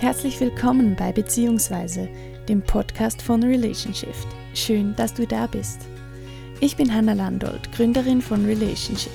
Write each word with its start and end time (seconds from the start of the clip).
Herzlich 0.00 0.38
willkommen 0.38 0.94
bei 0.94 1.10
Beziehungsweise, 1.10 2.08
dem 2.48 2.62
Podcast 2.62 3.20
von 3.20 3.42
Relationship. 3.42 4.14
Schön, 4.54 4.94
dass 4.94 5.12
du 5.12 5.26
da 5.26 5.48
bist. 5.48 5.80
Ich 6.60 6.76
bin 6.76 6.94
Hanna 6.94 7.14
Landolt, 7.14 7.72
Gründerin 7.72 8.22
von 8.22 8.44
Relationship. 8.44 9.10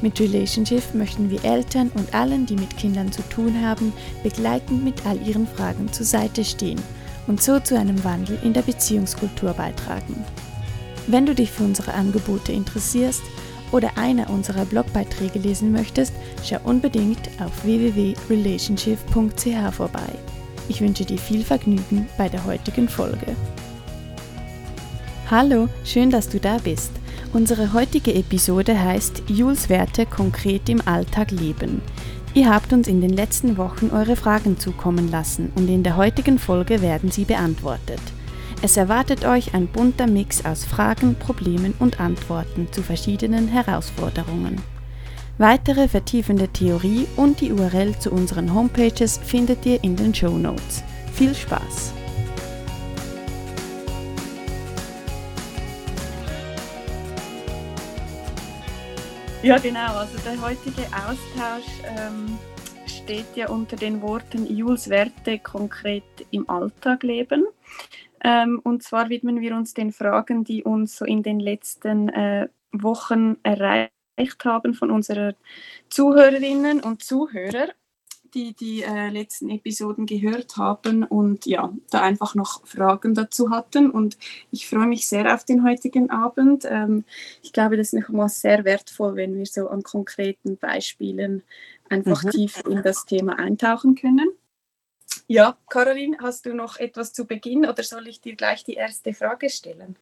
Mit 0.00 0.18
Relationship 0.18 0.94
möchten 0.94 1.28
wir 1.28 1.44
Eltern 1.44 1.90
und 1.94 2.14
allen, 2.14 2.46
die 2.46 2.56
mit 2.56 2.78
Kindern 2.78 3.12
zu 3.12 3.20
tun 3.28 3.60
haben, 3.62 3.92
begleitend 4.22 4.82
mit 4.82 5.04
all 5.04 5.20
ihren 5.20 5.46
Fragen 5.46 5.92
zur 5.92 6.06
Seite 6.06 6.46
stehen 6.46 6.80
und 7.26 7.42
so 7.42 7.60
zu 7.60 7.78
einem 7.78 8.02
Wandel 8.02 8.38
in 8.42 8.54
der 8.54 8.62
Beziehungskultur 8.62 9.52
beitragen. 9.52 10.24
Wenn 11.08 11.26
du 11.26 11.34
dich 11.34 11.50
für 11.50 11.64
unsere 11.64 11.92
Angebote 11.92 12.52
interessierst 12.52 13.22
oder 13.72 13.96
einer 13.96 14.30
unserer 14.30 14.64
Blogbeiträge 14.64 15.38
lesen 15.38 15.72
möchtest, 15.72 16.12
schau 16.44 16.58
unbedingt 16.64 17.28
auf 17.40 17.64
www.relationship.ch 17.64 19.74
vorbei. 19.74 20.08
Ich 20.68 20.80
wünsche 20.80 21.04
dir 21.04 21.18
viel 21.18 21.42
Vergnügen 21.42 22.08
bei 22.16 22.28
der 22.28 22.44
heutigen 22.44 22.88
Folge. 22.88 23.34
Hallo, 25.30 25.68
schön, 25.84 26.10
dass 26.10 26.28
du 26.28 26.40
da 26.40 26.58
bist. 26.58 26.90
Unsere 27.32 27.72
heutige 27.72 28.14
Episode 28.14 28.80
heißt 28.80 29.24
Jules 29.28 29.68
Werte 29.68 30.06
konkret 30.06 30.68
im 30.68 30.80
Alltag 30.86 31.30
leben. 31.30 31.80
Ihr 32.34 32.48
habt 32.48 32.72
uns 32.72 32.88
in 32.88 33.00
den 33.00 33.10
letzten 33.10 33.56
Wochen 33.56 33.90
eure 33.90 34.16
Fragen 34.16 34.58
zukommen 34.58 35.10
lassen 35.10 35.52
und 35.56 35.68
in 35.68 35.82
der 35.82 35.96
heutigen 35.96 36.38
Folge 36.38 36.82
werden 36.82 37.10
sie 37.10 37.24
beantwortet. 37.24 38.00
Es 38.62 38.76
erwartet 38.76 39.24
euch 39.24 39.54
ein 39.54 39.68
bunter 39.68 40.06
Mix 40.06 40.44
aus 40.44 40.66
Fragen, 40.66 41.14
Problemen 41.14 41.72
und 41.78 41.98
Antworten 41.98 42.68
zu 42.70 42.82
verschiedenen 42.82 43.48
Herausforderungen. 43.48 44.60
Weitere 45.38 45.88
vertiefende 45.88 46.46
Theorie 46.48 47.06
und 47.16 47.40
die 47.40 47.52
URL 47.52 47.98
zu 47.98 48.10
unseren 48.10 48.52
Homepages 48.52 49.16
findet 49.16 49.64
ihr 49.64 49.82
in 49.82 49.96
den 49.96 50.14
Show 50.14 50.36
Notes. 50.36 50.84
Viel 51.14 51.34
Spaß! 51.34 51.94
Ja, 59.42 59.56
genau. 59.56 59.94
Also 59.94 60.18
der 60.18 60.38
heutige 60.42 60.82
Austausch 60.88 61.64
ähm, 61.96 62.38
steht 62.86 63.34
ja 63.36 63.48
unter 63.48 63.76
den 63.76 64.02
Worten 64.02 64.54
Jules 64.54 64.90
Werte 64.90 65.38
konkret 65.38 66.04
im 66.30 66.48
Alltag 66.50 67.02
leben. 67.02 67.46
Ähm, 68.22 68.60
und 68.62 68.82
zwar 68.82 69.08
widmen 69.08 69.40
wir 69.40 69.54
uns 69.56 69.74
den 69.74 69.92
Fragen, 69.92 70.44
die 70.44 70.62
uns 70.62 70.96
so 70.96 71.04
in 71.04 71.22
den 71.22 71.40
letzten 71.40 72.08
äh, 72.08 72.48
Wochen 72.72 73.36
erreicht 73.42 73.90
haben 74.44 74.74
von 74.74 74.90
unseren 74.90 75.34
Zuhörerinnen 75.88 76.80
und 76.80 77.02
Zuhörern 77.02 77.70
die 78.34 78.54
die 78.54 78.82
äh, 78.82 79.08
letzten 79.08 79.50
Episoden 79.50 80.06
gehört 80.06 80.56
haben 80.56 81.04
und 81.04 81.46
ja, 81.46 81.72
da 81.90 82.02
einfach 82.02 82.34
noch 82.34 82.66
Fragen 82.66 83.14
dazu 83.14 83.50
hatten. 83.50 83.90
Und 83.90 84.18
ich 84.50 84.68
freue 84.68 84.86
mich 84.86 85.08
sehr 85.08 85.34
auf 85.34 85.44
den 85.44 85.64
heutigen 85.64 86.10
Abend. 86.10 86.64
Ähm, 86.68 87.04
ich 87.42 87.52
glaube, 87.52 87.76
das 87.76 87.92
ist 87.92 88.00
nochmal 88.00 88.28
sehr 88.28 88.64
wertvoll, 88.64 89.16
wenn 89.16 89.36
wir 89.36 89.46
so 89.46 89.68
an 89.68 89.82
konkreten 89.82 90.56
Beispielen 90.56 91.42
einfach 91.88 92.22
mhm. 92.24 92.30
tief 92.30 92.62
in 92.68 92.82
das 92.82 93.04
Thema 93.04 93.38
eintauchen 93.38 93.94
können. 93.94 94.28
Ja, 95.30 95.56
Caroline, 95.68 96.16
hast 96.20 96.44
du 96.44 96.54
noch 96.54 96.76
etwas 96.78 97.12
zu 97.12 97.24
Beginn 97.24 97.64
oder 97.64 97.84
soll 97.84 98.08
ich 98.08 98.20
dir 98.20 98.34
gleich 98.34 98.64
die 98.64 98.74
erste 98.74 99.14
Frage 99.14 99.48
stellen? 99.48 99.96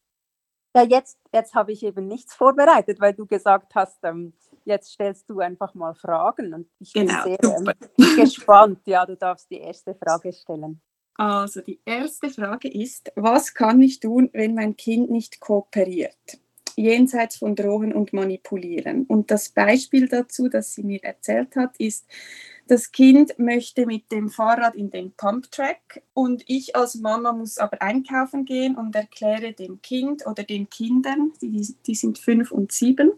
Ja, 0.74 0.84
jetzt, 0.84 1.18
jetzt 1.34 1.54
habe 1.54 1.72
ich 1.72 1.82
eben 1.82 2.08
nichts 2.08 2.34
vorbereitet, 2.34 2.98
weil 2.98 3.12
du 3.12 3.26
gesagt 3.26 3.74
hast, 3.74 3.98
ähm, 4.04 4.32
jetzt 4.64 4.90
stellst 4.90 5.28
du 5.28 5.40
einfach 5.40 5.74
mal 5.74 5.94
Fragen 5.94 6.54
und 6.54 6.70
ich 6.78 6.94
genau, 6.94 7.24
bin 7.24 7.36
sehr 7.42 7.58
ähm, 7.58 8.16
gespannt. 8.16 8.80
Ja, 8.86 9.04
du 9.04 9.16
darfst 9.16 9.50
die 9.50 9.58
erste 9.58 9.94
Frage 9.94 10.32
stellen. 10.32 10.80
Also 11.16 11.60
die 11.60 11.78
erste 11.84 12.30
Frage 12.30 12.68
ist, 12.68 13.12
was 13.14 13.52
kann 13.52 13.82
ich 13.82 14.00
tun, 14.00 14.30
wenn 14.32 14.54
mein 14.54 14.78
Kind 14.78 15.10
nicht 15.10 15.40
kooperiert? 15.40 16.40
Jenseits 16.74 17.36
von 17.36 17.54
Drohen 17.54 17.92
und 17.92 18.14
Manipulieren. 18.14 19.04
Und 19.04 19.30
das 19.30 19.50
Beispiel 19.50 20.08
dazu, 20.08 20.48
das 20.48 20.72
sie 20.72 20.84
mir 20.84 21.04
erzählt 21.04 21.54
hat, 21.54 21.76
ist, 21.76 22.06
das 22.68 22.92
Kind 22.92 23.38
möchte 23.38 23.86
mit 23.86 24.12
dem 24.12 24.28
Fahrrad 24.28 24.74
in 24.74 24.90
den 24.90 25.12
Pumptrack 25.12 26.02
und 26.12 26.44
ich 26.46 26.76
als 26.76 26.96
Mama 26.96 27.32
muss 27.32 27.58
aber 27.58 27.80
einkaufen 27.82 28.44
gehen 28.44 28.76
und 28.76 28.94
erkläre 28.94 29.52
dem 29.54 29.80
Kind 29.80 30.26
oder 30.26 30.42
den 30.42 30.68
Kindern, 30.68 31.32
die, 31.40 31.74
die 31.86 31.94
sind 31.94 32.18
fünf 32.18 32.52
und 32.52 32.70
sieben, 32.70 33.12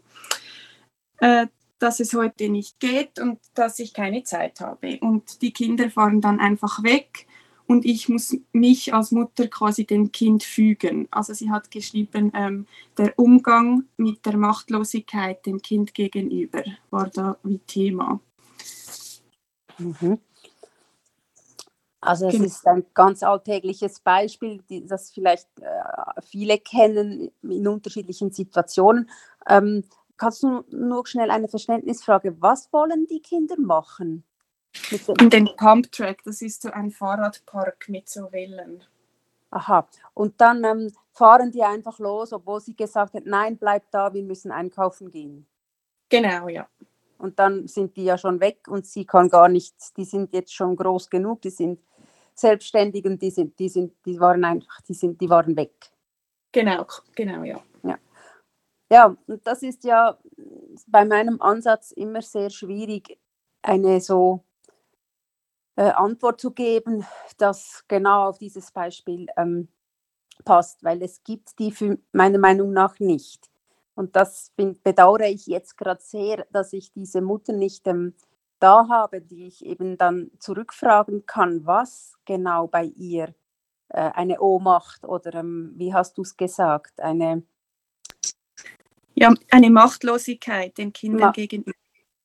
äh, 1.18 1.48
dass 1.80 1.98
es 1.98 2.14
heute 2.14 2.48
nicht 2.48 2.78
geht 2.78 3.18
und 3.18 3.40
dass 3.54 3.78
ich 3.80 3.92
keine 3.92 4.22
Zeit 4.22 4.60
habe. 4.60 4.98
Und 5.00 5.42
die 5.42 5.52
Kinder 5.52 5.90
fahren 5.90 6.20
dann 6.20 6.38
einfach 6.38 6.82
weg 6.84 7.26
und 7.66 7.84
ich 7.84 8.08
muss 8.08 8.36
mich 8.52 8.94
als 8.94 9.10
Mutter 9.10 9.48
quasi 9.48 9.84
dem 9.84 10.12
Kind 10.12 10.44
fügen. 10.44 11.08
Also 11.10 11.34
sie 11.34 11.50
hat 11.50 11.70
geschrieben, 11.70 12.30
ähm, 12.34 12.66
der 12.98 13.18
Umgang 13.18 13.84
mit 13.96 14.24
der 14.26 14.36
Machtlosigkeit 14.36 15.44
dem 15.44 15.60
Kind 15.60 15.94
gegenüber 15.94 16.62
war 16.90 17.08
da 17.08 17.36
wie 17.42 17.58
Thema. 17.58 18.20
Mhm. 19.80 20.20
Also 22.02 22.28
es 22.28 22.32
genau. 22.32 22.44
ist 22.46 22.66
ein 22.66 22.86
ganz 22.94 23.22
alltägliches 23.22 24.00
Beispiel, 24.00 24.62
das 24.86 25.10
vielleicht 25.10 25.48
äh, 25.60 26.22
viele 26.22 26.58
kennen 26.58 27.30
in 27.42 27.68
unterschiedlichen 27.68 28.30
Situationen. 28.30 29.10
Ähm, 29.46 29.84
Kannst 30.20 30.42
du 30.42 30.64
nur 30.68 31.06
schnell 31.06 31.30
eine 31.30 31.48
Verständnisfrage? 31.48 32.36
Was 32.42 32.70
wollen 32.74 33.06
die 33.06 33.20
Kinder 33.20 33.58
machen? 33.58 34.22
In 35.18 35.30
den 35.30 35.48
Pumptrack, 35.56 36.22
das 36.26 36.42
ist 36.42 36.60
so 36.60 36.70
ein 36.70 36.90
Fahrradpark 36.90 37.88
mit 37.88 38.06
so 38.10 38.30
Wellen. 38.30 38.84
Aha, 39.50 39.88
und 40.12 40.38
dann 40.42 40.62
ähm, 40.64 40.92
fahren 41.14 41.52
die 41.52 41.62
einfach 41.62 41.98
los, 41.98 42.34
obwohl 42.34 42.60
sie 42.60 42.76
gesagt 42.76 43.14
hat, 43.14 43.24
nein, 43.24 43.56
bleib 43.56 43.90
da, 43.92 44.12
wir 44.12 44.22
müssen 44.22 44.52
einkaufen 44.52 45.10
gehen. 45.10 45.46
Genau, 46.10 46.48
ja. 46.48 46.68
Und 47.20 47.38
dann 47.38 47.68
sind 47.68 47.96
die 47.96 48.04
ja 48.04 48.16
schon 48.16 48.40
weg 48.40 48.66
und 48.68 48.86
sie 48.86 49.04
kann 49.04 49.28
gar 49.28 49.48
nichts, 49.48 49.92
die 49.92 50.04
sind 50.04 50.32
jetzt 50.32 50.54
schon 50.54 50.74
groß 50.74 51.10
genug, 51.10 51.42
die 51.42 51.50
sind 51.50 51.80
selbstständig 52.34 53.04
und 53.04 53.20
die 53.20 53.30
sind, 53.30 53.58
die 53.58 53.68
sind, 53.68 53.94
die 54.06 54.18
waren 54.18 54.42
einfach, 54.44 54.80
die 54.82 54.94
sind, 54.94 55.20
die 55.20 55.28
waren 55.28 55.54
weg. 55.54 55.74
Genau, 56.52 56.86
genau, 57.14 57.44
ja. 57.44 57.60
Ja. 57.82 57.98
Ja, 58.90 59.16
und 59.26 59.46
das 59.46 59.62
ist 59.62 59.84
ja 59.84 60.18
bei 60.86 61.04
meinem 61.04 61.40
Ansatz 61.42 61.92
immer 61.92 62.22
sehr 62.22 62.50
schwierig, 62.50 63.18
eine 63.62 64.00
so 64.00 64.42
äh, 65.76 65.90
Antwort 65.90 66.40
zu 66.40 66.52
geben, 66.52 67.06
das 67.36 67.84
genau 67.86 68.28
auf 68.30 68.38
dieses 68.38 68.72
Beispiel 68.72 69.26
ähm, 69.36 69.68
passt, 70.44 70.82
weil 70.82 71.02
es 71.02 71.22
gibt 71.22 71.58
die 71.58 71.70
für 71.70 71.98
meiner 72.12 72.38
Meinung 72.38 72.72
nach 72.72 72.98
nicht. 72.98 73.50
Und 74.00 74.16
das 74.16 74.50
bedauere 74.56 75.28
ich 75.28 75.46
jetzt 75.46 75.76
gerade 75.76 76.00
sehr, 76.00 76.46
dass 76.52 76.72
ich 76.72 76.90
diese 76.90 77.20
Mutter 77.20 77.52
nicht 77.52 77.86
ähm, 77.86 78.14
da 78.58 78.88
habe, 78.88 79.20
die 79.20 79.46
ich 79.46 79.62
eben 79.62 79.98
dann 79.98 80.30
zurückfragen 80.38 81.26
kann, 81.26 81.66
was 81.66 82.14
genau 82.24 82.66
bei 82.66 82.84
ihr 82.96 83.34
äh, 83.90 84.10
eine 84.12 84.40
Ohnmacht 84.40 85.04
oder 85.04 85.34
ähm, 85.34 85.74
wie 85.76 85.92
hast 85.92 86.16
du 86.16 86.22
es 86.22 86.34
gesagt, 86.34 86.98
eine 86.98 87.42
ja, 89.12 89.34
eine 89.50 89.68
Machtlosigkeit 89.68 90.78
den 90.78 90.94
Kindern 90.94 91.26
Ma 91.26 91.32
gegenüber. 91.32 91.76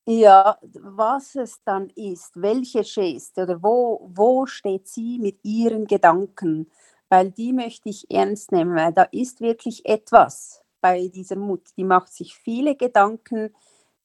Ja, 0.06 0.58
was 0.62 1.36
es 1.36 1.62
dann 1.66 1.90
ist, 1.90 2.42
welche 2.42 2.84
Geste 2.84 3.44
oder 3.44 3.62
wo, 3.62 4.10
wo 4.14 4.46
steht 4.46 4.88
sie 4.88 5.20
mit 5.20 5.44
ihren 5.44 5.88
Gedanken, 5.88 6.72
weil 7.10 7.32
die 7.32 7.52
möchte 7.52 7.90
ich 7.90 8.10
ernst 8.10 8.54
nehmen, 8.54 8.78
weil 8.78 8.94
da 8.94 9.04
ist 9.12 9.42
wirklich 9.42 9.86
etwas 9.86 10.65
bei 10.86 11.08
dieser 11.08 11.36
Mutter, 11.36 11.72
die 11.76 11.84
macht 11.84 12.14
sich 12.14 12.36
viele 12.36 12.76
Gedanken, 12.76 13.56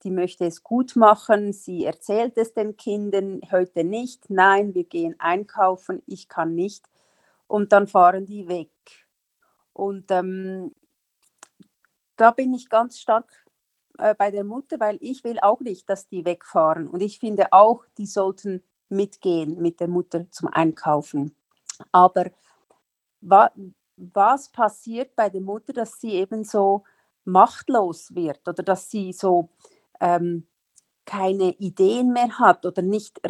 die 0.02 0.10
möchte 0.10 0.46
es 0.46 0.62
gut 0.62 0.96
machen, 0.96 1.52
sie 1.52 1.84
erzählt 1.84 2.38
es 2.38 2.54
den 2.54 2.78
Kindern, 2.78 3.42
heute 3.52 3.84
nicht, 3.84 4.30
nein, 4.30 4.72
wir 4.72 4.84
gehen 4.84 5.14
einkaufen, 5.18 6.02
ich 6.06 6.26
kann 6.30 6.54
nicht 6.54 6.88
und 7.48 7.72
dann 7.72 7.86
fahren 7.86 8.24
die 8.24 8.48
weg. 8.48 8.70
Und 9.74 10.10
ähm, 10.10 10.74
da 12.16 12.30
bin 12.30 12.54
ich 12.54 12.70
ganz 12.70 12.98
stark 12.98 13.30
äh, 13.98 14.14
bei 14.14 14.30
der 14.30 14.44
Mutter, 14.44 14.80
weil 14.80 14.96
ich 15.02 15.22
will 15.22 15.38
auch 15.38 15.60
nicht, 15.60 15.86
dass 15.90 16.08
die 16.08 16.24
wegfahren. 16.24 16.88
Und 16.88 17.02
ich 17.02 17.18
finde 17.18 17.52
auch, 17.52 17.84
die 17.98 18.06
sollten 18.06 18.62
mitgehen 18.88 19.60
mit 19.60 19.80
der 19.80 19.88
Mutter 19.88 20.30
zum 20.30 20.48
Einkaufen. 20.48 21.36
Aber 21.92 22.30
was 24.14 24.50
passiert 24.50 25.14
bei 25.16 25.28
der 25.28 25.40
Mutter, 25.40 25.72
dass 25.72 26.00
sie 26.00 26.12
eben 26.12 26.44
so 26.44 26.84
machtlos 27.24 28.14
wird 28.14 28.46
oder 28.48 28.62
dass 28.62 28.90
sie 28.90 29.12
so 29.12 29.50
ähm, 30.00 30.46
keine 31.04 31.52
Ideen 31.58 32.12
mehr 32.12 32.38
hat 32.38 32.64
oder 32.66 32.82
nicht, 32.82 33.20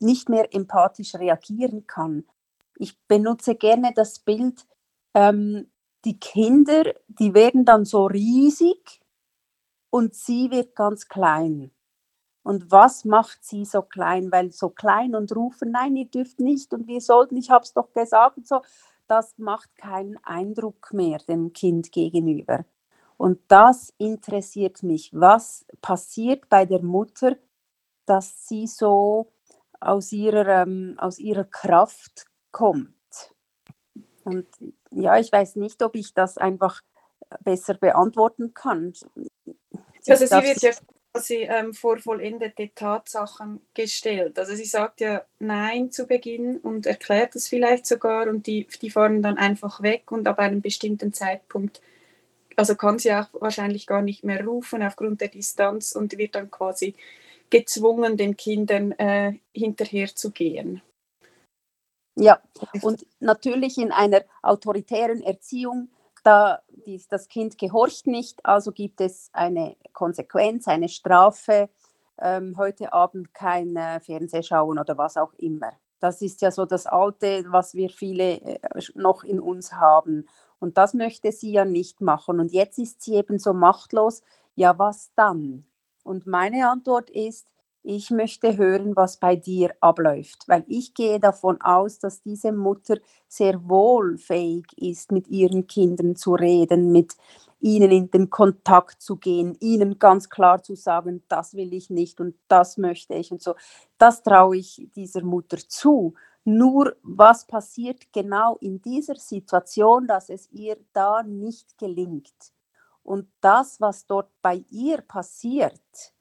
nicht 0.00 0.28
mehr 0.28 0.54
empathisch 0.54 1.14
reagieren 1.14 1.86
kann? 1.86 2.24
Ich 2.78 2.98
benutze 3.08 3.54
gerne 3.54 3.92
das 3.94 4.18
Bild, 4.18 4.66
ähm, 5.14 5.70
die 6.04 6.20
Kinder, 6.20 6.84
die 7.08 7.34
werden 7.34 7.64
dann 7.64 7.84
so 7.84 8.06
riesig 8.06 9.00
und 9.90 10.14
sie 10.14 10.50
wird 10.50 10.76
ganz 10.76 11.08
klein. 11.08 11.72
Und 12.42 12.70
was 12.70 13.04
macht 13.04 13.44
sie 13.44 13.64
so 13.64 13.82
klein? 13.82 14.30
Weil 14.30 14.52
so 14.52 14.70
klein 14.70 15.16
und 15.16 15.34
rufen, 15.34 15.72
nein, 15.72 15.96
ihr 15.96 16.04
dürft 16.04 16.38
nicht 16.38 16.72
und 16.72 16.86
wir 16.86 17.00
sollten, 17.00 17.36
ich 17.36 17.50
habe 17.50 17.64
es 17.64 17.72
doch 17.72 17.92
gesagt 17.92 18.36
und 18.36 18.46
so, 18.46 18.60
das 19.08 19.38
macht 19.38 19.76
keinen 19.76 20.18
Eindruck 20.24 20.92
mehr 20.92 21.18
dem 21.18 21.52
Kind 21.52 21.92
gegenüber. 21.92 22.64
Und 23.16 23.40
das 23.48 23.94
interessiert 23.98 24.82
mich. 24.82 25.10
Was 25.12 25.64
passiert 25.80 26.48
bei 26.48 26.66
der 26.66 26.82
Mutter, 26.82 27.36
dass 28.04 28.46
sie 28.46 28.66
so 28.66 29.32
aus 29.80 30.12
ihrer, 30.12 30.62
ähm, 30.62 30.96
aus 30.98 31.18
ihrer 31.18 31.44
Kraft 31.44 32.26
kommt? 32.52 32.94
Und 34.24 34.46
ja, 34.90 35.18
ich 35.18 35.32
weiß 35.32 35.56
nicht, 35.56 35.82
ob 35.82 35.94
ich 35.94 36.12
das 36.12 36.36
einfach 36.36 36.82
besser 37.42 37.74
beantworten 37.74 38.54
kann. 38.54 38.92
Also 40.08 40.26
sie 40.26 40.42
wird 40.42 40.62
ja 40.62 40.70
quasi 41.16 41.46
ähm, 41.48 41.72
vor 41.72 41.98
vollendete 41.98 42.70
Tatsachen 42.74 43.60
gestellt. 43.74 44.38
Also 44.38 44.54
sie 44.54 44.64
sagt 44.64 45.00
ja 45.00 45.24
Nein 45.38 45.90
zu 45.90 46.06
Beginn 46.06 46.58
und 46.58 46.86
erklärt 46.86 47.34
das 47.34 47.48
vielleicht 47.48 47.86
sogar 47.86 48.28
und 48.28 48.46
die, 48.46 48.66
die 48.82 48.90
fahren 48.90 49.22
dann 49.22 49.38
einfach 49.38 49.82
weg 49.82 50.12
und 50.12 50.28
ab 50.28 50.38
einem 50.38 50.60
bestimmten 50.60 51.12
Zeitpunkt, 51.12 51.80
also 52.56 52.74
kann 52.74 52.98
sie 52.98 53.12
auch 53.12 53.28
wahrscheinlich 53.32 53.86
gar 53.86 54.02
nicht 54.02 54.24
mehr 54.24 54.44
rufen 54.44 54.82
aufgrund 54.82 55.20
der 55.20 55.28
Distanz 55.28 55.92
und 55.92 56.16
wird 56.18 56.34
dann 56.34 56.50
quasi 56.50 56.94
gezwungen, 57.48 58.16
den 58.16 58.36
Kindern 58.36 58.92
äh, 58.92 59.34
hinterher 59.54 60.08
zu 60.14 60.30
gehen. 60.30 60.82
Ja, 62.18 62.40
und 62.80 63.06
natürlich 63.20 63.76
in 63.76 63.92
einer 63.92 64.24
autoritären 64.42 65.22
Erziehung, 65.22 65.90
da 66.24 66.62
die, 66.86 67.02
das 67.10 67.28
Kind 67.28 67.58
gehorcht 67.58 68.06
nicht, 68.06 68.44
also 68.44 68.72
gibt 68.72 69.00
es 69.00 69.28
eine 69.32 69.76
Konsequenz, 69.92 70.68
eine 70.68 70.88
Strafe, 70.88 71.68
ähm, 72.18 72.56
heute 72.56 72.92
Abend 72.92 73.34
kein 73.34 73.76
äh, 73.76 74.00
Fernseh 74.00 74.42
schauen 74.42 74.78
oder 74.78 74.96
was 74.96 75.16
auch 75.16 75.34
immer. 75.34 75.72
Das 76.00 76.22
ist 76.22 76.40
ja 76.42 76.50
so 76.50 76.64
das 76.64 76.86
Alte, 76.86 77.44
was 77.48 77.74
wir 77.74 77.90
viele 77.90 78.40
äh, 78.40 78.58
noch 78.94 79.24
in 79.24 79.40
uns 79.40 79.72
haben. 79.72 80.26
Und 80.58 80.78
das 80.78 80.94
möchte 80.94 81.32
sie 81.32 81.52
ja 81.52 81.64
nicht 81.64 82.00
machen. 82.00 82.40
Und 82.40 82.52
jetzt 82.52 82.78
ist 82.78 83.02
sie 83.02 83.14
eben 83.14 83.38
so 83.38 83.52
machtlos. 83.52 84.22
Ja, 84.54 84.78
was 84.78 85.10
dann? 85.14 85.66
Und 86.02 86.26
meine 86.26 86.70
Antwort 86.70 87.10
ist, 87.10 87.48
ich 87.86 88.10
möchte 88.10 88.56
hören, 88.56 88.96
was 88.96 89.16
bei 89.18 89.36
dir 89.36 89.70
abläuft, 89.80 90.48
weil 90.48 90.64
ich 90.66 90.92
gehe 90.92 91.20
davon 91.20 91.60
aus, 91.60 92.00
dass 92.00 92.20
diese 92.20 92.50
Mutter 92.50 92.98
sehr 93.28 93.68
wohl 93.68 94.18
fähig 94.18 94.66
ist, 94.76 95.12
mit 95.12 95.28
ihren 95.28 95.68
Kindern 95.68 96.16
zu 96.16 96.34
reden, 96.34 96.90
mit 96.90 97.14
ihnen 97.60 97.92
in 97.92 98.10
den 98.10 98.28
Kontakt 98.28 99.00
zu 99.00 99.16
gehen, 99.16 99.56
ihnen 99.60 99.98
ganz 100.00 100.28
klar 100.28 100.62
zu 100.62 100.74
sagen, 100.74 101.22
das 101.28 101.54
will 101.54 101.72
ich 101.72 101.88
nicht 101.88 102.20
und 102.20 102.34
das 102.48 102.76
möchte 102.76 103.14
ich 103.14 103.30
und 103.30 103.40
so. 103.40 103.54
Das 103.98 104.22
traue 104.22 104.56
ich 104.56 104.88
dieser 104.96 105.22
Mutter 105.22 105.58
zu. 105.68 106.14
Nur 106.44 106.96
was 107.02 107.46
passiert 107.46 108.12
genau 108.12 108.56
in 108.60 108.82
dieser 108.82 109.16
Situation, 109.16 110.06
dass 110.08 110.28
es 110.28 110.50
ihr 110.50 110.76
da 110.92 111.22
nicht 111.22 111.78
gelingt? 111.78 112.52
Und 113.04 113.28
das, 113.40 113.80
was 113.80 114.06
dort 114.06 114.30
bei 114.42 114.64
ihr 114.70 115.00
passiert, 115.02 116.15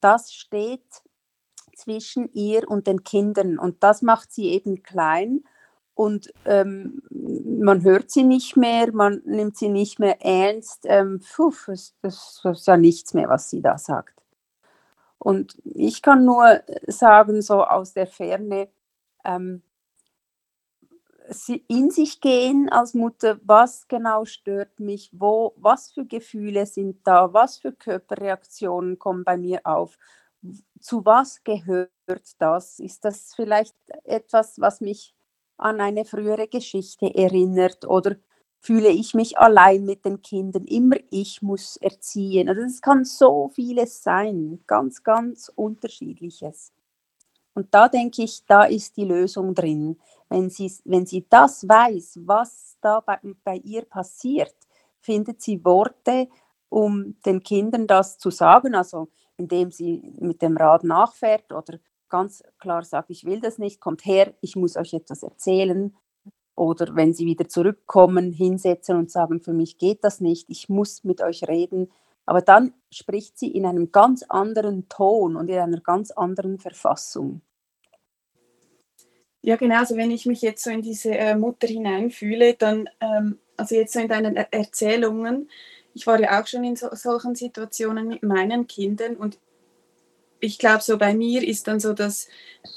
das 0.00 0.32
steht 0.32 1.02
zwischen 1.74 2.32
ihr 2.32 2.68
und 2.68 2.86
den 2.86 3.04
Kindern 3.04 3.58
und 3.58 3.82
das 3.82 4.02
macht 4.02 4.32
sie 4.32 4.48
eben 4.50 4.82
klein 4.82 5.44
und 5.96 6.30
ähm, 6.44 7.02
man 7.10 7.82
hört 7.82 8.10
sie 8.10 8.22
nicht 8.22 8.54
mehr, 8.56 8.92
man 8.92 9.22
nimmt 9.24 9.56
sie 9.56 9.70
nicht 9.70 9.98
mehr 9.98 10.22
ernst. 10.22 10.84
Ähm, 10.84 11.22
puh, 11.34 11.54
das, 11.66 11.94
das, 12.02 12.42
ist 12.44 12.66
ja 12.66 12.76
nichts 12.76 13.14
mehr, 13.14 13.30
was 13.30 13.48
sie 13.48 13.62
da 13.62 13.78
sagt. 13.78 14.22
Und 15.18 15.56
ich 15.64 16.02
kann 16.02 16.26
nur 16.26 16.60
sagen, 16.86 17.40
so 17.40 17.64
aus 17.64 17.94
der 17.94 18.06
Ferne, 18.06 18.68
ähm, 19.24 19.62
in 21.68 21.90
sich 21.90 22.20
gehen 22.20 22.68
als 22.68 22.94
Mutter, 22.94 23.38
was 23.44 23.88
genau 23.88 24.24
stört 24.24 24.78
mich, 24.78 25.10
wo, 25.12 25.54
was 25.56 25.90
für 25.92 26.04
Gefühle 26.04 26.66
sind 26.66 27.06
da, 27.06 27.32
was 27.32 27.58
für 27.58 27.72
Körperreaktionen 27.72 28.98
kommen 28.98 29.24
bei 29.24 29.36
mir 29.36 29.60
auf, 29.64 29.98
zu 30.80 31.04
was 31.04 31.42
gehört 31.44 31.90
das? 32.38 32.78
Ist 32.78 33.04
das 33.04 33.34
vielleicht 33.34 33.74
etwas, 34.04 34.60
was 34.60 34.80
mich 34.80 35.14
an 35.56 35.80
eine 35.80 36.04
frühere 36.04 36.48
Geschichte 36.48 37.12
erinnert 37.14 37.86
oder 37.86 38.16
fühle 38.60 38.88
ich 38.90 39.14
mich 39.14 39.38
allein 39.38 39.84
mit 39.84 40.04
den 40.04 40.22
Kindern? 40.22 40.64
Immer 40.66 40.96
ich 41.10 41.42
muss 41.42 41.76
erziehen. 41.78 42.48
Also 42.48 42.62
es 42.62 42.80
kann 42.80 43.04
so 43.04 43.48
vieles 43.54 44.02
sein, 44.02 44.60
ganz, 44.66 45.02
ganz 45.02 45.50
unterschiedliches. 45.54 46.72
Und 47.54 47.74
da 47.74 47.88
denke 47.88 48.22
ich, 48.22 48.44
da 48.46 48.64
ist 48.64 48.96
die 48.96 49.04
Lösung 49.04 49.54
drin. 49.54 49.98
Wenn 50.28 50.50
sie, 50.50 50.72
wenn 50.84 51.06
sie 51.06 51.26
das 51.28 51.68
weiß, 51.68 52.20
was 52.24 52.76
da 52.80 53.00
bei, 53.00 53.18
bei 53.44 53.56
ihr 53.56 53.82
passiert, 53.84 54.54
findet 55.00 55.40
sie 55.40 55.64
Worte, 55.64 56.28
um 56.68 57.16
den 57.24 57.42
Kindern 57.42 57.86
das 57.86 58.18
zu 58.18 58.30
sagen. 58.30 58.74
Also 58.74 59.08
indem 59.36 59.70
sie 59.70 60.14
mit 60.18 60.42
dem 60.42 60.56
Rad 60.56 60.84
nachfährt 60.84 61.52
oder 61.52 61.78
ganz 62.08 62.42
klar 62.58 62.82
sagt, 62.84 63.10
ich 63.10 63.24
will 63.24 63.40
das 63.40 63.58
nicht, 63.58 63.80
kommt 63.80 64.04
her, 64.04 64.34
ich 64.40 64.56
muss 64.56 64.76
euch 64.76 64.94
etwas 64.94 65.22
erzählen. 65.22 65.94
Oder 66.54 66.94
wenn 66.96 67.12
sie 67.12 67.26
wieder 67.26 67.48
zurückkommen, 67.48 68.32
hinsetzen 68.32 68.96
und 68.96 69.10
sagen, 69.10 69.40
für 69.40 69.52
mich 69.52 69.76
geht 69.76 70.04
das 70.04 70.20
nicht, 70.20 70.48
ich 70.48 70.68
muss 70.68 71.04
mit 71.04 71.20
euch 71.20 71.46
reden. 71.46 71.92
Aber 72.24 72.40
dann 72.40 72.72
spricht 72.90 73.38
sie 73.38 73.50
in 73.50 73.66
einem 73.66 73.92
ganz 73.92 74.22
anderen 74.22 74.88
Ton 74.88 75.36
und 75.36 75.48
in 75.48 75.58
einer 75.58 75.80
ganz 75.80 76.10
anderen 76.10 76.58
Verfassung. 76.58 77.42
Ja, 79.46 79.54
genau. 79.54 79.76
Also 79.78 79.96
wenn 79.96 80.10
ich 80.10 80.26
mich 80.26 80.42
jetzt 80.42 80.64
so 80.64 80.70
in 80.70 80.82
diese 80.82 81.10
äh, 81.16 81.36
Mutter 81.36 81.68
hineinfühle, 81.68 82.54
dann, 82.54 82.88
ähm, 83.00 83.38
also 83.56 83.76
jetzt 83.76 83.92
so 83.92 84.00
in 84.00 84.08
deinen 84.08 84.34
er 84.34 84.52
Erzählungen, 84.52 85.48
ich 85.94 86.04
war 86.08 86.20
ja 86.20 86.40
auch 86.42 86.48
schon 86.48 86.64
in 86.64 86.74
so, 86.74 86.88
solchen 86.92 87.36
Situationen 87.36 88.08
mit 88.08 88.24
meinen 88.24 88.66
Kindern 88.66 89.14
und 89.14 89.38
ich 90.40 90.58
glaube, 90.58 90.82
so 90.82 90.98
bei 90.98 91.14
mir 91.14 91.46
ist 91.46 91.68
dann 91.68 91.78
so, 91.78 91.92
dass 91.92 92.26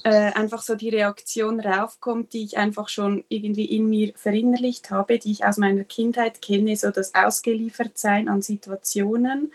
äh, 0.04 0.32
einfach 0.34 0.62
so 0.62 0.76
die 0.76 0.90
Reaktion 0.90 1.60
raufkommt, 1.60 2.34
die 2.34 2.44
ich 2.44 2.58
einfach 2.58 2.88
schon 2.88 3.24
irgendwie 3.30 3.66
in 3.66 3.90
mir 3.90 4.14
verinnerlicht 4.16 4.92
habe, 4.92 5.18
die 5.18 5.32
ich 5.32 5.46
aus 5.46 5.58
meiner 5.58 5.86
Kindheit 5.86 6.40
kenne, 6.40 6.76
so 6.78 6.92
das 6.92 7.16
Ausgeliefertsein 7.16 8.30
an 8.30 8.44
Situationen. 8.44 9.52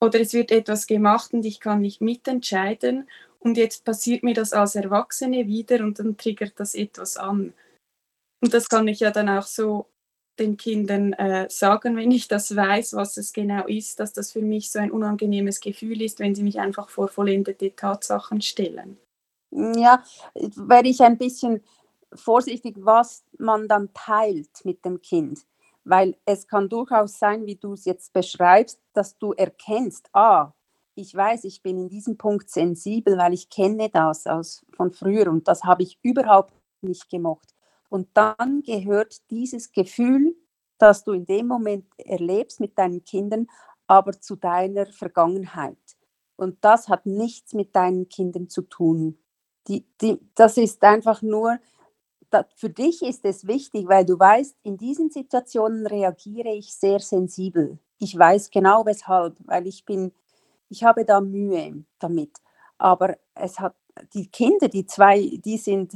Oder 0.00 0.20
es 0.20 0.32
wird 0.32 0.52
etwas 0.52 0.86
gemacht 0.86 1.32
und 1.34 1.44
ich 1.44 1.58
kann 1.58 1.80
nicht 1.80 2.00
mitentscheiden. 2.00 3.08
Und 3.46 3.56
jetzt 3.56 3.84
passiert 3.84 4.24
mir 4.24 4.34
das 4.34 4.52
als 4.52 4.74
Erwachsene 4.74 5.46
wieder 5.46 5.84
und 5.84 6.00
dann 6.00 6.16
triggert 6.16 6.54
das 6.58 6.74
etwas 6.74 7.16
an. 7.16 7.54
Und 8.42 8.52
das 8.52 8.68
kann 8.68 8.88
ich 8.88 8.98
ja 8.98 9.12
dann 9.12 9.28
auch 9.28 9.44
so 9.46 9.86
den 10.36 10.56
Kindern 10.56 11.12
äh, 11.12 11.48
sagen, 11.48 11.96
wenn 11.96 12.10
ich 12.10 12.26
das 12.26 12.56
weiß, 12.56 12.94
was 12.94 13.16
es 13.16 13.32
genau 13.32 13.64
ist, 13.68 14.00
dass 14.00 14.12
das 14.12 14.32
für 14.32 14.42
mich 14.42 14.72
so 14.72 14.80
ein 14.80 14.90
unangenehmes 14.90 15.60
Gefühl 15.60 16.02
ist, 16.02 16.18
wenn 16.18 16.34
sie 16.34 16.42
mich 16.42 16.58
einfach 16.58 16.88
vor 16.88 17.06
vollendete 17.06 17.76
Tatsachen 17.76 18.40
stellen. 18.40 18.98
Ja, 19.52 20.02
wäre 20.34 20.88
ich 20.88 21.00
ein 21.02 21.16
bisschen 21.16 21.62
vorsichtig, 22.12 22.74
was 22.80 23.22
man 23.38 23.68
dann 23.68 23.90
teilt 23.94 24.64
mit 24.64 24.84
dem 24.84 25.00
Kind. 25.00 25.46
Weil 25.84 26.16
es 26.24 26.48
kann 26.48 26.68
durchaus 26.68 27.20
sein, 27.20 27.46
wie 27.46 27.54
du 27.54 27.74
es 27.74 27.84
jetzt 27.84 28.12
beschreibst, 28.12 28.80
dass 28.92 29.16
du 29.18 29.34
erkennst, 29.34 30.08
ah, 30.14 30.52
ich 30.96 31.14
weiß, 31.14 31.44
ich 31.44 31.62
bin 31.62 31.78
in 31.78 31.88
diesem 31.88 32.16
Punkt 32.16 32.50
sensibel, 32.50 33.18
weil 33.18 33.34
ich 33.34 33.50
kenne 33.50 33.90
das 33.90 34.26
aus, 34.26 34.64
von 34.74 34.92
früher 34.92 35.30
und 35.30 35.46
das 35.46 35.64
habe 35.64 35.82
ich 35.82 35.98
überhaupt 36.02 36.54
nicht 36.80 37.08
gemocht. 37.10 37.54
Und 37.88 38.08
dann 38.14 38.62
gehört 38.62 39.30
dieses 39.30 39.70
Gefühl, 39.70 40.34
das 40.78 41.04
du 41.04 41.12
in 41.12 41.26
dem 41.26 41.46
Moment 41.46 41.86
erlebst 41.98 42.60
mit 42.60 42.78
deinen 42.78 43.04
Kindern, 43.04 43.46
aber 43.86 44.20
zu 44.20 44.36
deiner 44.36 44.86
Vergangenheit. 44.86 45.78
Und 46.36 46.58
das 46.62 46.88
hat 46.88 47.06
nichts 47.06 47.54
mit 47.54 47.76
deinen 47.76 48.08
Kindern 48.08 48.48
zu 48.48 48.62
tun. 48.62 49.18
Die, 49.68 49.86
die, 50.00 50.18
das 50.34 50.56
ist 50.56 50.82
einfach 50.82 51.22
nur, 51.22 51.58
für 52.56 52.70
dich 52.70 53.02
ist 53.02 53.24
es 53.24 53.46
wichtig, 53.46 53.88
weil 53.88 54.04
du 54.04 54.18
weißt, 54.18 54.56
in 54.62 54.76
diesen 54.76 55.10
Situationen 55.10 55.86
reagiere 55.86 56.50
ich 56.50 56.74
sehr 56.74 57.00
sensibel. 57.00 57.78
Ich 57.98 58.16
weiß 58.16 58.50
genau 58.50 58.84
weshalb, 58.84 59.36
weil 59.46 59.66
ich 59.66 59.84
bin, 59.84 60.12
ich 60.68 60.84
habe 60.84 61.04
da 61.04 61.20
Mühe 61.20 61.84
damit. 61.98 62.32
Aber 62.78 63.16
es 63.34 63.58
hat 63.58 63.74
die 64.14 64.28
Kinder, 64.28 64.68
die 64.68 64.86
zwei, 64.86 65.40
die 65.44 65.58
sind 65.58 65.94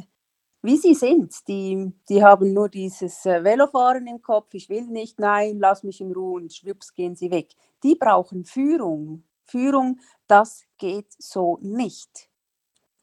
wie 0.62 0.76
sie 0.76 0.94
sind. 0.94 1.46
Die, 1.48 1.92
die 2.08 2.22
haben 2.22 2.52
nur 2.52 2.68
dieses 2.68 3.24
äh, 3.26 3.42
Velofahren 3.42 4.06
im 4.06 4.20
Kopf, 4.22 4.52
ich 4.54 4.68
will 4.68 4.86
nicht, 4.86 5.18
nein, 5.18 5.58
lass 5.58 5.82
mich 5.82 6.00
in 6.00 6.12
Ruhe 6.12 6.40
und 6.40 6.52
schwupps 6.52 6.92
gehen 6.94 7.16
sie 7.16 7.30
weg. 7.30 7.48
Die 7.82 7.94
brauchen 7.94 8.44
Führung. 8.44 9.24
Führung, 9.44 10.00
das 10.26 10.64
geht 10.78 11.12
so 11.18 11.58
nicht. 11.60 12.28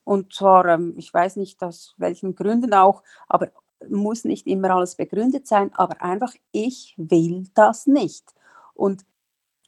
Und 0.04 0.34
zwar, 0.34 0.66
ähm, 0.68 0.94
ich 0.98 1.14
weiß 1.14 1.36
nicht 1.36 1.62
aus 1.64 1.94
welchen 1.98 2.36
Gründen 2.36 2.74
auch, 2.74 3.04
aber 3.28 3.52
muss 3.90 4.24
nicht 4.24 4.48
immer 4.48 4.72
alles 4.72 4.96
begründet 4.96 5.48
sein, 5.48 5.72
aber 5.76 6.02
einfach, 6.02 6.34
ich 6.52 6.96
will 6.98 7.48
das 7.54 7.86
nicht. 7.86 8.34
Und 8.74 9.06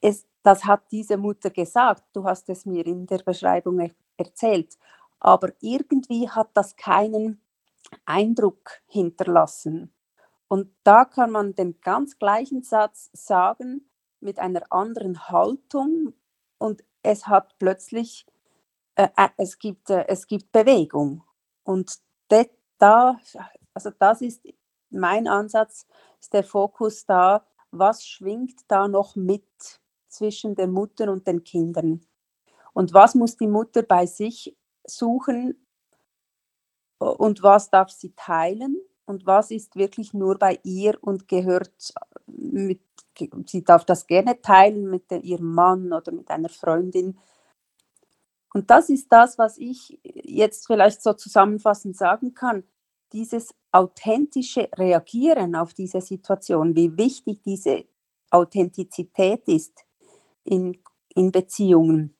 es, 0.01 0.25
das 0.43 0.65
hat 0.65 0.83
diese 0.91 1.17
Mutter 1.17 1.49
gesagt. 1.49 2.03
Du 2.13 2.23
hast 2.23 2.49
es 2.49 2.65
mir 2.65 2.85
in 2.85 3.05
der 3.05 3.19
Beschreibung 3.19 3.79
er 3.79 3.91
erzählt. 4.17 4.77
Aber 5.19 5.51
irgendwie 5.59 6.29
hat 6.29 6.49
das 6.53 6.75
keinen 6.75 7.41
Eindruck 8.05 8.81
hinterlassen. 8.87 9.93
Und 10.47 10.73
da 10.83 11.05
kann 11.05 11.31
man 11.31 11.53
den 11.53 11.79
ganz 11.81 12.17
gleichen 12.17 12.63
Satz 12.63 13.09
sagen 13.13 13.89
mit 14.19 14.39
einer 14.39 14.63
anderen 14.71 15.29
Haltung 15.29 16.13
und 16.57 16.83
es 17.03 17.27
hat 17.27 17.57
plötzlich, 17.59 18.25
äh, 18.95 19.09
äh 19.15 19.29
es, 19.37 19.59
gibt, 19.59 19.89
äh, 19.89 20.05
es 20.07 20.27
gibt 20.27 20.51
Bewegung. 20.51 21.23
Und 21.63 21.99
de, 22.31 22.49
da, 22.77 23.19
also 23.73 23.91
das 23.97 24.21
ist 24.21 24.43
mein 24.89 25.27
Ansatz, 25.27 25.85
ist 26.19 26.33
der 26.33 26.43
Fokus 26.43 27.05
da, 27.05 27.45
was 27.71 28.05
schwingt 28.05 28.61
da 28.67 28.87
noch 28.87 29.15
mit 29.15 29.79
zwischen 30.09 30.55
der 30.55 30.67
Mutter 30.67 31.11
und 31.11 31.27
den 31.27 31.43
Kindern? 31.43 32.01
Und 32.73 32.93
was 32.93 33.15
muss 33.15 33.37
die 33.37 33.47
Mutter 33.47 33.83
bei 33.83 34.05
sich 34.05 34.55
suchen 34.85 35.65
und 36.97 37.43
was 37.43 37.69
darf 37.69 37.89
sie 37.91 38.13
teilen 38.15 38.77
und 39.05 39.25
was 39.25 39.51
ist 39.51 39.75
wirklich 39.75 40.13
nur 40.13 40.37
bei 40.37 40.59
ihr 40.63 40.97
und 41.01 41.27
gehört 41.27 41.93
mit, 42.27 42.81
sie 43.47 43.63
darf 43.63 43.85
das 43.85 44.05
gerne 44.07 44.41
teilen 44.41 44.89
mit 44.89 45.11
ihrem 45.11 45.53
Mann 45.53 45.91
oder 45.91 46.11
mit 46.11 46.29
einer 46.29 46.49
Freundin. 46.49 47.17
Und 48.53 48.69
das 48.69 48.89
ist 48.89 49.11
das, 49.11 49.37
was 49.37 49.57
ich 49.57 49.99
jetzt 50.03 50.67
vielleicht 50.67 51.01
so 51.01 51.13
zusammenfassend 51.13 51.97
sagen 51.97 52.33
kann. 52.33 52.63
Dieses 53.11 53.53
authentische 53.71 54.69
Reagieren 54.75 55.55
auf 55.55 55.73
diese 55.73 56.01
Situation, 56.01 56.75
wie 56.75 56.95
wichtig 56.97 57.41
diese 57.43 57.85
Authentizität 58.31 59.47
ist 59.47 59.85
in, 60.49 60.77
in 61.15 61.31
Beziehungen, 61.31 62.15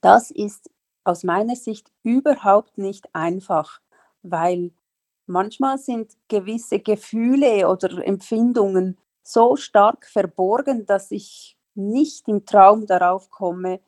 das 0.00 0.30
ist 0.30 0.70
aus 1.04 1.24
meiner 1.24 1.56
Sicht 1.56 1.90
überhaupt 2.02 2.76
nicht 2.76 3.14
einfach, 3.14 3.80
weil 4.22 4.72
manchmal 5.26 5.78
sind 5.78 6.12
gewisse 6.28 6.80
Gefühle 6.80 7.68
oder 7.68 8.04
Empfindungen 8.04 8.98
so 9.22 9.56
stark 9.56 10.06
verborgen, 10.06 10.86
dass 10.86 11.10
ich 11.10 11.56
nicht 11.74 12.28
im 12.28 12.44
Traum 12.44 12.86
darauf 12.86 13.30
komme, 13.30 13.80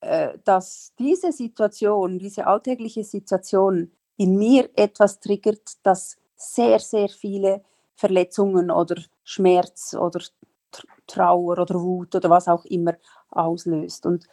äh, 0.00 0.38
dass 0.44 0.94
diese 0.98 1.32
Situation, 1.32 2.18
diese 2.18 2.46
alltägliche 2.46 3.04
Situation 3.04 3.90
in 4.16 4.36
mir 4.36 4.70
etwas 4.74 5.20
triggert, 5.20 5.78
das 5.82 6.16
sehr, 6.36 6.78
sehr 6.78 7.08
viele 7.08 7.62
Verletzungen 7.94 8.70
oder 8.70 9.02
Schmerz 9.24 9.94
oder 9.94 10.20
Trauer 11.08 11.58
oder 11.58 11.74
Wut 11.80 12.14
oder 12.14 12.30
was 12.30 12.46
auch 12.46 12.64
immer 12.66 12.94
auslöst. 13.30 14.06
Und 14.06 14.28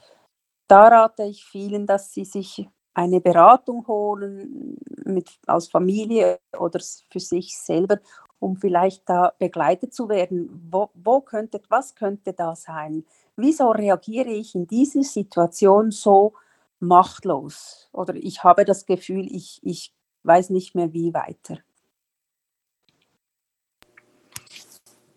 da 0.67 0.87
rate 0.87 1.23
ich 1.23 1.45
vielen, 1.45 1.87
dass 1.87 2.13
sie 2.13 2.25
sich 2.25 2.67
eine 2.93 3.19
Beratung 3.19 3.85
holen 3.87 4.77
mit, 5.03 5.29
als 5.47 5.67
Familie 5.67 6.39
oder 6.57 6.79
für 7.09 7.19
sich 7.19 7.57
selber, 7.57 7.99
um 8.39 8.55
vielleicht 8.55 9.07
da 9.09 9.33
begleitet 9.37 9.93
zu 9.93 10.09
werden. 10.09 10.49
Wo, 10.71 10.89
wo 10.93 11.21
könnte, 11.21 11.61
was 11.69 11.95
könnte 11.95 12.33
da 12.33 12.55
sein? 12.55 13.05
Wieso 13.35 13.71
reagiere 13.71 14.29
ich 14.29 14.55
in 14.55 14.65
dieser 14.67 15.03
Situation 15.03 15.91
so 15.91 16.33
machtlos? 16.79 17.89
Oder 17.91 18.15
ich 18.15 18.43
habe 18.43 18.65
das 18.65 18.85
Gefühl, 18.85 19.27
ich, 19.29 19.59
ich 19.61 19.93
weiß 20.23 20.49
nicht 20.51 20.73
mehr, 20.73 20.93
wie 20.93 21.13
weiter. 21.13 21.57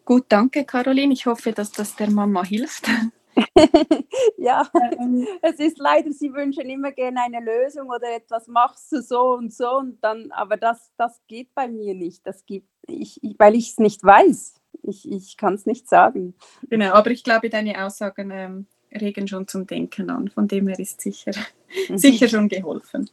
Gut, 0.08 0.24
danke 0.30 0.64
Caroline. 0.64 1.12
Ich 1.12 1.26
hoffe, 1.26 1.52
dass 1.52 1.70
das 1.70 1.94
der 1.94 2.10
Mama 2.10 2.42
hilft. 2.42 2.88
ja, 4.38 4.66
ähm, 4.98 5.28
es 5.42 5.56
ist 5.56 5.76
leider, 5.76 6.10
sie 6.12 6.32
wünschen 6.32 6.70
immer 6.70 6.92
gerne 6.92 7.20
eine 7.24 7.40
Lösung 7.44 7.90
oder 7.90 8.16
etwas 8.16 8.46
machst 8.46 8.90
du 8.90 9.02
so 9.02 9.34
und 9.34 9.52
so 9.52 9.68
und 9.76 10.02
dann, 10.02 10.32
aber 10.32 10.56
das, 10.56 10.92
das 10.96 11.20
geht 11.26 11.54
bei 11.54 11.68
mir 11.68 11.94
nicht. 11.94 12.26
Das 12.26 12.46
gibt, 12.46 12.70
ich, 12.86 13.22
ich 13.22 13.34
weil 13.38 13.54
ich 13.54 13.72
es 13.72 13.78
nicht 13.80 14.02
weiß. 14.02 14.54
Ich, 14.80 15.12
ich 15.12 15.36
kann 15.36 15.52
es 15.52 15.66
nicht 15.66 15.86
sagen. 15.90 16.32
Genau, 16.70 16.94
aber 16.94 17.10
ich 17.10 17.22
glaube, 17.22 17.50
deine 17.50 17.84
Aussagen 17.84 18.30
ähm, 18.30 18.66
regen 18.90 19.28
schon 19.28 19.46
zum 19.46 19.66
Denken 19.66 20.08
an. 20.08 20.28
Von 20.28 20.48
dem 20.48 20.68
her 20.68 20.78
ist 20.78 21.02
sicher, 21.02 21.32
mhm. 21.90 21.98
sicher 21.98 22.28
schon 22.28 22.48
geholfen. 22.48 23.10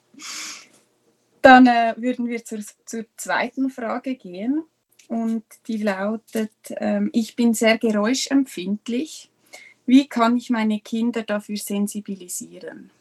Dann 1.41 1.67
äh, 1.67 1.93
würden 1.97 2.29
wir 2.29 2.45
zur, 2.45 2.59
zur 2.85 3.03
zweiten 3.17 3.69
Frage 3.69 4.15
gehen 4.15 4.63
und 5.09 5.43
die 5.67 5.77
lautet, 5.77 6.51
ähm, 6.77 7.09
ich 7.13 7.35
bin 7.35 7.53
sehr 7.53 7.77
geräuschempfindlich 7.77 9.29
wie 9.85 10.07
kann 10.07 10.37
ich 10.37 10.49
meine 10.49 10.79
Kinder 10.79 11.23
dafür 11.23 11.57
sensibilisieren? 11.57 12.91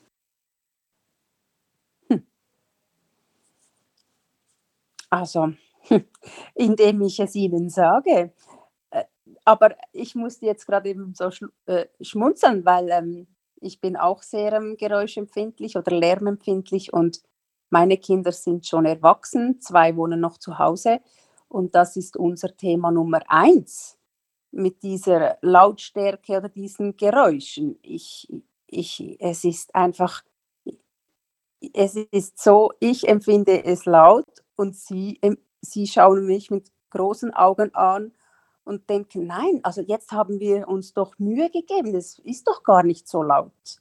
Hm. 2.11 2.25
Also, 5.11 5.53
indem 6.55 7.03
ich 7.03 7.21
es 7.21 7.35
ihnen 7.35 7.71
sage. 7.71 8.33
Äh, 8.91 9.05
aber 9.45 9.77
ich 9.93 10.15
musste 10.15 10.47
jetzt 10.47 10.67
gerade 10.67 10.91
eben 10.91 11.15
so 11.15 11.31
äh, 11.67 11.87
schmunzeln, 12.01 12.65
weil 12.67 12.91
ähm, 12.91 13.27
ich 13.61 13.81
bin 13.81 13.97
auch 13.97 14.23
sehr 14.23 14.53
ähm, 14.55 14.77
geräuschempfindlich 14.77 15.77
oder 15.77 15.93
lärmempfindlich 15.93 16.93
und 16.93 17.23
meine 17.71 17.97
Kinder 17.97 18.31
sind 18.31 18.67
schon 18.67 18.85
erwachsen, 18.85 19.61
zwei 19.61 19.97
wohnen 19.97 20.21
noch 20.21 20.39
zu 20.39 20.59
Hause 20.59 21.01
und 21.49 21.75
das 21.75 21.97
ist 21.97 22.17
unser 22.17 22.57
Thema 22.57 22.91
Nummer 22.91 23.21
eins 23.29 23.99
mit 24.51 24.83
dieser 24.83 25.39
Lautstärke 25.43 26.39
oder 26.39 26.49
diesen 26.49 26.97
Geräuschen. 26.97 27.79
Ich, 27.83 28.29
ich, 28.67 29.17
es 29.21 29.45
ist 29.45 29.75
einfach, 29.75 30.23
es 31.73 31.97
ist 31.97 32.39
so, 32.39 32.73
ich 32.81 33.09
empfinde 33.09 33.65
es 33.65 33.85
laut 33.85 34.27
und 34.57 34.77
sie, 34.77 35.21
sie 35.61 35.87
schauen 35.87 36.27
mich 36.27 36.51
mit 36.51 36.71
großen 36.91 37.35
Augen 37.35 37.75
an 37.75 38.13
und 38.65 38.89
denken, 38.89 39.27
nein, 39.27 39.61
also 39.63 39.83
jetzt 39.83 40.13
haben 40.13 40.41
wir 40.41 40.69
uns 40.69 40.95
doch 40.95 41.19
Mühe 41.19 41.51
gegeben, 41.51 41.95
es 41.95 42.19
ist 42.21 42.49
doch 42.49 42.63
gar 42.63 42.83
nicht 42.83 43.09
so 43.09 43.23
laut. 43.23 43.81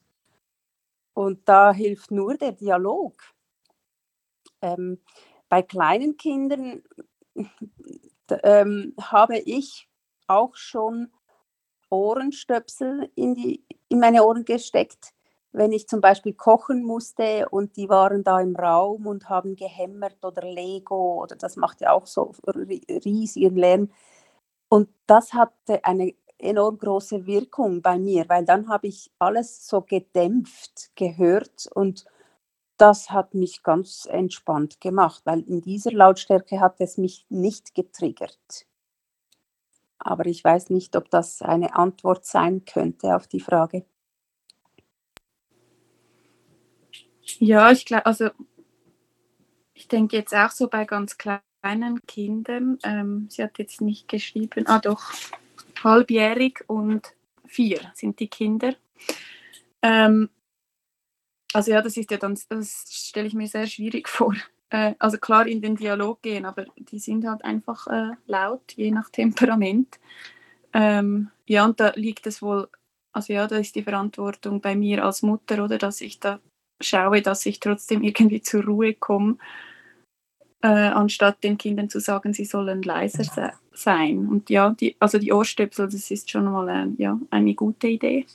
Und 1.13 1.47
da 1.47 1.71
hilft 1.71 2.11
nur 2.11 2.35
der 2.35 2.53
Dialog. 2.53 3.13
Ähm, 4.61 4.99
bei 5.47 5.61
kleinen 5.61 6.17
Kindern 6.17 6.81
ähm, 8.43 8.93
habe 8.99 9.37
ich 9.39 9.87
auch 10.27 10.55
schon 10.55 11.11
Ohrenstöpsel 11.89 13.09
in, 13.15 13.35
die, 13.35 13.63
in 13.89 13.99
meine 13.99 14.23
Ohren 14.23 14.45
gesteckt, 14.45 15.13
wenn 15.51 15.71
ich 15.71 15.87
zum 15.87 16.01
Beispiel 16.01 16.33
kochen 16.33 16.83
musste 16.83 17.47
und 17.49 17.77
die 17.77 17.87
waren 17.89 18.23
da 18.23 18.39
im 18.39 18.55
Raum 18.55 19.05
und 19.05 19.29
haben 19.29 19.55
gehämmert 19.55 20.23
oder 20.25 20.41
Lego 20.41 21.21
oder 21.21 21.35
das 21.35 21.55
macht 21.55 21.81
ja 21.81 21.91
auch 21.91 22.07
so 22.07 22.33
riesigen 23.05 23.55
Lärm. 23.55 23.91
Und 24.69 24.89
das 25.05 25.33
hatte 25.33 25.85
eine 25.85 26.15
enorm 26.39 26.77
große 26.79 27.27
Wirkung 27.27 27.81
bei 27.83 27.99
mir, 27.99 28.27
weil 28.27 28.45
dann 28.45 28.67
habe 28.67 28.87
ich 28.87 29.11
alles 29.19 29.67
so 29.67 29.81
gedämpft 29.81 30.89
gehört 30.95 31.69
und 31.73 32.05
das 32.83 33.11
hat 33.11 33.33
mich 33.33 33.63
ganz 33.63 34.05
entspannt 34.11 34.81
gemacht, 34.81 35.21
weil 35.23 35.39
in 35.39 35.61
dieser 35.61 35.93
Lautstärke 35.93 36.59
hat 36.59 36.81
es 36.81 36.97
mich 36.97 37.25
nicht 37.29 37.73
getriggert. 37.75 38.65
Aber 39.99 40.25
ich 40.25 40.43
weiß 40.43 40.69
nicht, 40.69 40.97
ob 40.97 41.09
das 41.09 41.41
eine 41.41 41.75
Antwort 41.75 42.25
sein 42.25 42.65
könnte 42.65 43.15
auf 43.15 43.25
die 43.25 43.39
Frage. 43.39 43.85
Ja, 47.39 47.71
ich 47.71 47.85
glaube, 47.85 48.05
also 48.05 48.31
ich 49.73 49.87
denke 49.87 50.17
jetzt 50.17 50.35
auch 50.35 50.51
so 50.51 50.67
bei 50.67 50.83
ganz 50.83 51.17
kleinen 51.17 52.05
Kindern. 52.05 52.79
Ähm, 52.83 53.27
sie 53.29 53.43
hat 53.43 53.59
jetzt 53.59 53.79
nicht 53.79 54.09
geschrieben, 54.09 54.67
ah 54.67 54.79
doch, 54.79 55.13
halbjährig 55.81 56.65
und 56.67 57.13
vier 57.45 57.79
sind 57.93 58.19
die 58.19 58.27
Kinder. 58.27 58.75
Ähm, 59.81 60.29
also 61.53 61.71
ja, 61.71 61.81
das 61.81 61.97
ist 61.97 62.11
ja 62.11 62.17
dann, 62.17 62.37
das 62.49 62.85
stelle 62.89 63.27
ich 63.27 63.33
mir 63.33 63.47
sehr 63.47 63.67
schwierig 63.67 64.09
vor 64.09 64.35
äh, 64.73 64.95
also 64.99 65.17
klar 65.17 65.47
in 65.47 65.61
den 65.61 65.75
Dialog 65.75 66.21
gehen, 66.21 66.45
aber 66.45 66.65
die 66.77 66.99
sind 66.99 67.25
halt 67.25 67.45
einfach 67.45 67.87
äh, 67.87 68.15
laut, 68.25 68.73
je 68.75 68.91
nach 68.91 69.09
Temperament. 69.09 69.99
Ähm, 70.73 71.29
ja, 71.45 71.63
und 71.65 71.79
da 71.79 71.93
liegt 71.95 72.25
es 72.27 72.41
wohl, 72.41 72.67
also 73.13 73.31
ja, 73.31 73.47
da 73.47 73.57
ist 73.57 73.75
die 73.75 73.83
Verantwortung 73.83 74.59
bei 74.59 74.75
mir 74.75 75.05
als 75.05 75.21
Mutter, 75.21 75.63
oder 75.63 75.77
dass 75.77 76.01
ich 76.01 76.19
da 76.19 76.39
schaue, 76.81 77.21
dass 77.21 77.45
ich 77.45 77.59
trotzdem 77.59 78.01
irgendwie 78.03 78.41
zur 78.41 78.63
Ruhe 78.63 78.95
komme, 78.95 79.37
äh, 80.63 80.67
anstatt 80.67 81.43
den 81.43 81.57
Kindern 81.57 81.89
zu 81.89 81.99
sagen, 81.99 82.33
sie 82.33 82.45
sollen 82.45 82.81
leiser 82.81 83.23
se 83.23 83.51
sein. 83.73 84.27
Und 84.27 84.49
ja, 84.49 84.71
die, 84.71 84.95
also 84.99 85.19
die 85.19 85.33
Ohrstöpsel, 85.33 85.87
das 85.87 86.09
ist 86.09 86.31
schon 86.31 86.45
mal 86.45 86.91
ja, 86.97 87.19
eine 87.29 87.53
gute 87.53 87.87
Idee. 87.87 88.25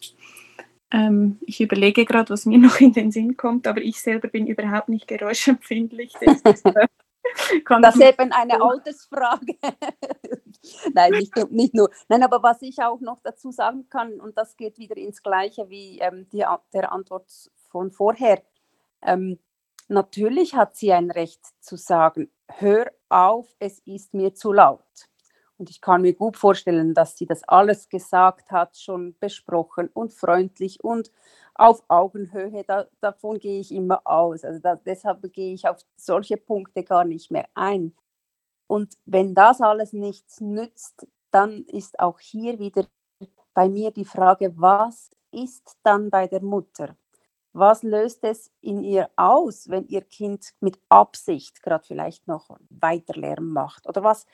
Ähm, 0.90 1.38
ich 1.42 1.60
überlege 1.60 2.04
gerade, 2.04 2.30
was 2.30 2.46
mir 2.46 2.58
noch 2.58 2.80
in 2.80 2.92
den 2.92 3.10
Sinn 3.10 3.36
kommt, 3.36 3.66
aber 3.66 3.80
ich 3.80 4.00
selber 4.00 4.28
bin 4.28 4.46
überhaupt 4.46 4.88
nicht 4.88 5.06
geräuschempfindlich. 5.06 6.14
Das 6.20 6.40
ist, 6.40 6.66
äh, 6.66 6.86
das 7.82 7.96
ist 7.96 8.02
eben 8.02 8.32
eine 8.32 8.60
Altersfrage. 8.62 9.56
Nein, 10.94 11.12
nicht, 11.12 11.50
nicht, 11.50 11.74
nur. 11.74 11.90
Nein, 12.08 12.22
aber 12.22 12.42
was 12.42 12.62
ich 12.62 12.82
auch 12.82 13.00
noch 13.00 13.20
dazu 13.22 13.50
sagen 13.50 13.88
kann, 13.88 14.20
und 14.20 14.36
das 14.36 14.56
geht 14.56 14.78
wieder 14.78 14.96
ins 14.96 15.22
Gleiche 15.22 15.68
wie 15.68 15.98
ähm, 15.98 16.28
die, 16.30 16.44
der 16.72 16.92
Antwort 16.92 17.30
von 17.70 17.90
vorher. 17.90 18.42
Ähm, 19.02 19.38
natürlich 19.88 20.54
hat 20.54 20.76
sie 20.76 20.92
ein 20.92 21.10
Recht 21.10 21.40
zu 21.60 21.76
sagen, 21.76 22.30
hör 22.48 22.90
auf, 23.08 23.54
es 23.58 23.78
ist 23.80 24.14
mir 24.14 24.34
zu 24.34 24.52
laut. 24.52 25.07
Und 25.58 25.70
ich 25.70 25.80
kann 25.80 26.02
mir 26.02 26.14
gut 26.14 26.36
vorstellen, 26.36 26.94
dass 26.94 27.16
sie 27.16 27.26
das 27.26 27.42
alles 27.48 27.88
gesagt 27.88 28.52
hat, 28.52 28.76
schon 28.78 29.16
besprochen 29.18 29.88
und 29.92 30.12
freundlich 30.12 30.82
und 30.84 31.10
auf 31.54 31.82
Augenhöhe. 31.88 32.62
Da, 32.64 32.86
davon 33.00 33.38
gehe 33.40 33.60
ich 33.60 33.72
immer 33.72 34.00
aus. 34.04 34.44
Also 34.44 34.60
da, 34.60 34.76
deshalb 34.76 35.20
gehe 35.32 35.52
ich 35.52 35.68
auf 35.68 35.78
solche 35.96 36.36
Punkte 36.36 36.84
gar 36.84 37.04
nicht 37.04 37.32
mehr 37.32 37.48
ein. 37.54 37.94
Und 38.68 38.94
wenn 39.04 39.34
das 39.34 39.60
alles 39.60 39.92
nichts 39.92 40.40
nützt, 40.40 41.08
dann 41.32 41.64
ist 41.64 41.98
auch 41.98 42.20
hier 42.20 42.58
wieder 42.60 42.86
bei 43.54 43.68
mir 43.68 43.90
die 43.90 44.04
Frage, 44.04 44.52
was 44.56 45.10
ist 45.32 45.76
dann 45.82 46.10
bei 46.10 46.28
der 46.28 46.42
Mutter? 46.42 46.96
Was 47.52 47.82
löst 47.82 48.22
es 48.24 48.52
in 48.60 48.84
ihr 48.84 49.10
aus, 49.16 49.68
wenn 49.68 49.86
ihr 49.88 50.02
Kind 50.02 50.52
mit 50.60 50.78
Absicht 50.88 51.62
gerade 51.62 51.84
vielleicht 51.84 52.28
noch 52.28 52.50
weiter 52.70 53.14
Lärm 53.14 53.48
macht? 53.48 53.88
Oder 53.88 54.04
was, 54.04 54.26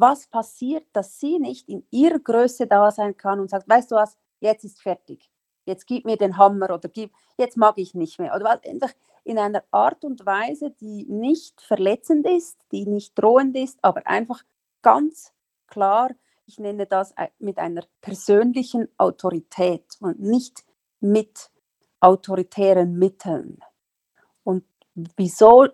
was 0.00 0.26
passiert, 0.26 0.84
dass 0.92 1.18
sie 1.18 1.38
nicht 1.38 1.68
in 1.68 1.86
ihrer 1.90 2.18
Größe 2.18 2.66
da 2.66 2.90
sein 2.90 3.16
kann 3.16 3.40
und 3.40 3.50
sagt, 3.50 3.68
weißt 3.68 3.90
du 3.90 3.96
was, 3.96 4.16
jetzt 4.40 4.64
ist 4.64 4.82
fertig. 4.82 5.30
Jetzt 5.64 5.86
gib 5.86 6.04
mir 6.04 6.16
den 6.16 6.36
Hammer 6.36 6.70
oder 6.70 6.88
gib, 6.88 7.12
jetzt 7.36 7.56
mag 7.56 7.76
ich 7.78 7.94
nicht 7.94 8.18
mehr. 8.18 8.34
Oder 8.34 8.60
einfach 8.64 8.92
in 9.24 9.38
einer 9.38 9.64
Art 9.72 10.04
und 10.04 10.24
Weise, 10.24 10.70
die 10.70 11.04
nicht 11.08 11.60
verletzend 11.60 12.26
ist, 12.26 12.58
die 12.70 12.86
nicht 12.86 13.18
drohend 13.18 13.56
ist, 13.56 13.78
aber 13.82 14.06
einfach 14.06 14.42
ganz 14.82 15.32
klar, 15.66 16.10
ich 16.46 16.60
nenne 16.60 16.86
das 16.86 17.12
mit 17.40 17.58
einer 17.58 17.82
persönlichen 18.00 18.88
Autorität 18.98 19.96
und 20.00 20.20
nicht 20.20 20.64
mit 21.00 21.50
autoritären 21.98 22.96
Mitteln. 22.96 23.58
Und 24.44 24.64
wieso 24.94 25.66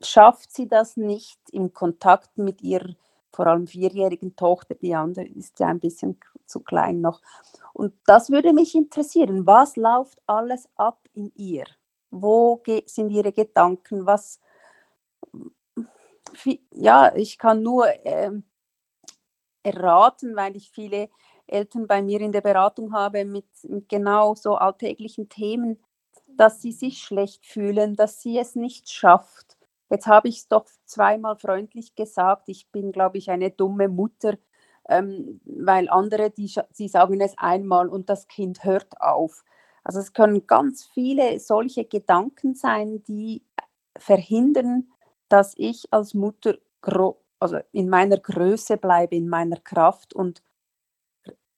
schafft 0.00 0.52
sie 0.52 0.68
das 0.68 0.96
nicht 0.96 1.40
im 1.50 1.72
Kontakt 1.72 2.38
mit 2.38 2.62
ihrer 2.62 2.94
vor 3.32 3.46
allem 3.46 3.66
vierjährigen 3.66 4.36
Tochter, 4.36 4.74
die 4.74 4.94
andere 4.94 5.26
ist 5.26 5.58
ja 5.60 5.68
ein 5.68 5.80
bisschen 5.80 6.18
zu 6.46 6.60
klein 6.60 7.00
noch. 7.00 7.20
Und 7.72 7.94
das 8.06 8.30
würde 8.30 8.52
mich 8.52 8.74
interessieren. 8.74 9.46
Was 9.46 9.76
läuft 9.76 10.20
alles 10.26 10.68
ab 10.76 10.98
in 11.14 11.32
ihr? 11.36 11.64
Wo 12.10 12.62
sind 12.86 13.10
ihre 13.10 13.32
Gedanken? 13.32 14.06
Was, 14.06 14.40
ja, 16.72 17.14
ich 17.14 17.38
kann 17.38 17.62
nur 17.62 17.86
äh, 18.04 18.32
erraten, 19.62 20.34
weil 20.36 20.56
ich 20.56 20.70
viele 20.70 21.08
Eltern 21.46 21.86
bei 21.86 22.02
mir 22.02 22.20
in 22.20 22.32
der 22.32 22.40
Beratung 22.40 22.92
habe 22.92 23.24
mit, 23.24 23.46
mit 23.64 23.88
genau 23.88 24.34
so 24.34 24.56
alltäglichen 24.56 25.28
Themen, 25.28 25.82
dass 26.36 26.62
sie 26.62 26.72
sich 26.72 27.02
schlecht 27.02 27.44
fühlen, 27.44 27.96
dass 27.96 28.20
sie 28.22 28.38
es 28.38 28.54
nicht 28.54 28.90
schafft, 28.90 29.56
Jetzt 29.90 30.06
habe 30.06 30.28
ich 30.28 30.38
es 30.38 30.48
doch 30.48 30.66
zweimal 30.84 31.36
freundlich 31.36 31.94
gesagt, 31.96 32.48
ich 32.48 32.70
bin, 32.70 32.92
glaube 32.92 33.18
ich, 33.18 33.30
eine 33.30 33.50
dumme 33.50 33.88
Mutter, 33.88 34.38
ähm, 34.88 35.40
weil 35.44 35.88
andere, 35.88 36.30
die, 36.30 36.52
sie 36.72 36.88
sagen 36.88 37.20
es 37.20 37.36
einmal 37.38 37.88
und 37.88 38.08
das 38.08 38.28
Kind 38.28 38.64
hört 38.64 39.00
auf. 39.00 39.44
Also 39.84 39.98
es 40.00 40.12
können 40.12 40.46
ganz 40.46 40.84
viele 40.84 41.40
solche 41.40 41.84
Gedanken 41.84 42.54
sein, 42.54 43.02
die 43.04 43.44
verhindern, 43.98 44.92
dass 45.28 45.54
ich 45.56 45.92
als 45.92 46.14
Mutter 46.14 46.56
also 47.40 47.58
in 47.72 47.88
meiner 47.88 48.18
Größe 48.18 48.76
bleibe, 48.76 49.16
in 49.16 49.28
meiner 49.28 49.56
Kraft 49.58 50.14
und 50.14 50.42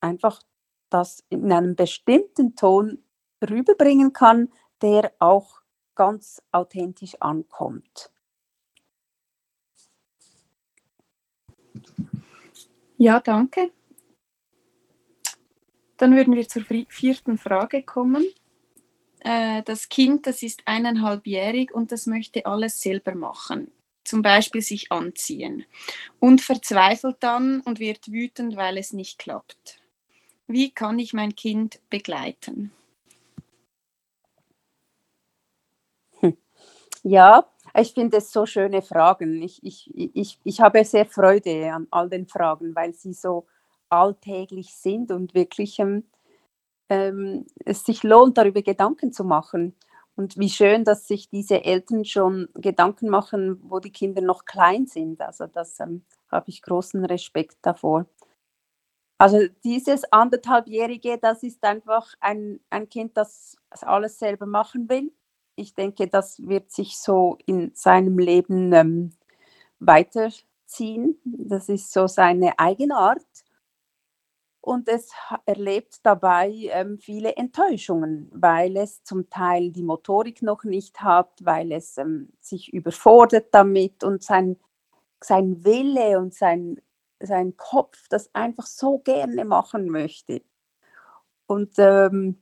einfach 0.01 0.43
das 0.91 1.25
in 1.31 1.51
einem 1.53 1.75
bestimmten 1.77 2.55
Ton 2.55 3.03
rüberbringen 3.43 4.13
kann, 4.13 4.53
der 4.83 5.13
auch 5.19 5.63
ganz 5.95 6.43
authentisch 6.53 7.17
ankommt. 7.21 8.12
Ja, 13.03 13.19
danke. 13.19 13.73
Dann 15.97 16.15
würden 16.15 16.37
wir 16.37 16.47
zur 16.47 16.63
vierten 16.89 17.37
Frage 17.37 17.83
kommen. 17.83 18.25
Äh, 19.19 19.65
das 19.65 19.89
Kind, 19.89 20.29
das 20.29 20.45
ist 20.45 20.63
eineinhalbjährig 20.67 21.75
und 21.75 21.91
das 21.91 22.07
möchte 22.07 22.47
alles 22.47 22.81
selber 22.81 23.17
machen, 23.17 23.73
zum 24.05 24.23
Beispiel 24.23 24.63
sich 24.63 24.93
anziehen 24.93 25.65
und 26.21 26.43
verzweifelt 26.43 27.17
dann 27.19 27.61
und 27.63 27.81
wird 27.81 28.07
wütend, 28.13 28.55
weil 28.55 28.79
es 28.79 28.93
nicht 28.93 29.19
klappt. 29.19 29.81
Wie 30.47 30.71
kann 30.71 31.01
ich 31.01 31.13
mein 31.13 31.35
Kind 31.35 31.81
begleiten? 31.91 32.71
Hm. 36.21 36.37
Ja, 37.03 37.52
ich 37.75 37.95
finde 37.95 38.19
es 38.19 38.31
so 38.33 38.47
schöne 38.47 38.83
Fragen. 38.83 39.43
Ich, 39.43 39.65
ich, 39.65 39.91
ich, 39.95 40.39
ich 40.45 40.61
habe 40.61 40.85
sehr 40.85 41.07
Freude 41.07 41.73
an 41.73 41.87
all 41.91 42.09
den 42.09 42.27
Fragen, 42.27 42.75
weil 42.75 42.93
sie 42.95 43.15
so 43.15 43.47
alltäglich 43.89 44.75
sind 44.75 45.11
und 45.11 45.35
wirklich 45.35 45.79
ähm, 45.79 46.05
ähm, 46.89 47.47
es 47.65 47.85
sich 47.85 48.03
lohnt, 48.03 48.37
darüber 48.39 48.63
Gedanken 48.63 49.13
zu 49.13 49.25
machen. 49.25 49.75
Und 50.15 50.39
wie 50.39 50.51
schön, 50.51 50.85
dass 50.85 51.09
sich 51.09 51.31
diese 51.31 51.65
Eltern 51.65 52.05
schon 52.05 52.49
Gedanken 52.55 53.09
machen, 53.09 53.59
wo 53.63 53.79
die 53.81 53.93
Kinder 53.93 54.21
noch 54.21 54.45
klein 54.45 54.87
sind. 54.87 55.23
Also 55.23 55.47
das 55.47 55.81
ähm, 55.81 56.05
habe 56.31 56.51
ich 56.51 56.61
großen 56.63 57.05
Respekt 57.07 57.57
davor. 57.63 58.07
Also 59.17 59.39
dieses 59.65 60.05
anderthalbjährige, 60.13 61.17
das 61.19 61.43
ist 61.43 61.65
einfach 61.65 62.13
ein, 62.21 62.61
ein 62.69 62.89
Kind, 62.89 63.17
das 63.17 63.57
alles 63.71 64.19
selber 64.19 64.47
machen 64.47 64.89
will 64.91 65.13
ich 65.57 65.75
denke, 65.75 66.09
das 66.09 66.47
wird 66.47 66.71
sich 66.71 66.99
so 66.99 67.39
in 67.47 67.73
seinem 67.75 68.19
Leben 68.19 68.73
ähm, 68.73 69.13
weiterziehen. 69.79 71.21
Das 71.25 71.69
ist 71.69 71.93
so 71.93 72.07
seine 72.07 72.59
eigene 72.59 72.97
Art. 72.97 73.27
Und 74.61 74.89
es 74.89 75.11
erlebt 75.45 75.99
dabei 76.05 76.53
ähm, 76.71 76.97
viele 76.99 77.35
Enttäuschungen, 77.35 78.31
weil 78.33 78.77
es 78.77 79.03
zum 79.03 79.29
Teil 79.29 79.73
die 79.73 79.83
Motorik 79.83 80.41
noch 80.41 80.63
nicht 80.63 81.01
hat, 81.01 81.33
weil 81.43 81.73
es 81.73 81.99
ähm, 81.99 82.33
sich 82.41 82.73
überfordert 82.73 83.49
damit 83.51 84.05
und 84.05 84.23
sein, 84.23 84.57
sein 85.21 85.65
Wille 85.65 86.19
und 86.21 86.33
sein, 86.33 86.81
sein 87.19 87.57
Kopf 87.57 88.07
das 88.09 88.33
einfach 88.37 88.67
so 88.67 88.99
gerne 88.99 89.45
machen 89.45 89.91
möchte. 89.91 90.43
Und 91.47 91.75
ähm, 91.79 92.42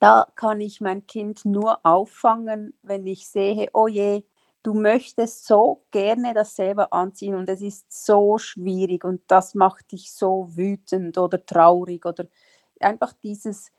da 0.00 0.26
kann 0.36 0.60
ich 0.60 0.80
mein 0.80 1.06
Kind 1.06 1.44
nur 1.44 1.84
auffangen, 1.84 2.74
wenn 2.82 3.06
ich 3.06 3.28
sehe, 3.28 3.68
oh 3.72 3.88
je, 3.88 4.24
du 4.62 4.74
möchtest 4.74 5.46
so 5.46 5.84
gerne 5.90 6.34
das 6.34 6.56
selber 6.56 6.92
anziehen 6.92 7.34
und 7.34 7.48
es 7.48 7.62
ist 7.62 7.92
so 7.92 8.38
schwierig 8.38 9.04
und 9.04 9.22
das 9.28 9.54
macht 9.54 9.92
dich 9.92 10.12
so 10.12 10.48
wütend 10.56 11.18
oder 11.18 11.44
traurig 11.44 12.04
oder 12.06 12.26
einfach 12.80 13.12
dieses 13.12 13.70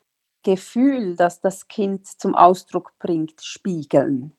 Gefühl, 0.42 1.16
das 1.16 1.40
das 1.40 1.68
Kind 1.68 2.06
zum 2.06 2.34
Ausdruck 2.34 2.92
bringt, 2.98 3.42
spiegeln. 3.42 4.36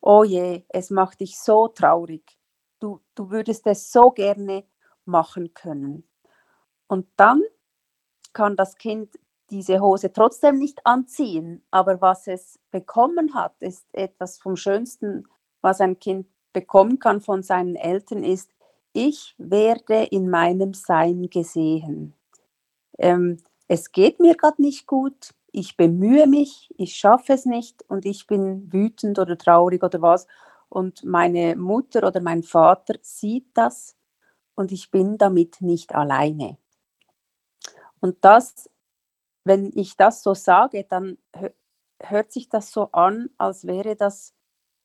Oh 0.00 0.24
je, 0.24 0.64
es 0.68 0.90
macht 0.90 1.20
dich 1.20 1.38
so 1.38 1.68
traurig. 1.68 2.38
Du, 2.80 3.00
du 3.14 3.30
würdest 3.30 3.66
es 3.66 3.92
so 3.92 4.10
gerne 4.10 4.64
machen 5.04 5.54
können. 5.54 6.08
Und 6.88 7.06
dann 7.16 7.42
kann 8.32 8.56
das 8.56 8.76
Kind 8.76 9.18
diese 9.52 9.80
Hose 9.80 10.12
trotzdem 10.12 10.58
nicht 10.58 10.84
anziehen. 10.86 11.62
Aber 11.70 12.00
was 12.00 12.26
es 12.26 12.58
bekommen 12.70 13.34
hat, 13.34 13.54
ist 13.60 13.86
etwas 13.92 14.38
vom 14.38 14.56
Schönsten, 14.56 15.28
was 15.60 15.80
ein 15.80 15.98
Kind 16.00 16.26
bekommen 16.52 16.98
kann 16.98 17.20
von 17.20 17.42
seinen 17.42 17.76
Eltern, 17.76 18.24
ist, 18.24 18.50
ich 18.92 19.34
werde 19.38 20.04
in 20.04 20.28
meinem 20.28 20.74
Sein 20.74 21.28
gesehen. 21.30 22.14
Ähm, 22.98 23.38
es 23.68 23.92
geht 23.92 24.20
mir 24.20 24.34
gerade 24.36 24.60
nicht 24.60 24.86
gut, 24.86 25.34
ich 25.50 25.76
bemühe 25.76 26.26
mich, 26.26 26.70
ich 26.76 26.96
schaffe 26.96 27.34
es 27.34 27.46
nicht 27.46 27.84
und 27.88 28.06
ich 28.06 28.26
bin 28.26 28.72
wütend 28.72 29.18
oder 29.18 29.36
traurig 29.36 29.82
oder 29.82 30.00
was. 30.02 30.26
Und 30.68 31.04
meine 31.04 31.56
Mutter 31.56 32.06
oder 32.06 32.20
mein 32.20 32.42
Vater 32.42 32.94
sieht 33.02 33.46
das 33.54 33.94
und 34.54 34.72
ich 34.72 34.90
bin 34.90 35.18
damit 35.18 35.60
nicht 35.60 35.94
alleine. 35.94 36.56
Und 38.00 38.16
das 38.22 38.68
wenn 39.44 39.70
ich 39.74 39.96
das 39.96 40.22
so 40.22 40.34
sage, 40.34 40.84
dann 40.88 41.18
hört 42.00 42.32
sich 42.32 42.48
das 42.48 42.72
so 42.72 42.90
an, 42.92 43.30
als 43.38 43.66
wäre 43.66 43.96
das 43.96 44.34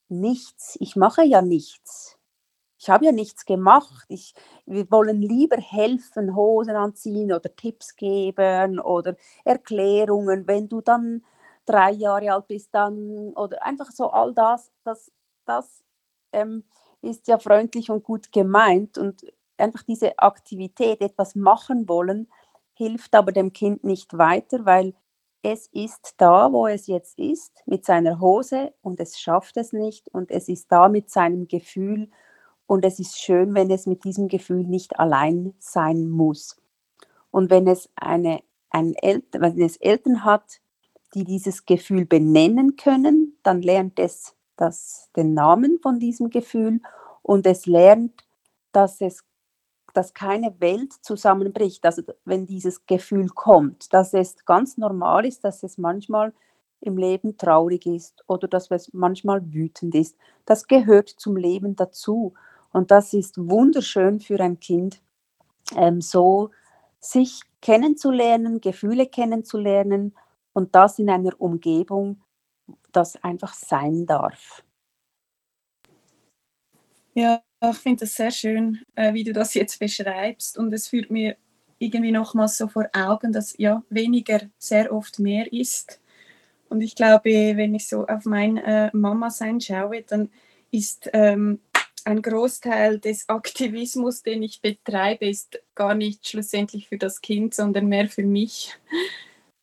nichts. 0.10 0.78
Ich 0.80 0.96
mache 0.96 1.24
ja 1.24 1.42
nichts. 1.42 2.18
Ich 2.80 2.90
habe 2.90 3.06
ja 3.06 3.12
nichts 3.12 3.46
gemacht. 3.46 4.06
Ich, 4.10 4.34
wir 4.66 4.90
wollen 4.92 5.22
lieber 5.22 5.58
helfen, 5.58 6.36
Hosen 6.36 6.76
anziehen 6.76 7.34
oder 7.34 7.56
Tipps 7.56 7.96
geben 7.96 8.80
oder 8.80 9.16
Erklärungen, 9.46 10.48
wenn 10.48 10.70
du 10.70 10.82
dann 10.82 11.24
drei 11.66 11.92
Jahre 11.92 12.34
alt 12.34 12.48
bist, 12.48 12.70
dann 12.74 13.34
oder 13.36 13.64
einfach 13.64 13.92
so 13.92 14.10
all 14.12 14.34
das, 14.34 14.72
das, 14.84 15.12
das 15.46 15.84
ähm, 16.32 16.64
ist 17.02 17.28
ja 17.28 17.40
freundlich 17.40 17.90
und 17.90 18.04
gut 18.04 18.32
gemeint 18.32 18.98
und 18.98 19.26
einfach 19.58 19.84
diese 19.84 20.18
Aktivität, 20.20 21.02
etwas 21.02 21.36
machen 21.36 21.90
wollen, 21.90 22.30
hilft 22.78 23.16
aber 23.16 23.32
dem 23.32 23.54
Kind 23.54 23.84
nicht 23.84 24.18
weiter, 24.18 24.66
weil 24.66 24.94
es 25.42 25.68
ist 25.68 26.16
da, 26.18 26.52
wo 26.52 26.68
es 26.68 26.88
jetzt 26.88 27.20
ist, 27.20 27.64
mit 27.66 27.86
seiner 27.86 28.20
Hose 28.20 28.74
und 28.82 29.00
es 29.00 29.20
schafft 29.20 29.58
es 29.58 29.74
nicht 29.74 30.08
und 30.14 30.32
es 30.32 30.48
ist 30.48 30.72
da 30.72 30.90
mit 30.90 31.10
seinem 31.10 31.48
Gefühl 31.48 32.10
und 32.66 32.86
es 32.86 33.00
ist 33.00 33.20
schön, 33.20 33.54
wenn 33.56 33.72
es 33.72 33.86
mit 33.86 34.04
diesem 34.04 34.28
Gefühl 34.28 34.64
nicht 34.64 35.00
allein 35.00 35.54
sein 35.60 36.10
muss. 36.10 36.58
Und 37.32 37.50
wenn 37.50 37.68
es, 37.68 37.90
eine, 37.96 38.42
ein 38.70 38.94
El 38.96 39.24
wenn 39.32 39.62
es 39.62 39.78
Eltern 39.78 40.24
hat, 40.24 40.60
die 41.14 41.24
dieses 41.24 41.66
Gefühl 41.66 42.06
benennen 42.06 42.76
können, 42.76 43.38
dann 43.44 43.62
lernt 43.62 44.00
es 44.00 44.36
das, 44.58 45.10
den 45.16 45.34
Namen 45.34 45.80
von 45.82 46.00
diesem 46.00 46.30
Gefühl 46.30 46.82
und 47.22 47.48
es 47.48 47.66
lernt, 47.66 48.26
dass 48.72 49.02
es 49.02 49.24
dass 49.98 50.14
keine 50.14 50.54
Welt 50.62 50.94
zusammenbricht, 51.02 51.84
also 51.84 52.04
wenn 52.24 52.46
dieses 52.46 52.86
Gefühl 52.86 53.30
kommt, 53.30 53.92
dass 53.94 54.14
es 54.14 54.46
ganz 54.46 54.78
normal 54.78 55.26
ist, 55.26 55.44
dass 55.44 55.64
es 55.64 55.80
manchmal 55.80 56.34
im 56.82 56.98
Leben 56.98 57.36
traurig 57.36 57.88
ist 57.88 58.24
oder 58.28 58.48
dass 58.48 58.70
es 58.70 58.94
manchmal 58.94 59.52
wütend 59.52 59.96
ist. 59.96 60.16
Das 60.46 60.68
gehört 60.68 61.10
zum 61.10 61.36
Leben 61.36 61.76
dazu. 61.76 62.36
Und 62.72 62.92
das 62.92 63.14
ist 63.14 63.40
wunderschön 63.40 64.20
für 64.20 64.40
ein 64.40 64.60
Kind, 64.60 65.02
ähm, 65.76 66.00
so 66.00 66.52
sich 67.00 67.42
kennenzulernen, 67.62 68.62
Gefühle 68.62 69.08
kennenzulernen 69.08 70.16
und 70.54 70.76
das 70.76 71.00
in 71.00 71.10
einer 71.10 71.42
Umgebung, 71.42 72.22
das 72.92 73.24
einfach 73.24 73.56
sein 73.56 74.06
darf. 74.06 74.64
Ja, 77.16 77.42
ich 77.62 77.78
finde 77.78 78.02
das 78.02 78.16
sehr 78.16 78.32
schön, 78.32 78.82
äh, 78.96 79.14
wie 79.14 79.24
du 79.24 79.34
das 79.34 79.54
jetzt 79.54 79.80
beschreibst. 79.80 80.58
Und 80.58 80.74
es 80.74 80.88
führt 80.88 81.10
mir 81.10 81.38
irgendwie 81.80 82.12
nochmals 82.12 82.58
so 82.58 82.68
vor 82.68 82.88
Augen, 82.94 83.32
dass 83.32 83.58
ja 83.58 83.84
weniger 83.90 84.42
sehr 84.58 84.92
oft 84.92 85.20
mehr 85.20 85.52
ist. 85.52 86.00
Und 86.70 86.82
ich 86.82 86.96
glaube, 86.96 87.30
wenn 87.30 87.76
ich 87.76 87.88
so 87.88 88.06
auf 88.06 88.26
mein 88.26 88.58
äh, 88.58 88.90
Mama-Sein 88.94 89.62
schaue, 89.62 90.04
dann 90.04 90.30
ist 90.72 91.10
ähm, 91.14 91.60
ein 92.04 92.22
Großteil 92.22 93.00
des 93.00 93.28
Aktivismus, 93.30 94.24
den 94.24 94.44
ich 94.44 94.62
betreibe, 94.62 95.28
ist 95.28 95.60
gar 95.76 95.96
nicht 95.96 96.28
schlussendlich 96.28 96.88
für 96.90 96.98
das 96.98 97.22
Kind, 97.22 97.54
sondern 97.54 97.88
mehr 97.88 98.08
für 98.08 98.24
mich, 98.24 98.78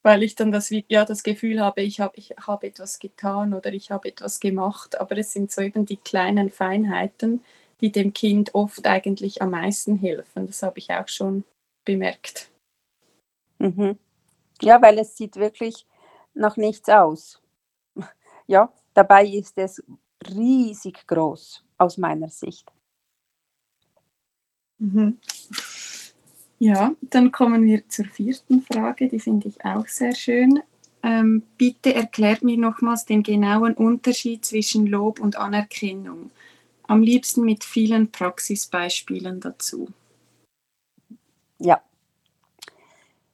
weil 0.02 0.22
ich 0.22 0.34
dann 0.34 0.52
das, 0.52 0.70
ja, 0.88 1.04
das 1.04 1.22
Gefühl 1.22 1.60
habe, 1.60 1.82
ich 1.82 2.00
habe 2.00 2.14
ich 2.16 2.34
hab 2.38 2.64
etwas 2.64 2.98
getan 2.98 3.54
oder 3.54 3.72
ich 3.72 3.90
habe 3.90 4.08
etwas 4.08 4.40
gemacht. 4.40 5.00
Aber 5.00 5.16
es 5.16 5.32
sind 5.32 5.50
so 5.50 5.62
eben 5.62 5.86
die 5.86 5.96
kleinen 5.96 6.50
Feinheiten, 6.50 7.42
die 7.84 7.92
dem 7.92 8.14
Kind 8.14 8.54
oft 8.54 8.86
eigentlich 8.86 9.42
am 9.42 9.50
meisten 9.50 9.96
helfen. 9.96 10.46
Das 10.46 10.62
habe 10.62 10.78
ich 10.78 10.90
auch 10.90 11.06
schon 11.06 11.44
bemerkt. 11.84 12.50
Mhm. 13.58 13.98
Ja, 14.62 14.80
weil 14.80 14.98
es 14.98 15.18
sieht 15.18 15.36
wirklich 15.36 15.86
nach 16.32 16.56
nichts 16.56 16.88
aus. 16.88 17.42
Ja, 18.46 18.70
dabei 18.92 19.26
ist 19.26 19.56
es 19.56 19.82
riesig 20.28 21.06
groß 21.06 21.64
aus 21.78 21.96
meiner 21.96 22.28
Sicht. 22.28 22.70
Mhm. 24.78 25.18
Ja, 26.58 26.94
dann 27.00 27.32
kommen 27.32 27.64
wir 27.64 27.88
zur 27.88 28.04
vierten 28.04 28.60
Frage, 28.60 29.08
die 29.08 29.18
finde 29.18 29.48
ich 29.48 29.64
auch 29.64 29.86
sehr 29.88 30.14
schön. 30.14 30.62
Ähm, 31.02 31.42
bitte 31.56 31.94
erklärt 31.94 32.42
mir 32.42 32.58
nochmals 32.58 33.06
den 33.06 33.22
genauen 33.22 33.72
Unterschied 33.72 34.44
zwischen 34.44 34.86
Lob 34.86 35.20
und 35.20 35.36
Anerkennung. 35.36 36.30
Am 36.86 37.02
liebsten 37.02 37.44
mit 37.44 37.64
vielen 37.64 38.10
Praxisbeispielen 38.10 39.40
dazu. 39.40 39.88
Ja. 41.58 41.82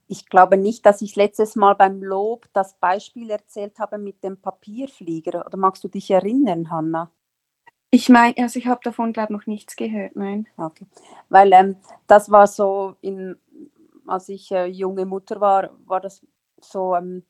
Ich 0.07 0.27
glaube 0.27 0.57
nicht, 0.57 0.87
dass 0.87 1.03
ich 1.03 1.17
letztes 1.17 1.57
Mal 1.57 1.75
beim 1.75 2.03
Lob 2.03 2.49
das 2.53 2.75
Beispiel 2.75 3.31
erzählt 3.31 3.79
habe 3.79 3.99
mit 3.99 4.23
dem 4.25 4.37
Papierflieger. 4.37 5.47
Oder 5.47 5.57
magst 5.57 5.85
du 5.85 5.89
dich 5.89 6.11
erinnern, 6.11 6.71
Hanna? 6.71 7.11
Ich 7.93 8.09
meine, 8.09 8.37
also 8.39 8.59
ich 8.59 8.67
habe 8.67 8.81
davon, 8.85 9.13
glaube 9.13 9.33
ich, 9.33 9.39
noch 9.39 9.47
nichts 9.47 9.75
gehört, 9.75 10.15
nein. 10.15 10.47
Okay. 10.57 10.87
Weil 11.29 11.53
ähm, 11.53 11.77
das 12.07 12.31
war 12.31 12.47
so, 12.47 12.95
in, 13.01 13.37
als 14.07 14.29
ich 14.29 14.51
äh, 14.53 14.67
junge 14.67 15.07
Mutter 15.07 15.41
war, 15.41 15.71
war 15.87 16.01
das 16.01 16.25
so 16.61 16.95
ähm, 16.95 17.25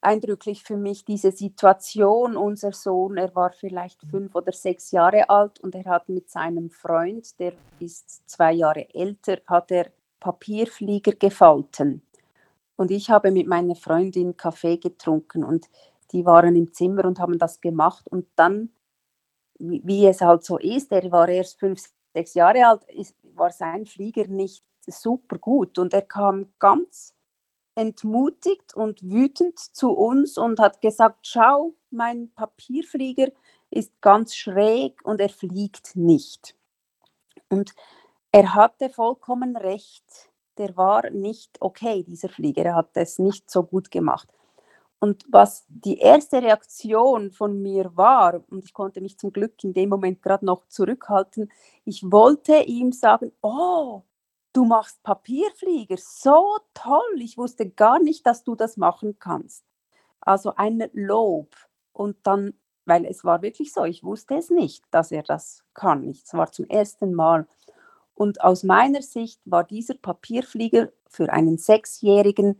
eindrücklich 0.00 0.62
für 0.62 0.76
mich, 0.76 1.04
diese 1.04 1.32
Situation. 1.32 2.36
Unser 2.36 2.72
Sohn, 2.72 3.16
er 3.16 3.34
war 3.34 3.52
vielleicht 3.52 4.02
fünf 4.10 4.34
oder 4.34 4.52
sechs 4.52 4.90
Jahre 4.90 5.28
alt 5.28 5.60
und 5.60 5.74
er 5.74 5.84
hat 5.84 6.08
mit 6.08 6.30
seinem 6.30 6.70
Freund, 6.70 7.38
der 7.40 7.52
ist 7.80 8.28
zwei 8.28 8.52
Jahre 8.52 8.92
älter, 8.94 9.38
hat 9.46 9.70
er 9.70 9.90
Papierflieger 10.20 11.12
gefalten. 11.12 12.02
Und 12.76 12.90
ich 12.90 13.10
habe 13.10 13.30
mit 13.30 13.46
meiner 13.46 13.74
Freundin 13.74 14.36
Kaffee 14.36 14.76
getrunken 14.76 15.44
und 15.44 15.68
die 16.12 16.24
waren 16.24 16.54
im 16.56 16.72
Zimmer 16.72 17.04
und 17.04 17.18
haben 17.18 17.38
das 17.38 17.60
gemacht. 17.60 18.06
Und 18.08 18.26
dann, 18.36 18.70
wie, 19.58 20.06
es 20.06 20.20
halt 20.20 20.44
so 20.44 20.58
ist, 20.58 20.92
er 20.92 21.10
war 21.10 21.28
erst 21.28 21.58
fünf, 21.58 21.82
sechs 22.12 22.34
Jahre 22.34 22.66
alt, 22.66 22.82
war 23.34 23.50
sein 23.50 23.86
Flieger 23.86 24.26
nicht 24.28 24.62
super 24.86 25.38
gut 25.38 25.78
und 25.78 25.92
er 25.92 26.02
kam 26.02 26.52
ganz 26.58 27.15
entmutigt 27.76 28.74
und 28.74 29.02
wütend 29.02 29.58
zu 29.58 29.92
uns 29.92 30.38
und 30.38 30.58
hat 30.58 30.80
gesagt, 30.80 31.26
schau, 31.26 31.74
mein 31.90 32.32
Papierflieger 32.34 33.28
ist 33.70 34.00
ganz 34.00 34.34
schräg 34.34 35.04
und 35.04 35.20
er 35.20 35.28
fliegt 35.28 35.94
nicht. 35.94 36.56
Und 37.48 37.74
er 38.32 38.54
hatte 38.54 38.88
vollkommen 38.88 39.56
recht, 39.56 40.30
der 40.58 40.76
war 40.76 41.10
nicht 41.10 41.58
okay, 41.60 42.02
dieser 42.02 42.28
Flieger, 42.28 42.64
er 42.64 42.74
hat 42.76 42.90
es 42.94 43.18
nicht 43.18 43.50
so 43.50 43.62
gut 43.62 43.90
gemacht. 43.90 44.28
Und 44.98 45.26
was 45.28 45.66
die 45.68 45.98
erste 45.98 46.42
Reaktion 46.42 47.30
von 47.30 47.60
mir 47.60 47.94
war, 47.94 48.42
und 48.48 48.64
ich 48.64 48.72
konnte 48.72 49.02
mich 49.02 49.18
zum 49.18 49.30
Glück 49.30 49.62
in 49.62 49.74
dem 49.74 49.90
Moment 49.90 50.22
gerade 50.22 50.46
noch 50.46 50.66
zurückhalten, 50.68 51.52
ich 51.84 52.02
wollte 52.10 52.62
ihm 52.62 52.92
sagen, 52.92 53.32
oh, 53.42 54.02
du 54.56 54.64
machst 54.64 55.02
Papierflieger, 55.02 55.96
so 55.98 56.56
toll, 56.72 57.20
ich 57.20 57.36
wusste 57.36 57.68
gar 57.68 57.98
nicht, 57.98 58.26
dass 58.26 58.42
du 58.42 58.54
das 58.54 58.78
machen 58.78 59.18
kannst. 59.18 59.64
Also 60.20 60.54
ein 60.56 60.88
Lob 60.94 61.54
und 61.92 62.16
dann, 62.22 62.54
weil 62.86 63.04
es 63.04 63.22
war 63.22 63.42
wirklich 63.42 63.72
so, 63.74 63.84
ich 63.84 64.02
wusste 64.02 64.36
es 64.36 64.48
nicht, 64.48 64.82
dass 64.90 65.12
er 65.12 65.22
das 65.22 65.62
kann. 65.74 66.08
Es 66.08 66.32
war 66.32 66.50
zum 66.52 66.64
ersten 66.66 67.12
Mal. 67.14 67.46
Und 68.14 68.40
aus 68.40 68.62
meiner 68.62 69.02
Sicht 69.02 69.40
war 69.44 69.62
dieser 69.62 69.94
Papierflieger 69.94 70.88
für 71.06 71.30
einen 71.30 71.58
Sechsjährigen 71.58 72.58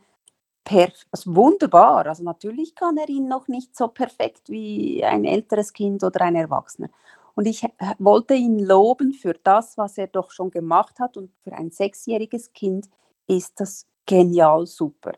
also 1.13 1.37
wunderbar. 1.37 2.07
Also 2.07 2.25
natürlich 2.25 2.75
kann 2.75 2.97
er 2.97 3.09
ihn 3.09 3.29
noch 3.29 3.47
nicht 3.47 3.77
so 3.77 3.87
perfekt 3.87 4.51
wie 4.51 5.05
ein 5.05 5.25
älteres 5.25 5.73
Kind 5.73 6.03
oder 6.03 6.23
ein 6.23 6.35
Erwachsener. 6.35 6.89
Und 7.37 7.47
ich 7.47 7.65
wollte 7.99 8.35
ihn 8.35 8.59
loben 8.59 9.13
für 9.13 9.35
das, 9.35 9.77
was 9.77 9.99
er 9.99 10.07
doch 10.07 10.31
schon 10.31 10.51
gemacht 10.51 10.99
hat. 10.99 11.19
Und 11.19 11.31
für 11.45 11.53
ein 11.53 11.71
sechsjähriges 11.71 12.55
Kind 12.55 12.89
ist 13.27 13.61
das 13.61 13.87
genial 14.07 14.67
super. 14.67 15.13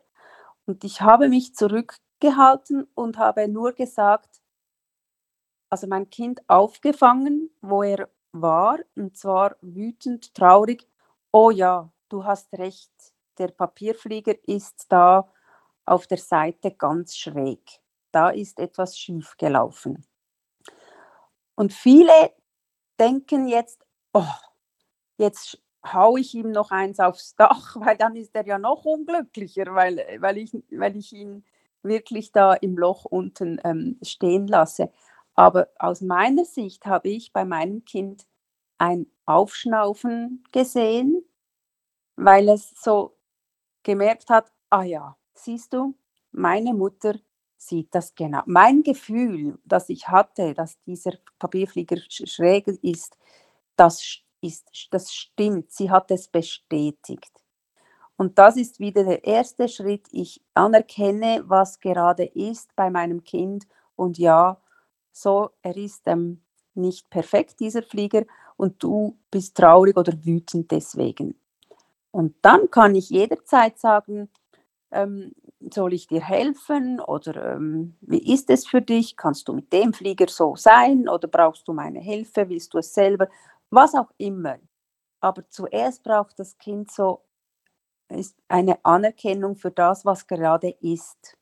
Und 0.65 0.83
ich 0.83 0.99
habe 1.01 1.29
mich 1.29 1.55
zurückgehalten 1.55 2.87
und 2.93 3.17
habe 3.17 3.47
nur 3.47 3.71
gesagt, 3.71 4.41
also 5.69 5.87
mein 5.87 6.09
Kind 6.09 6.41
aufgefangen, 6.49 7.51
wo 7.61 7.83
er 7.83 8.09
war, 8.33 8.79
und 8.95 9.15
zwar 9.17 9.55
wütend, 9.61 10.33
traurig. 10.33 10.87
Oh 11.31 11.51
ja, 11.51 11.89
du 12.09 12.25
hast 12.25 12.51
recht, 12.53 12.91
der 13.37 13.47
Papierflieger 13.47 14.35
ist 14.45 14.87
da 14.89 15.31
auf 15.85 16.05
der 16.05 16.17
Seite 16.17 16.71
ganz 16.71 17.15
schräg. 17.15 17.79
Da 18.11 18.29
ist 18.29 18.59
etwas 18.59 18.97
schief 18.99 19.37
gelaufen. 19.37 20.05
Und 21.59 21.73
viele 21.73 22.13
denken 23.01 23.49
jetzt, 23.49 23.85
oh, 24.13 24.23
jetzt 25.17 25.61
haue 25.85 26.21
ich 26.21 26.33
ihm 26.33 26.51
noch 26.51 26.71
eins 26.71 27.01
aufs 27.01 27.35
Dach, 27.35 27.75
weil 27.81 27.97
dann 27.97 28.15
ist 28.15 28.33
er 28.33 28.45
ja 28.47 28.57
noch 28.57 28.85
unglücklicher, 28.85 29.75
weil, 29.75 29.97
weil, 30.21 30.37
ich, 30.37 30.53
weil 30.71 30.95
ich 30.95 31.11
ihn 31.11 31.43
wirklich 31.83 32.31
da 32.31 32.53
im 32.53 32.77
Loch 32.77 33.03
unten 33.03 33.59
ähm, 33.65 33.99
stehen 34.01 34.47
lasse. 34.47 34.89
Aber 35.35 35.67
aus 35.79 35.99
meiner 35.99 36.45
Sicht 36.45 36.85
habe 36.85 37.09
ich 37.09 37.33
bei 37.33 37.43
meinem 37.43 37.83
Kind 37.83 38.25
ein 38.77 39.07
Aufschnaufen 39.25 40.45
gesehen, 40.53 41.25
weil 42.15 42.47
es 42.47 42.69
so 42.81 43.17
gemerkt 43.83 44.29
hat, 44.29 44.49
ah 44.69 44.83
ja, 44.83 45.17
siehst 45.33 45.73
du, 45.73 45.93
meine 46.31 46.73
Mutter 46.73 47.15
sieht 47.59 47.93
das 47.93 48.15
genau. 48.15 48.41
Mein 48.45 48.83
Gefühl, 48.83 49.59
das 49.65 49.89
ich 49.89 50.07
hatte, 50.07 50.53
dass 50.53 50.81
dieser 50.83 51.11
Papierflieger 51.37 51.97
schräg 52.09 52.67
ist, 52.67 53.17
das, 53.75 54.21
ist, 54.41 54.67
das 54.91 55.13
stimmt. 55.13 55.71
Sie 55.71 55.91
hat 55.91 56.09
es 56.09 56.27
bestätigt. 56.27 57.31
Und 58.15 58.37
das 58.37 58.57
ist 58.57 58.79
wieder 58.79 59.03
der 59.03 59.23
erste 59.23 59.67
Schritt. 59.67 60.07
Ich 60.11 60.41
anerkenne, 60.53 61.43
was 61.45 61.79
gerade 61.79 62.25
ist 62.25 62.75
bei 62.75 62.89
meinem 62.89 63.23
Kind. 63.23 63.67
Und 63.95 64.17
ja, 64.17 64.59
so, 65.11 65.51
er 65.61 65.75
ist 65.75 66.01
ähm, 66.05 66.41
nicht 66.73 67.09
perfekt, 67.09 67.59
dieser 67.59 67.83
Flieger, 67.83 68.25
und 68.57 68.83
du 68.83 69.17
bist 69.31 69.55
traurig 69.55 69.95
oder 69.95 70.13
wütend 70.25 70.71
deswegen. 70.71 71.39
Und 72.11 72.35
dann 72.41 72.69
kann 72.69 72.95
ich 72.95 73.09
jederzeit 73.09 73.79
sagen, 73.79 74.29
ähm, 74.91 75.33
soll 75.71 75.93
ich 75.93 76.07
dir 76.07 76.21
helfen 76.21 76.99
oder 76.99 77.55
ähm, 77.55 77.95
wie 78.01 78.33
ist 78.33 78.49
es 78.49 78.67
für 78.67 78.81
dich? 78.81 79.17
Kannst 79.17 79.47
du 79.47 79.53
mit 79.53 79.73
dem 79.73 79.93
Flieger 79.93 80.27
so 80.29 80.55
sein 80.55 81.09
oder 81.09 81.27
brauchst 81.27 81.67
du 81.67 81.73
meine 81.73 81.99
Hilfe? 81.99 82.49
Willst 82.49 82.73
du 82.73 82.79
es 82.79 82.93
selber? 82.93 83.27
Was 83.69 83.93
auch 83.95 84.11
immer. 84.17 84.57
Aber 85.19 85.47
zuerst 85.49 86.03
braucht 86.03 86.39
das 86.39 86.57
Kind 86.57 86.91
so 86.91 87.21
ist 88.09 88.37
eine 88.47 88.83
Anerkennung 88.83 89.55
für 89.55 89.71
das, 89.71 90.05
was 90.05 90.27
gerade 90.27 90.69
ist. 90.81 91.37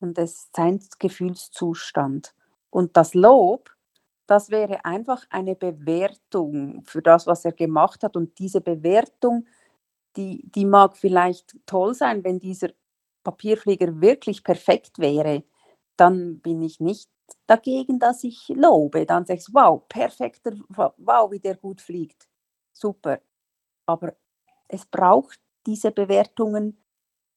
Und 0.00 0.18
es 0.18 0.50
sein 0.54 0.80
Gefühlszustand. 0.98 2.34
Und 2.70 2.96
das 2.96 3.14
Lob, 3.14 3.70
das 4.26 4.50
wäre 4.50 4.84
einfach 4.84 5.24
eine 5.30 5.54
Bewertung 5.54 6.82
für 6.84 7.02
das, 7.02 7.26
was 7.26 7.44
er 7.44 7.52
gemacht 7.52 8.02
hat. 8.02 8.16
Und 8.16 8.38
diese 8.38 8.60
Bewertung, 8.60 9.46
die, 10.16 10.50
die 10.50 10.66
mag 10.66 10.96
vielleicht 10.96 11.56
toll 11.66 11.94
sein, 11.94 12.24
wenn 12.24 12.38
dieser 12.38 12.70
Papierflieger 13.22 14.00
wirklich 14.00 14.44
perfekt 14.44 14.98
wäre, 14.98 15.44
dann 15.96 16.40
bin 16.40 16.62
ich 16.62 16.80
nicht 16.80 17.10
dagegen, 17.46 17.98
dass 17.98 18.24
ich 18.24 18.48
lobe. 18.48 19.06
Dann 19.06 19.26
sage 19.26 19.40
ich, 19.40 19.54
wow, 19.54 19.82
perfekter, 19.88 20.52
wow, 20.98 21.30
wie 21.30 21.40
der 21.40 21.56
gut 21.56 21.80
fliegt. 21.80 22.28
Super. 22.72 23.20
Aber 23.86 24.14
es 24.68 24.86
braucht 24.86 25.40
diese 25.66 25.92
Bewertungen 25.92 26.78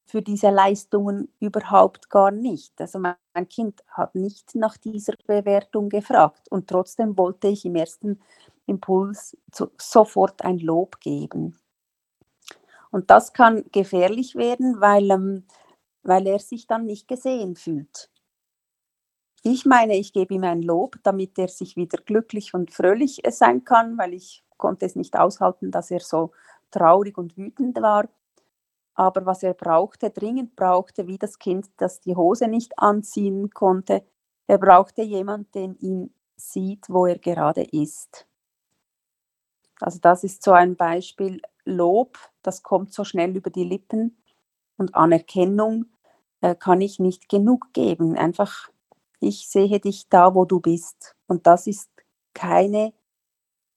für 0.07 0.21
diese 0.21 0.49
Leistungen 0.51 1.33
überhaupt 1.39 2.09
gar 2.09 2.31
nicht. 2.31 2.79
Also 2.81 2.99
mein 2.99 3.49
Kind 3.49 3.83
hat 3.89 4.15
nicht 4.15 4.55
nach 4.55 4.77
dieser 4.77 5.13
Bewertung 5.27 5.89
gefragt 5.89 6.47
und 6.51 6.67
trotzdem 6.69 7.17
wollte 7.17 7.47
ich 7.49 7.65
im 7.65 7.75
ersten 7.75 8.21
Impuls 8.67 9.37
sofort 9.79 10.43
ein 10.43 10.59
Lob 10.59 10.99
geben. 10.99 11.57
Und 12.91 13.09
das 13.11 13.33
kann 13.33 13.63
gefährlich 13.71 14.35
werden, 14.35 14.79
weil, 14.81 15.09
ähm, 15.11 15.43
weil 16.05 16.27
er 16.27 16.39
sich 16.39 16.67
dann 16.67 16.85
nicht 16.85 17.07
gesehen 17.07 17.55
fühlt. 17.55 18.09
Ich 19.43 19.65
meine, 19.65 19.95
ich 19.95 20.13
gebe 20.13 20.33
ihm 20.33 20.43
ein 20.43 20.61
Lob, 20.61 20.97
damit 21.03 21.37
er 21.37 21.49
sich 21.49 21.75
wieder 21.75 21.97
glücklich 21.97 22.53
und 22.53 22.71
fröhlich 22.71 23.21
sein 23.29 23.63
kann, 23.63 23.97
weil 23.97 24.13
ich 24.13 24.43
konnte 24.57 24.85
es 24.85 24.95
nicht 24.95 25.17
aushalten, 25.17 25.71
dass 25.71 25.91
er 25.91 25.99
so 25.99 26.31
traurig 26.71 27.17
und 27.17 27.37
wütend 27.37 27.81
war. 27.81 28.07
Aber 28.93 29.25
was 29.25 29.43
er 29.43 29.53
brauchte, 29.53 30.09
dringend 30.09 30.55
brauchte, 30.55 31.07
wie 31.07 31.17
das 31.17 31.37
Kind, 31.37 31.69
das 31.77 31.99
die 32.01 32.15
Hose 32.15 32.47
nicht 32.47 32.79
anziehen 32.79 33.49
konnte, 33.49 34.03
er 34.47 34.57
brauchte 34.57 35.01
jemanden, 35.01 35.51
der 35.53 35.75
ihn 35.79 36.13
sieht, 36.37 36.87
wo 36.87 37.05
er 37.05 37.17
gerade 37.17 37.63
ist. 37.63 38.27
Also 39.79 39.99
das 39.99 40.23
ist 40.23 40.43
so 40.43 40.53
ein 40.53 40.75
Beispiel 40.75 41.41
Lob, 41.65 42.17
das 42.41 42.63
kommt 42.63 42.93
so 42.93 43.03
schnell 43.03 43.35
über 43.35 43.49
die 43.49 43.63
Lippen 43.63 44.17
und 44.77 44.95
Anerkennung 44.95 45.85
äh, 45.85 45.94
kann 46.53 46.81
ich 46.81 46.99
nicht 46.99 47.29
genug 47.29 47.73
geben. 47.73 48.15
Einfach, 48.15 48.69
ich 49.19 49.47
sehe 49.47 49.79
dich 49.79 50.07
da, 50.09 50.35
wo 50.35 50.45
du 50.45 50.59
bist. 50.59 51.15
Und 51.25 51.47
das 51.47 51.65
ist 51.65 51.89
keine, 52.35 52.93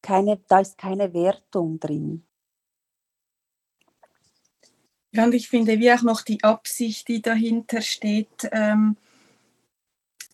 keine, 0.03 0.39
da 0.49 0.61
ist 0.61 0.77
keine 0.77 1.15
Wertung 1.15 1.81
drin. 1.81 2.27
Ja, 5.13 5.25
und 5.25 5.35
ich 5.35 5.49
finde, 5.49 5.79
wie 5.79 5.91
auch 5.93 6.03
noch 6.03 6.21
die 6.21 6.45
Absicht, 6.45 7.09
die 7.09 7.23
dahinter 7.23 7.81
steht, 7.81 8.49
ähm, 8.53 8.97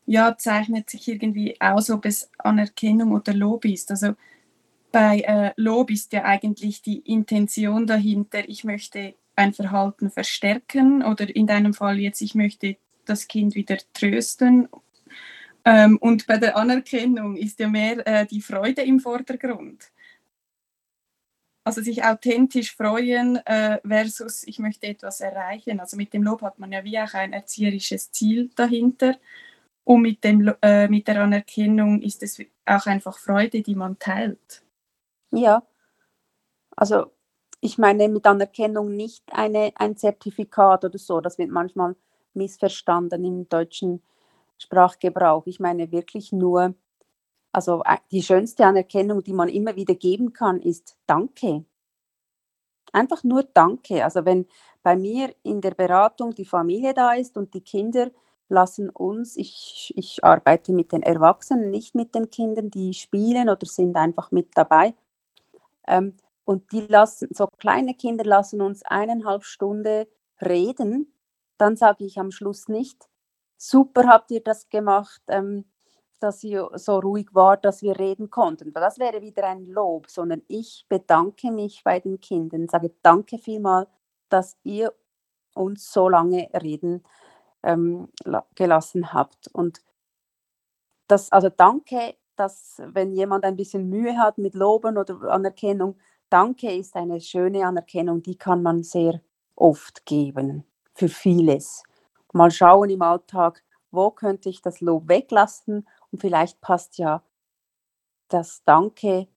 ja, 0.07 0.37
zeichnet 0.37 0.91
sich 0.91 1.09
irgendwie 1.09 1.61
aus, 1.61 1.91
ob 1.91 2.05
es 2.05 2.31
Anerkennung 2.39 3.13
oder 3.13 3.33
Lob 3.33 3.65
ist. 3.65 3.91
Also 3.91 4.15
bei 4.93 5.21
äh, 5.21 5.53
Lob 5.57 5.91
ist 5.91 6.13
ja 6.13 6.25
eigentlich 6.25 6.83
die 6.83 6.99
Intention 6.99 7.87
dahinter, 7.87 8.49
ich 8.49 8.65
möchte 8.65 9.15
ein 9.37 9.53
Verhalten 9.53 10.11
verstärken 10.11 11.03
oder 11.03 11.35
in 11.35 11.47
deinem 11.47 11.75
Fall 11.75 11.99
jetzt, 11.99 12.21
ich 12.21 12.35
möchte 12.35 12.77
das 13.05 13.29
Kind 13.29 13.55
wieder 13.55 13.79
trösten. 13.93 14.69
Ähm, 15.65 15.99
und 15.99 16.27
bei 16.27 16.39
der 16.39 16.57
Anerkennung 16.57 17.37
ist 17.37 17.59
ja 17.59 17.69
mehr 17.69 18.07
äh, 18.07 18.27
die 18.27 18.43
Freude 18.43 18.83
im 18.83 19.01
Vordergrund. 19.01 19.91
Also 21.67 21.81
sich 21.81 22.05
authentisch 22.05 22.77
freuen 22.77 23.37
äh, 23.47 23.81
versus 23.87 24.47
ich 24.47 24.59
möchte 24.59 24.87
etwas 24.87 25.21
erreichen. 25.21 25.81
Also 25.81 25.97
mit 25.97 26.13
dem 26.13 26.23
Lob 26.23 26.43
hat 26.43 26.59
man 26.59 26.73
ja 26.73 26.85
wie 26.85 26.99
auch 26.99 27.15
ein 27.15 27.33
erzieherisches 27.33 28.13
Ziel 28.13 28.51
dahinter. 28.55 29.17
Und 29.85 30.03
mit, 30.03 30.25
dem, 30.25 30.53
äh, 30.63 30.89
mit 30.89 31.09
der 31.09 31.23
Anerkennung 31.23 32.03
ist 32.03 32.23
es 32.23 32.39
auch 32.67 32.87
einfach 32.87 33.19
Freude, 33.19 33.63
die 33.63 33.75
man 33.75 33.99
teilt. 33.99 34.63
Ja, 35.31 35.63
also 36.77 37.14
ich 37.65 37.79
meine 37.79 38.09
mit 38.09 38.27
Anerkennung 38.27 38.95
nicht 38.95 39.25
eine, 39.33 39.73
ein 39.77 39.97
Zertifikat 39.97 40.85
oder 40.85 40.99
so. 40.99 41.21
Das 41.23 41.39
wird 41.39 41.51
manchmal 41.51 41.97
missverstanden 42.35 43.25
im 43.25 43.49
deutschen 43.49 44.03
Sprachgebrauch. 44.59 45.47
Ich 45.47 45.61
meine 45.61 45.91
wirklich 45.91 46.31
nur 46.31 46.75
also 47.53 47.83
äh, 47.85 47.97
die 48.11 48.23
schönste 48.23 48.67
Anerkennung, 48.67 49.23
die 49.23 49.33
man 49.33 49.49
immer 49.49 49.77
wieder 49.77 49.95
geben 49.95 50.33
kann, 50.33 50.61
ist 50.61 50.99
Danke. 51.07 51.65
Einfach 52.93 53.25
nur 53.25 53.45
Danke. 53.45 54.05
Also 54.05 54.25
wenn 54.25 54.47
bei 54.83 54.97
mir 54.97 55.35
in 55.43 55.61
der 55.61 55.71
Beratung 55.71 56.35
die 56.35 56.45
Familie 56.45 56.93
da 56.93 57.15
ist 57.15 57.37
und 57.37 57.55
die 57.55 57.63
Kinder 57.63 58.11
lassen 58.49 58.91
uns, 58.91 59.37
ich, 59.37 59.95
ich 59.97 60.23
arbeite 60.23 60.73
mit 60.73 60.93
den 60.93 61.03
Erwachsenen, 61.03 61.71
nicht 61.71 61.95
mit 61.95 62.15
den 62.15 62.29
Kindern, 62.29 62.71
die 62.71 62.93
spielen 62.93 63.49
oder 63.49 63.67
sind 63.67 63.97
einfach 63.97 64.31
mit 64.33 64.51
dabei. 64.55 64.95
Ähm, 65.87 66.15
und 66.45 66.73
die 66.73 66.81
lassen, 66.83 67.29
so 67.33 67.47
kleine 67.59 67.95
Kinder 67.95 68.25
lassen 68.25 68.61
uns 68.61 68.83
eineinhalb 68.85 69.45
Stunden 69.45 70.07
reden, 70.41 71.13
dann 71.59 71.77
sage 71.77 72.05
ich 72.05 72.19
am 72.19 72.31
Schluss 72.31 72.69
nicht, 72.69 73.09
super 73.57 74.07
habt 74.09 74.31
ihr 74.31 74.43
das 74.43 74.69
gemacht, 74.69 75.23
ähm, 75.29 75.65
dass 76.21 76.41
sie 76.41 76.59
so 76.75 76.99
ruhig 76.99 77.29
war, 77.35 77.57
dass 77.57 77.83
wir 77.83 77.99
reden 77.99 78.31
konnten. 78.31 78.73
Das 78.73 78.99
wäre 78.99 79.21
wieder 79.21 79.45
ein 79.45 79.67
Lob, 79.67 80.09
sondern 80.09 80.43
ich 80.49 80.87
bedanke 80.89 81.51
mich 81.51 81.83
bei 81.85 82.01
den 82.01 82.21
Kindern, 82.21 82.69
sage 82.69 82.93
danke 83.03 83.39
vielmal, 83.39 83.87
dass 84.29 84.57
ihr 84.63 84.93
uns 85.55 85.93
so 85.93 86.09
lange 86.09 86.49
reden 86.61 87.05
ähm, 87.63 88.09
gelassen 88.55 89.13
habt. 89.13 89.49
Und 89.53 89.81
das, 91.09 91.31
also 91.31 91.49
danke, 91.51 92.17
dass 92.37 92.81
wenn 92.85 93.13
jemand 93.13 93.45
ein 93.45 93.57
bisschen 93.57 93.89
Mühe 93.89 94.19
hat 94.19 94.39
mit 94.39 94.55
Loben 94.55 94.99
oder 94.99 95.21
Anerkennung, 95.31 95.97
danke 96.31 96.73
ist 96.73 96.97
eine 96.97 97.21
schöne 97.21 97.67
Anerkennung, 97.67 98.23
die 98.23 98.37
kann 98.37 98.63
man 98.63 98.83
sehr 98.83 99.21
oft 99.57 100.05
geben 100.07 100.65
für 100.95 101.09
vieles. 101.09 101.83
Mal 102.33 102.51
schauen 102.51 102.91
im 102.91 103.03
Alltag, 103.03 103.63
wo 103.91 104.11
könnte 104.11 104.49
ich 104.49 104.61
das 104.61 104.81
Lob 104.81 105.09
weglassen 105.09 105.87
und 106.11 106.21
vielleicht 106.21 106.61
passt 106.61 106.99
ja 106.99 107.23
das 108.29 108.65
Danke 108.65 109.29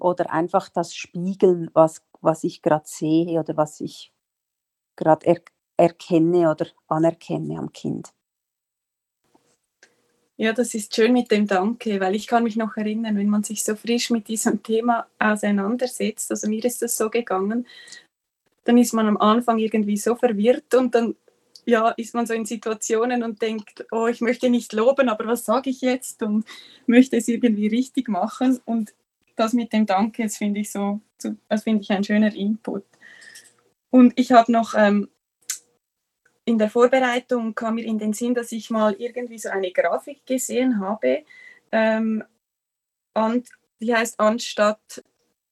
oder 0.00 0.32
einfach 0.32 0.68
das 0.68 0.94
Spiegeln, 0.94 1.70
was, 1.74 2.02
was 2.20 2.44
ich 2.44 2.62
gerade 2.62 2.86
sehe 2.86 3.38
oder 3.38 3.56
was 3.56 3.80
ich 3.80 4.12
gerade 4.96 5.26
er, 5.26 5.40
erkenne 5.76 6.50
oder 6.50 6.66
anerkenne 6.88 7.58
am 7.58 7.72
Kind. 7.72 8.15
Ja, 10.38 10.52
das 10.52 10.74
ist 10.74 10.94
schön 10.94 11.14
mit 11.14 11.30
dem 11.30 11.46
Danke, 11.46 11.98
weil 11.98 12.14
ich 12.14 12.26
kann 12.26 12.44
mich 12.44 12.56
noch 12.56 12.76
erinnern, 12.76 13.16
wenn 13.16 13.28
man 13.28 13.42
sich 13.42 13.64
so 13.64 13.74
frisch 13.74 14.10
mit 14.10 14.28
diesem 14.28 14.62
Thema 14.62 15.06
auseinandersetzt, 15.18 16.30
also 16.30 16.48
mir 16.48 16.62
ist 16.64 16.82
das 16.82 16.96
so 16.96 17.08
gegangen, 17.08 17.66
dann 18.64 18.76
ist 18.76 18.92
man 18.92 19.06
am 19.06 19.16
Anfang 19.16 19.58
irgendwie 19.58 19.96
so 19.96 20.14
verwirrt 20.14 20.74
und 20.74 20.94
dann 20.94 21.14
ja, 21.66 21.88
ist 21.90 22.14
man 22.14 22.26
so 22.26 22.34
in 22.34 22.46
Situationen 22.46 23.24
und 23.24 23.42
denkt, 23.42 23.86
oh, 23.90 24.06
ich 24.06 24.20
möchte 24.20 24.48
nicht 24.48 24.72
loben, 24.72 25.08
aber 25.08 25.26
was 25.26 25.44
sage 25.44 25.70
ich 25.70 25.80
jetzt 25.80 26.22
und 26.22 26.44
möchte 26.86 27.16
es 27.16 27.26
irgendwie 27.26 27.66
richtig 27.66 28.08
machen. 28.08 28.60
Und 28.64 28.94
das 29.34 29.52
mit 29.52 29.72
dem 29.72 29.84
Danke, 29.84 30.22
das 30.22 30.36
finde 30.36 30.60
ich 30.60 30.70
so, 30.70 31.00
das 31.48 31.64
finde 31.64 31.82
ich 31.82 31.90
ein 31.90 32.04
schöner 32.04 32.32
Input. 32.32 32.84
Und 33.90 34.12
ich 34.16 34.30
habe 34.30 34.52
noch 34.52 34.74
ähm, 34.76 35.08
in 36.46 36.58
der 36.58 36.70
Vorbereitung 36.70 37.54
kam 37.54 37.74
mir 37.74 37.84
in 37.84 37.98
den 37.98 38.14
Sinn, 38.14 38.34
dass 38.34 38.52
ich 38.52 38.70
mal 38.70 38.94
irgendwie 38.94 39.38
so 39.38 39.50
eine 39.50 39.72
Grafik 39.72 40.24
gesehen 40.24 40.80
habe, 40.80 41.24
ähm, 41.72 42.24
und 43.12 43.48
die 43.80 43.94
heißt 43.94 44.18
anstatt 44.20 45.02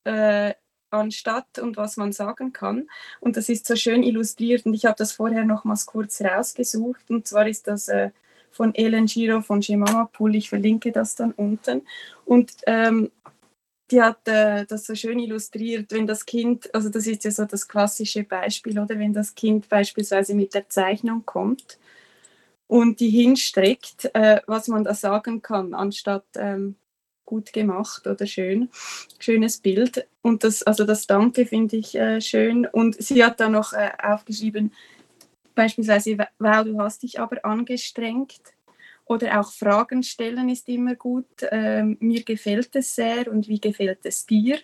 äh, 0.05 0.53
anstatt 0.91 1.59
und 1.59 1.77
was 1.77 1.97
man 1.97 2.11
sagen 2.11 2.53
kann. 2.53 2.87
Und 3.19 3.37
das 3.37 3.49
ist 3.49 3.67
so 3.67 3.75
schön 3.75 4.03
illustriert 4.03 4.65
und 4.65 4.73
ich 4.73 4.85
habe 4.85 4.95
das 4.97 5.11
vorher 5.11 5.43
nochmals 5.43 5.85
kurz 5.85 6.21
rausgesucht 6.21 7.09
und 7.09 7.27
zwar 7.27 7.47
ist 7.47 7.67
das 7.67 7.87
äh, 7.89 8.11
von 8.51 8.73
Ellen 8.73 9.05
Giro 9.05 9.41
von 9.41 9.61
Shemama 9.61 10.05
Pool, 10.13 10.35
ich 10.35 10.49
verlinke 10.49 10.91
das 10.93 11.15
dann 11.15 11.31
unten. 11.33 11.81
Und 12.23 12.53
ähm, 12.67 13.11
die 13.91 14.01
hat 14.01 14.27
äh, 14.27 14.65
das 14.65 14.85
so 14.85 14.95
schön 14.95 15.19
illustriert, 15.19 15.91
wenn 15.91 16.07
das 16.07 16.25
Kind, 16.25 16.73
also 16.73 16.89
das 16.89 17.05
ist 17.07 17.23
ja 17.23 17.31
so 17.31 17.45
das 17.45 17.67
klassische 17.67 18.23
Beispiel, 18.23 18.79
oder 18.79 18.97
wenn 18.97 19.13
das 19.13 19.35
Kind 19.35 19.69
beispielsweise 19.69 20.33
mit 20.33 20.53
der 20.53 20.69
Zeichnung 20.69 21.25
kommt 21.25 21.77
und 22.67 22.99
die 22.99 23.09
hinstreckt, 23.09 24.09
äh, 24.13 24.41
was 24.47 24.67
man 24.67 24.83
da 24.83 24.93
sagen 24.93 25.41
kann, 25.41 25.73
anstatt 25.73 26.25
ähm, 26.35 26.75
gut 27.25 27.53
gemacht 27.53 28.07
oder 28.07 28.25
schön, 28.25 28.69
schönes 29.19 29.59
Bild. 29.59 30.07
Und 30.21 30.43
das, 30.43 30.63
also 30.63 30.85
das 30.85 31.07
Danke 31.07 31.45
finde 31.45 31.77
ich 31.77 31.95
äh, 31.95 32.21
schön. 32.21 32.65
Und 32.65 33.01
sie 33.01 33.23
hat 33.23 33.39
dann 33.39 33.51
noch 33.51 33.73
äh, 33.73 33.91
aufgeschrieben, 34.01 34.71
beispielsweise, 35.55 36.17
wow, 36.39 36.63
du 36.63 36.79
hast 36.79 37.03
dich 37.03 37.19
aber 37.19 37.43
angestrengt. 37.43 38.39
Oder 39.05 39.39
auch 39.39 39.51
Fragen 39.51 40.01
stellen 40.03 40.49
ist 40.49 40.67
immer 40.67 40.95
gut. 40.95 41.27
Ähm, 41.51 41.97
mir 41.99 42.23
gefällt 42.23 42.75
es 42.75 42.95
sehr 42.95 43.31
und 43.31 43.47
wie 43.47 43.59
gefällt 43.59 43.99
es 44.03 44.25
dir? 44.25 44.59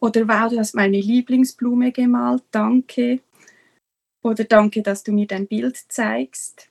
Oder 0.00 0.26
wow, 0.26 0.50
du 0.50 0.58
hast 0.58 0.74
meine 0.74 0.98
Lieblingsblume 0.98 1.92
gemalt, 1.92 2.42
danke. 2.50 3.20
Oder 4.22 4.44
danke, 4.44 4.82
dass 4.82 5.02
du 5.02 5.12
mir 5.12 5.26
dein 5.26 5.46
Bild 5.46 5.76
zeigst. 5.76 6.70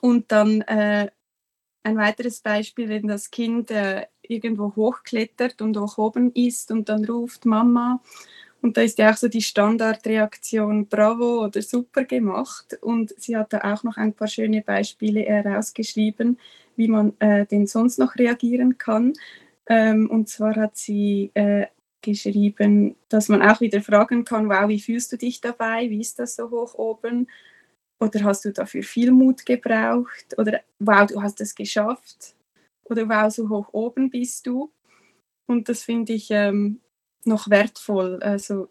Und 0.00 0.32
dann 0.32 0.62
äh, 0.62 1.10
ein 1.82 1.96
weiteres 1.96 2.40
Beispiel, 2.40 2.88
wenn 2.88 3.08
das 3.08 3.30
Kind 3.30 3.70
äh, 3.70 4.06
irgendwo 4.22 4.74
hochklettert 4.76 5.60
und 5.62 5.76
hoch 5.76 5.98
oben 5.98 6.32
ist 6.32 6.70
und 6.70 6.88
dann 6.88 7.04
ruft 7.04 7.44
Mama. 7.44 8.02
Und 8.62 8.76
da 8.76 8.82
ist 8.82 8.98
ja 8.98 9.10
auch 9.10 9.16
so 9.16 9.28
die 9.28 9.42
Standardreaktion 9.42 10.86
Bravo 10.86 11.44
oder 11.44 11.62
super 11.62 12.04
gemacht. 12.04 12.78
Und 12.82 13.14
sie 13.18 13.36
hat 13.36 13.52
da 13.52 13.72
auch 13.72 13.82
noch 13.82 13.96
ein 13.96 14.12
paar 14.12 14.28
schöne 14.28 14.62
Beispiele 14.62 15.22
herausgeschrieben, 15.22 16.38
wie 16.76 16.88
man 16.88 17.14
äh, 17.20 17.46
denn 17.46 17.66
sonst 17.66 17.98
noch 17.98 18.16
reagieren 18.16 18.76
kann. 18.76 19.14
Ähm, 19.66 20.10
und 20.10 20.28
zwar 20.28 20.56
hat 20.56 20.76
sie 20.76 21.30
äh, 21.34 21.66
geschrieben, 22.02 22.96
dass 23.08 23.28
man 23.28 23.42
auch 23.42 23.60
wieder 23.60 23.80
fragen 23.80 24.24
kann, 24.24 24.48
wow, 24.48 24.68
wie 24.68 24.80
fühlst 24.80 25.12
du 25.12 25.16
dich 25.16 25.40
dabei? 25.40 25.88
Wie 25.88 26.00
ist 26.00 26.18
das 26.18 26.36
so 26.36 26.50
hoch 26.50 26.74
oben? 26.74 27.28
Oder 27.98 28.24
hast 28.24 28.44
du 28.44 28.52
dafür 28.52 28.82
viel 28.82 29.10
Mut 29.10 29.44
gebraucht? 29.44 30.36
Oder 30.38 30.60
wow, 30.78 31.06
du 31.06 31.22
hast 31.22 31.40
es 31.40 31.54
geschafft? 31.54 32.34
Oder 32.84 33.08
wow, 33.08 33.32
so 33.32 33.48
hoch 33.48 33.68
oben 33.72 34.10
bist 34.10 34.46
du? 34.46 34.70
Und 35.46 35.68
das 35.68 35.82
finde 35.82 36.12
ich 36.12 36.28
ähm, 36.30 36.80
noch 37.24 37.50
wertvoll, 37.50 38.22
also 38.22 38.68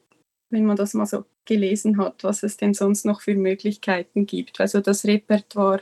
wenn 0.49 0.65
man 0.65 0.77
das 0.77 0.93
mal 0.93 1.05
so 1.05 1.25
gelesen 1.45 1.97
hat, 1.97 2.23
was 2.23 2.43
es 2.43 2.57
denn 2.57 2.73
sonst 2.73 3.05
noch 3.05 3.21
für 3.21 3.35
Möglichkeiten 3.35 4.25
gibt. 4.25 4.59
Also 4.59 4.81
das 4.81 5.05
Repertoire, 5.05 5.81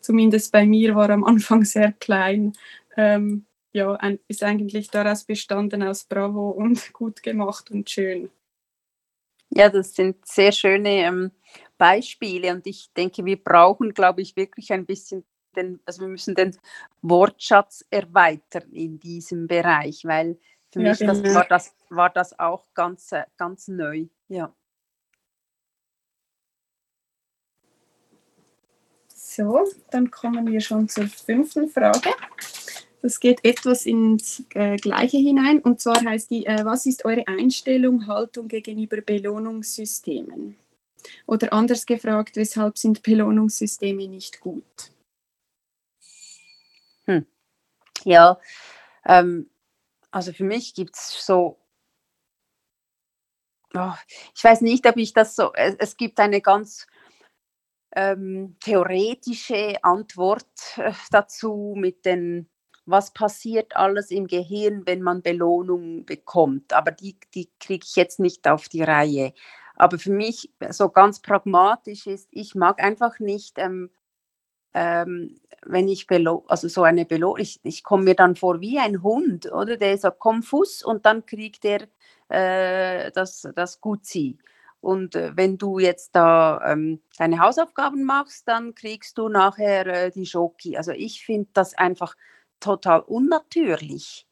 zumindest 0.00 0.52
bei 0.52 0.66
mir, 0.66 0.94
war 0.94 1.10
am 1.10 1.24
Anfang 1.24 1.64
sehr 1.64 1.92
klein. 1.92 2.52
Ähm, 2.96 3.46
ja, 3.72 3.92
ein, 3.94 4.18
ist 4.28 4.42
eigentlich 4.42 4.90
daraus 4.90 5.24
bestanden 5.24 5.82
aus 5.82 6.04
Bravo 6.04 6.50
und 6.50 6.92
gut 6.92 7.22
gemacht 7.22 7.70
und 7.70 7.90
schön. 7.90 8.30
Ja, 9.50 9.68
das 9.68 9.94
sind 9.94 10.26
sehr 10.26 10.52
schöne 10.52 11.04
ähm, 11.04 11.30
Beispiele 11.78 12.52
und 12.52 12.66
ich 12.66 12.92
denke, 12.96 13.24
wir 13.24 13.42
brauchen, 13.42 13.94
glaube 13.94 14.22
ich, 14.22 14.34
wirklich 14.36 14.72
ein 14.72 14.86
bisschen 14.86 15.24
den, 15.56 15.80
also 15.86 16.02
wir 16.02 16.08
müssen 16.08 16.34
den 16.34 16.56
Wortschatz 17.02 17.84
erweitern 17.90 18.70
in 18.72 18.98
diesem 18.98 19.46
Bereich, 19.46 20.04
weil 20.04 20.38
für 20.72 20.82
ja, 20.82 20.90
mich 20.90 20.98
genau. 20.98 21.14
das 21.14 21.34
war, 21.34 21.44
das, 21.44 21.75
war 21.90 22.10
das 22.10 22.38
auch 22.38 22.66
ganz, 22.74 23.12
äh, 23.12 23.24
ganz 23.36 23.68
neu. 23.68 24.06
Ja. 24.28 24.54
So, 29.08 29.66
dann 29.90 30.10
kommen 30.10 30.50
wir 30.50 30.60
schon 30.60 30.88
zur 30.88 31.08
fünften 31.08 31.68
Frage. 31.68 32.10
Das 33.02 33.20
geht 33.20 33.44
etwas 33.44 33.86
ins 33.86 34.42
äh, 34.54 34.76
Gleiche 34.76 35.18
hinein. 35.18 35.60
Und 35.60 35.80
zwar 35.80 36.02
heißt 36.02 36.30
die, 36.30 36.46
äh, 36.46 36.64
was 36.64 36.86
ist 36.86 37.04
eure 37.04 37.26
Einstellung, 37.28 38.06
Haltung 38.06 38.48
gegenüber 38.48 39.00
Belohnungssystemen? 39.00 40.56
Oder 41.26 41.52
anders 41.52 41.86
gefragt, 41.86 42.36
weshalb 42.36 42.78
sind 42.78 43.02
Belohnungssysteme 43.02 44.08
nicht 44.08 44.40
gut? 44.40 44.90
Hm. 47.04 47.26
Ja, 48.04 48.40
ähm, 49.04 49.48
also 50.10 50.32
für 50.32 50.44
mich 50.44 50.74
gibt 50.74 50.96
es 50.96 51.24
so, 51.24 51.58
oh, 53.76 53.94
ich 54.34 54.44
weiß 54.44 54.60
nicht, 54.62 54.86
ob 54.86 54.96
ich 54.96 55.12
das 55.12 55.36
so, 55.36 55.52
es, 55.54 55.74
es 55.78 55.96
gibt 55.96 56.18
eine 56.20 56.40
ganz 56.40 56.86
ähm, 57.94 58.56
theoretische 58.60 59.76
Antwort 59.82 60.46
äh, 60.76 60.92
dazu 61.10 61.74
mit 61.76 62.04
den 62.04 62.48
was 62.86 63.12
passiert 63.12 63.76
alles 63.76 64.10
im 64.10 64.28
Gehirn, 64.28 64.86
wenn 64.86 65.02
man 65.02 65.20
Belohnung 65.20 66.06
bekommt. 66.06 66.72
Aber 66.72 66.92
die, 66.92 67.18
die 67.34 67.50
kriege 67.58 67.84
ich 67.84 67.96
jetzt 67.96 68.20
nicht 68.20 68.48
auf 68.48 68.68
die 68.68 68.82
Reihe. 68.82 69.34
Aber 69.74 69.98
für 69.98 70.12
mich 70.12 70.52
so 70.70 70.88
ganz 70.88 71.20
pragmatisch 71.20 72.06
ist, 72.06 72.28
ich 72.30 72.54
mag 72.54 72.82
einfach 72.82 73.18
nicht, 73.18 73.58
ähm, 73.58 73.90
ähm, 74.72 75.40
wenn 75.66 75.88
ich 75.88 76.06
belo 76.06 76.44
also 76.48 76.68
so 76.68 76.84
eine 76.84 77.04
Belohnung, 77.04 77.38
ich, 77.40 77.60
ich 77.64 77.82
komme 77.82 78.04
mir 78.04 78.14
dann 78.14 78.36
vor 78.36 78.60
wie 78.60 78.78
ein 78.78 79.02
Hund, 79.02 79.50
oder? 79.52 79.76
Der 79.76 79.98
sagt, 79.98 80.20
komm 80.20 80.42
Fuß 80.42 80.82
und 80.84 81.06
dann 81.06 81.26
kriegt 81.26 81.64
er 81.64 81.88
äh, 82.28 83.10
das, 83.12 83.48
das 83.54 83.80
Gutzi. 83.80 84.38
Und 84.80 85.16
äh, 85.16 85.32
wenn 85.36 85.58
du 85.58 85.78
jetzt 85.78 86.14
da 86.14 86.60
ähm, 86.64 87.00
deine 87.18 87.40
Hausaufgaben 87.40 88.04
machst, 88.04 88.46
dann 88.46 88.74
kriegst 88.74 89.18
du 89.18 89.28
nachher 89.28 89.86
äh, 89.86 90.10
die 90.10 90.26
Schoki. 90.26 90.76
Also 90.76 90.92
ich 90.92 91.24
finde 91.24 91.48
das 91.54 91.74
einfach 91.74 92.16
total 92.60 93.00
unnatürlich. 93.00 94.26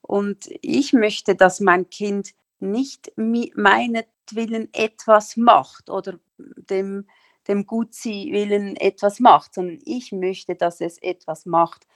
Und 0.00 0.48
ich 0.60 0.92
möchte, 0.92 1.36
dass 1.36 1.60
mein 1.60 1.88
Kind 1.88 2.32
nicht 2.58 3.12
meinetwillen 3.16 4.68
etwas 4.72 5.36
macht 5.36 5.90
oder 5.90 6.18
dem, 6.38 7.06
dem 7.48 7.66
Gutzi 7.66 8.30
willen 8.32 8.76
etwas 8.76 9.20
macht, 9.20 9.54
sondern 9.54 9.78
ich 9.84 10.12
möchte, 10.12 10.54
dass 10.54 10.80
es 10.80 10.98
etwas 10.98 11.46
macht 11.46 11.86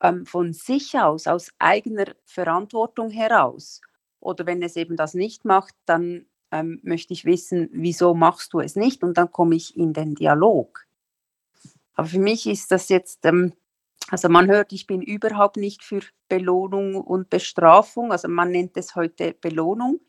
ähm, 0.00 0.26
von 0.26 0.52
sich 0.52 0.98
aus, 0.98 1.26
aus 1.26 1.52
eigener 1.58 2.14
Verantwortung 2.24 3.10
heraus. 3.10 3.80
Oder 4.22 4.46
wenn 4.46 4.62
es 4.62 4.76
eben 4.76 4.96
das 4.96 5.14
nicht 5.14 5.44
macht, 5.44 5.74
dann 5.86 6.26
ähm, 6.50 6.80
möchte 6.82 7.12
ich 7.12 7.24
wissen, 7.24 7.68
wieso 7.72 8.14
machst 8.14 8.52
du 8.52 8.60
es 8.60 8.76
nicht? 8.76 9.02
Und 9.02 9.18
dann 9.18 9.30
komme 9.30 9.56
ich 9.56 9.76
in 9.76 9.92
den 9.92 10.14
Dialog. 10.14 10.86
Aber 11.94 12.08
für 12.08 12.18
mich 12.18 12.46
ist 12.46 12.70
das 12.70 12.88
jetzt 12.88 13.24
ähm, 13.24 13.52
also 14.12 14.28
man 14.28 14.50
hört, 14.50 14.72
ich 14.72 14.86
bin 14.86 15.00
überhaupt 15.00 15.56
nicht 15.56 15.82
für 15.82 16.00
Belohnung 16.28 16.96
und 16.96 17.30
Bestrafung. 17.30 18.12
Also 18.12 18.28
man 18.28 18.50
nennt 18.50 18.76
es 18.76 18.94
heute 18.94 19.32
Belohnung, 19.32 20.00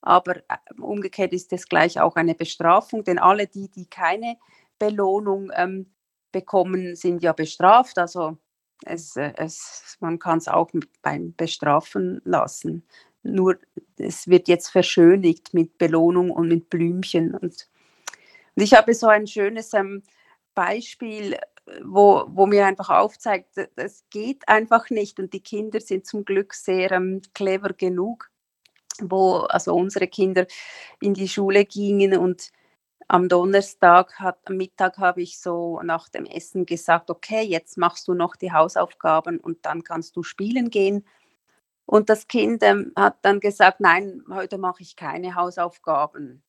aber 0.00 0.38
äh, 0.38 0.80
umgekehrt 0.80 1.34
ist 1.34 1.52
es 1.52 1.68
gleich 1.68 2.00
auch 2.00 2.16
eine 2.16 2.34
Bestrafung, 2.34 3.04
denn 3.04 3.18
alle 3.18 3.46
die, 3.46 3.68
die 3.68 3.86
keine 3.86 4.38
Belohnung 4.78 5.50
ähm, 5.54 5.92
bekommen, 6.32 6.96
sind 6.96 7.22
ja 7.22 7.32
bestraft. 7.34 7.98
Also 7.98 8.38
es, 8.86 9.16
äh, 9.16 9.32
es, 9.36 9.98
man 10.00 10.18
kann 10.18 10.38
es 10.38 10.48
auch 10.48 10.70
beim 11.02 11.34
Bestrafen 11.36 12.22
lassen. 12.24 12.84
Nur 13.22 13.58
es 13.96 14.28
wird 14.28 14.48
jetzt 14.48 14.68
verschönigt 14.68 15.54
mit 15.54 15.78
Belohnung 15.78 16.30
und 16.30 16.48
mit 16.48 16.70
Blümchen. 16.70 17.34
Und, 17.34 17.68
und 18.56 18.62
ich 18.62 18.74
habe 18.74 18.94
so 18.94 19.06
ein 19.08 19.26
schönes 19.26 19.74
ähm, 19.74 20.02
Beispiel 20.54 21.36
wo, 21.82 22.24
wo 22.28 22.46
mir 22.46 22.66
einfach 22.66 22.90
aufzeigt, 22.90 23.56
das 23.76 24.04
geht 24.10 24.48
einfach 24.48 24.90
nicht. 24.90 25.18
Und 25.18 25.32
die 25.32 25.40
Kinder 25.40 25.80
sind 25.80 26.06
zum 26.06 26.24
Glück 26.24 26.54
sehr 26.54 26.90
ähm, 26.92 27.22
clever 27.34 27.72
genug, 27.72 28.30
wo 29.00 29.38
also 29.40 29.74
unsere 29.74 30.08
Kinder 30.08 30.46
in 31.00 31.14
die 31.14 31.28
Schule 31.28 31.64
gingen 31.64 32.16
und 32.16 32.50
am 33.08 33.28
Donnerstag, 33.28 34.18
hat, 34.20 34.38
am 34.44 34.56
Mittag 34.56 34.96
habe 34.98 35.22
ich 35.22 35.38
so 35.38 35.80
nach 35.82 36.08
dem 36.08 36.24
Essen 36.24 36.64
gesagt, 36.64 37.10
okay, 37.10 37.42
jetzt 37.42 37.76
machst 37.76 38.08
du 38.08 38.14
noch 38.14 38.36
die 38.36 38.52
Hausaufgaben 38.52 39.38
und 39.38 39.66
dann 39.66 39.84
kannst 39.84 40.16
du 40.16 40.22
spielen 40.22 40.70
gehen. 40.70 41.04
Und 41.86 42.08
das 42.10 42.28
Kind 42.28 42.62
ähm, 42.62 42.92
hat 42.96 43.18
dann 43.22 43.40
gesagt, 43.40 43.80
nein, 43.80 44.22
heute 44.30 44.58
mache 44.58 44.82
ich 44.82 44.96
keine 44.96 45.34
Hausaufgaben. 45.34 46.42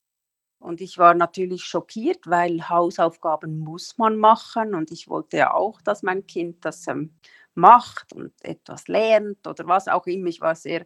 Und 0.60 0.80
ich 0.82 0.98
war 0.98 1.14
natürlich 1.14 1.66
schockiert, 1.66 2.26
weil 2.26 2.70
Hausaufgaben 2.70 3.60
muss 3.60 3.98
man 3.98 4.16
machen 4.18 4.76
und 4.76 4.92
ich 4.92 5.10
wollte 5.10 5.38
ja 5.38 5.54
auch, 5.54 5.82
dass 5.82 6.04
mein 6.04 6.26
Kind 6.26 6.64
das 6.64 6.88
ähm, 6.88 7.16
macht 7.54 8.14
und 8.14 8.34
etwas 8.44 8.88
lernt 8.88 9.46
oder 9.46 9.68
was 9.68 9.90
auch 9.90 10.08
immer. 10.08 10.28
Ich 10.28 10.40
war 10.42 10.56
sehr, 10.56 10.86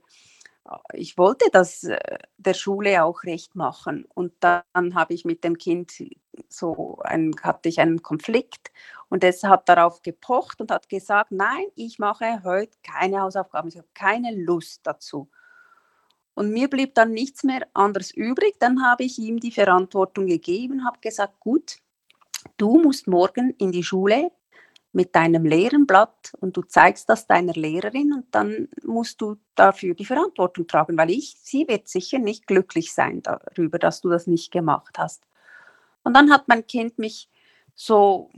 ich 0.94 1.18
wollte 1.18 1.46
das 1.52 1.84
äh, 1.84 2.18
der 2.38 2.54
Schule 2.54 3.04
auch 3.04 3.24
recht 3.24 3.56
machen 3.56 4.06
und 4.14 4.34
dann 4.40 4.96
habe 4.96 5.14
ich 5.14 5.26
mit 5.26 5.44
dem 5.44 5.58
Kind 5.58 5.94
so 6.50 7.00
einen, 7.04 7.34
hatte 7.42 7.70
ich 7.70 7.80
einen 7.80 8.02
Konflikt 8.02 8.72
und 9.10 9.24
es 9.24 9.44
hat 9.44 9.70
darauf 9.70 10.02
gepocht 10.02 10.62
und 10.62 10.72
hat 10.72 10.90
gesagt, 10.90 11.32
nein, 11.32 11.66
ich 11.76 12.00
mache 12.00 12.44
heute 12.44 12.78
keine 12.84 13.22
Hausaufgaben, 13.22 13.70
ich 13.70 13.78
habe 13.78 13.88
keine 13.94 14.36
Lust 14.36 14.82
dazu. 14.84 15.30
Und 16.34 16.52
mir 16.52 16.70
blieb 16.70 16.94
dann 16.94 17.14
nichts 17.14 17.44
mehr 17.44 17.68
anderes 17.74 18.12
übrig. 18.12 18.60
Dann 18.60 18.84
habe 18.84 19.04
ich 19.04 19.18
ihm 19.18 19.40
die 19.40 19.52
Verantwortung 19.52 20.28
gegeben, 20.28 20.86
habe 20.86 21.00
gesagt, 21.00 21.40
gut, 21.40 21.78
du 22.58 22.78
musst 22.78 23.08
morgen 23.08 23.56
in 23.58 23.72
die 23.72 23.84
Schule 23.84 24.32
mit 24.98 25.16
deinem 25.16 25.46
leeren 25.46 25.86
Blatt 25.86 26.34
und 26.40 26.58
du 26.58 26.64
zeigst 26.64 27.08
das 27.08 27.28
deiner 27.28 27.54
Lehrerin 27.54 28.14
und 28.14 28.26
dann 28.34 28.68
musst 28.84 29.22
du 29.22 29.38
dafür 29.54 29.94
die 29.94 30.06
Verantwortung 30.06 30.66
tragen, 30.66 30.98
weil 30.98 31.12
ich, 31.12 31.38
sie 31.40 31.68
wird 31.68 31.88
sicher 31.88 32.18
nicht 32.18 32.48
glücklich 32.48 32.92
sein 32.92 33.22
darüber, 33.22 33.78
dass 33.78 34.02
du 34.02 34.10
das 34.10 34.26
nicht 34.26 34.52
gemacht 34.52 34.98
hast. 34.98 35.24
Und 36.04 36.16
dann 36.16 36.32
hat 36.32 36.48
mein 36.48 36.66
Kind 36.66 36.98
mich 36.98 37.30
so 37.76 38.32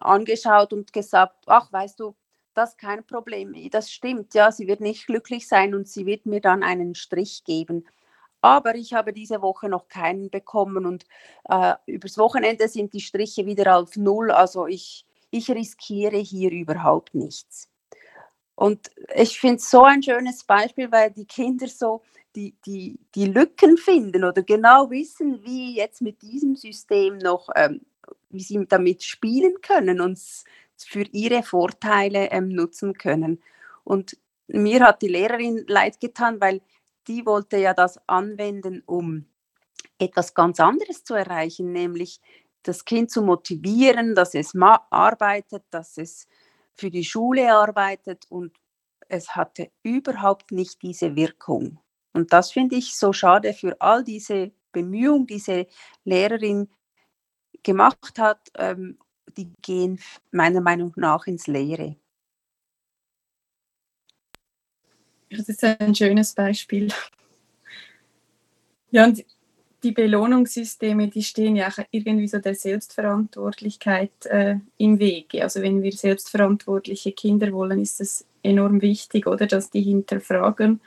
angeschaut 0.00 0.72
und 0.72 0.92
gesagt, 0.92 1.36
ach, 1.46 1.72
weißt 1.72 2.00
du, 2.00 2.16
das 2.52 2.70
ist 2.70 2.78
kein 2.78 3.06
Problem. 3.06 3.54
Das 3.70 3.92
stimmt, 3.92 4.34
ja, 4.34 4.50
sie 4.50 4.66
wird 4.66 4.80
nicht 4.80 5.06
glücklich 5.06 5.46
sein 5.46 5.72
und 5.72 5.86
sie 5.86 6.04
wird 6.04 6.26
mir 6.26 6.40
dann 6.40 6.64
einen 6.64 6.96
Strich 6.96 7.44
geben. 7.44 7.86
Aber 8.40 8.74
ich 8.74 8.92
habe 8.92 9.12
diese 9.12 9.40
Woche 9.40 9.68
noch 9.68 9.86
keinen 9.86 10.30
bekommen 10.30 10.84
und 10.84 11.06
äh, 11.48 11.74
übers 11.86 12.18
Wochenende 12.18 12.66
sind 12.66 12.92
die 12.92 13.00
Striche 13.00 13.46
wieder 13.46 13.76
auf 13.76 13.96
Null. 13.96 14.32
Also 14.32 14.66
ich, 14.66 15.06
ich 15.32 15.50
riskiere 15.50 16.18
hier 16.18 16.52
überhaupt 16.52 17.14
nichts. 17.14 17.68
Und 18.54 18.90
ich 19.16 19.40
finde 19.40 19.56
es 19.56 19.70
so 19.70 19.82
ein 19.82 20.02
schönes 20.02 20.44
Beispiel, 20.44 20.92
weil 20.92 21.10
die 21.10 21.24
Kinder 21.24 21.66
so 21.66 22.02
die, 22.36 22.54
die, 22.64 22.98
die 23.14 23.24
Lücken 23.24 23.76
finden 23.76 24.24
oder 24.24 24.42
genau 24.42 24.90
wissen, 24.90 25.42
wie 25.42 25.74
jetzt 25.74 26.02
mit 26.02 26.22
diesem 26.22 26.54
System 26.54 27.18
noch, 27.18 27.48
ähm, 27.56 27.80
wie 28.30 28.42
sie 28.42 28.64
damit 28.68 29.02
spielen 29.02 29.60
können 29.62 30.00
und 30.00 30.20
für 30.76 31.04
ihre 31.12 31.42
Vorteile 31.42 32.30
ähm, 32.30 32.48
nutzen 32.48 32.94
können. 32.94 33.42
Und 33.84 34.16
mir 34.48 34.86
hat 34.86 35.02
die 35.02 35.08
Lehrerin 35.08 35.64
leid 35.66 35.98
getan, 35.98 36.40
weil 36.40 36.60
die 37.08 37.24
wollte 37.26 37.56
ja 37.56 37.74
das 37.74 37.98
anwenden, 38.06 38.82
um 38.86 39.26
etwas 39.98 40.34
ganz 40.34 40.60
anderes 40.60 41.04
zu 41.04 41.14
erreichen, 41.14 41.72
nämlich 41.72 42.20
das 42.62 42.84
Kind 42.84 43.10
zu 43.10 43.22
motivieren, 43.22 44.14
dass 44.14 44.34
es 44.34 44.54
arbeitet, 44.54 45.64
dass 45.70 45.98
es 45.98 46.26
für 46.74 46.90
die 46.90 47.04
Schule 47.04 47.52
arbeitet 47.52 48.26
und 48.30 48.52
es 49.08 49.36
hatte 49.36 49.70
überhaupt 49.82 50.52
nicht 50.52 50.82
diese 50.82 51.16
Wirkung. 51.16 51.78
Und 52.12 52.32
das 52.32 52.52
finde 52.52 52.76
ich 52.76 52.96
so 52.96 53.12
schade 53.12 53.52
für 53.52 53.80
all 53.80 54.04
diese 54.04 54.52
Bemühungen, 54.72 55.26
die 55.26 55.34
diese 55.34 55.66
Lehrerin 56.04 56.68
gemacht 57.62 58.18
hat, 58.18 58.50
ähm, 58.56 58.98
die 59.36 59.52
gehen 59.62 60.00
meiner 60.30 60.60
Meinung 60.60 60.92
nach 60.96 61.26
ins 61.26 61.46
Leere. 61.46 61.96
Das 65.30 65.48
ist 65.48 65.64
ein 65.64 65.94
schönes 65.94 66.34
Beispiel. 66.34 66.92
Ja, 68.90 69.06
und 69.06 69.24
die 69.82 69.92
Belohnungssysteme, 69.92 71.08
die 71.08 71.22
stehen 71.22 71.56
ja 71.56 71.68
auch 71.68 71.78
irgendwie 71.90 72.28
so 72.28 72.38
der 72.38 72.54
Selbstverantwortlichkeit 72.54 74.26
äh, 74.26 74.56
im 74.78 74.98
Wege. 74.98 75.42
Also 75.42 75.62
wenn 75.62 75.82
wir 75.82 75.92
selbstverantwortliche 75.92 77.12
Kinder 77.12 77.52
wollen, 77.52 77.80
ist 77.80 78.00
das 78.00 78.24
enorm 78.42 78.80
wichtig, 78.80 79.26
oder, 79.26 79.46
dass 79.46 79.70
die 79.70 79.82
hinterfragen 79.82 80.80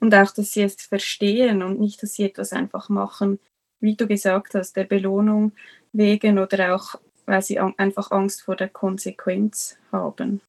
und 0.00 0.14
auch, 0.14 0.30
dass 0.32 0.52
sie 0.52 0.62
es 0.62 0.74
verstehen 0.74 1.62
und 1.62 1.80
nicht, 1.80 2.02
dass 2.02 2.14
sie 2.14 2.24
etwas 2.24 2.52
einfach 2.52 2.88
machen, 2.88 3.38
wie 3.80 3.96
du 3.96 4.06
gesagt 4.06 4.54
hast, 4.54 4.76
der 4.76 4.84
Belohnung 4.84 5.52
wegen 5.92 6.38
oder 6.38 6.74
auch, 6.74 6.96
weil 7.26 7.42
sie 7.42 7.58
einfach 7.58 8.10
Angst 8.10 8.42
vor 8.42 8.56
der 8.56 8.68
Konsequenz 8.68 9.76
haben. 9.92 10.40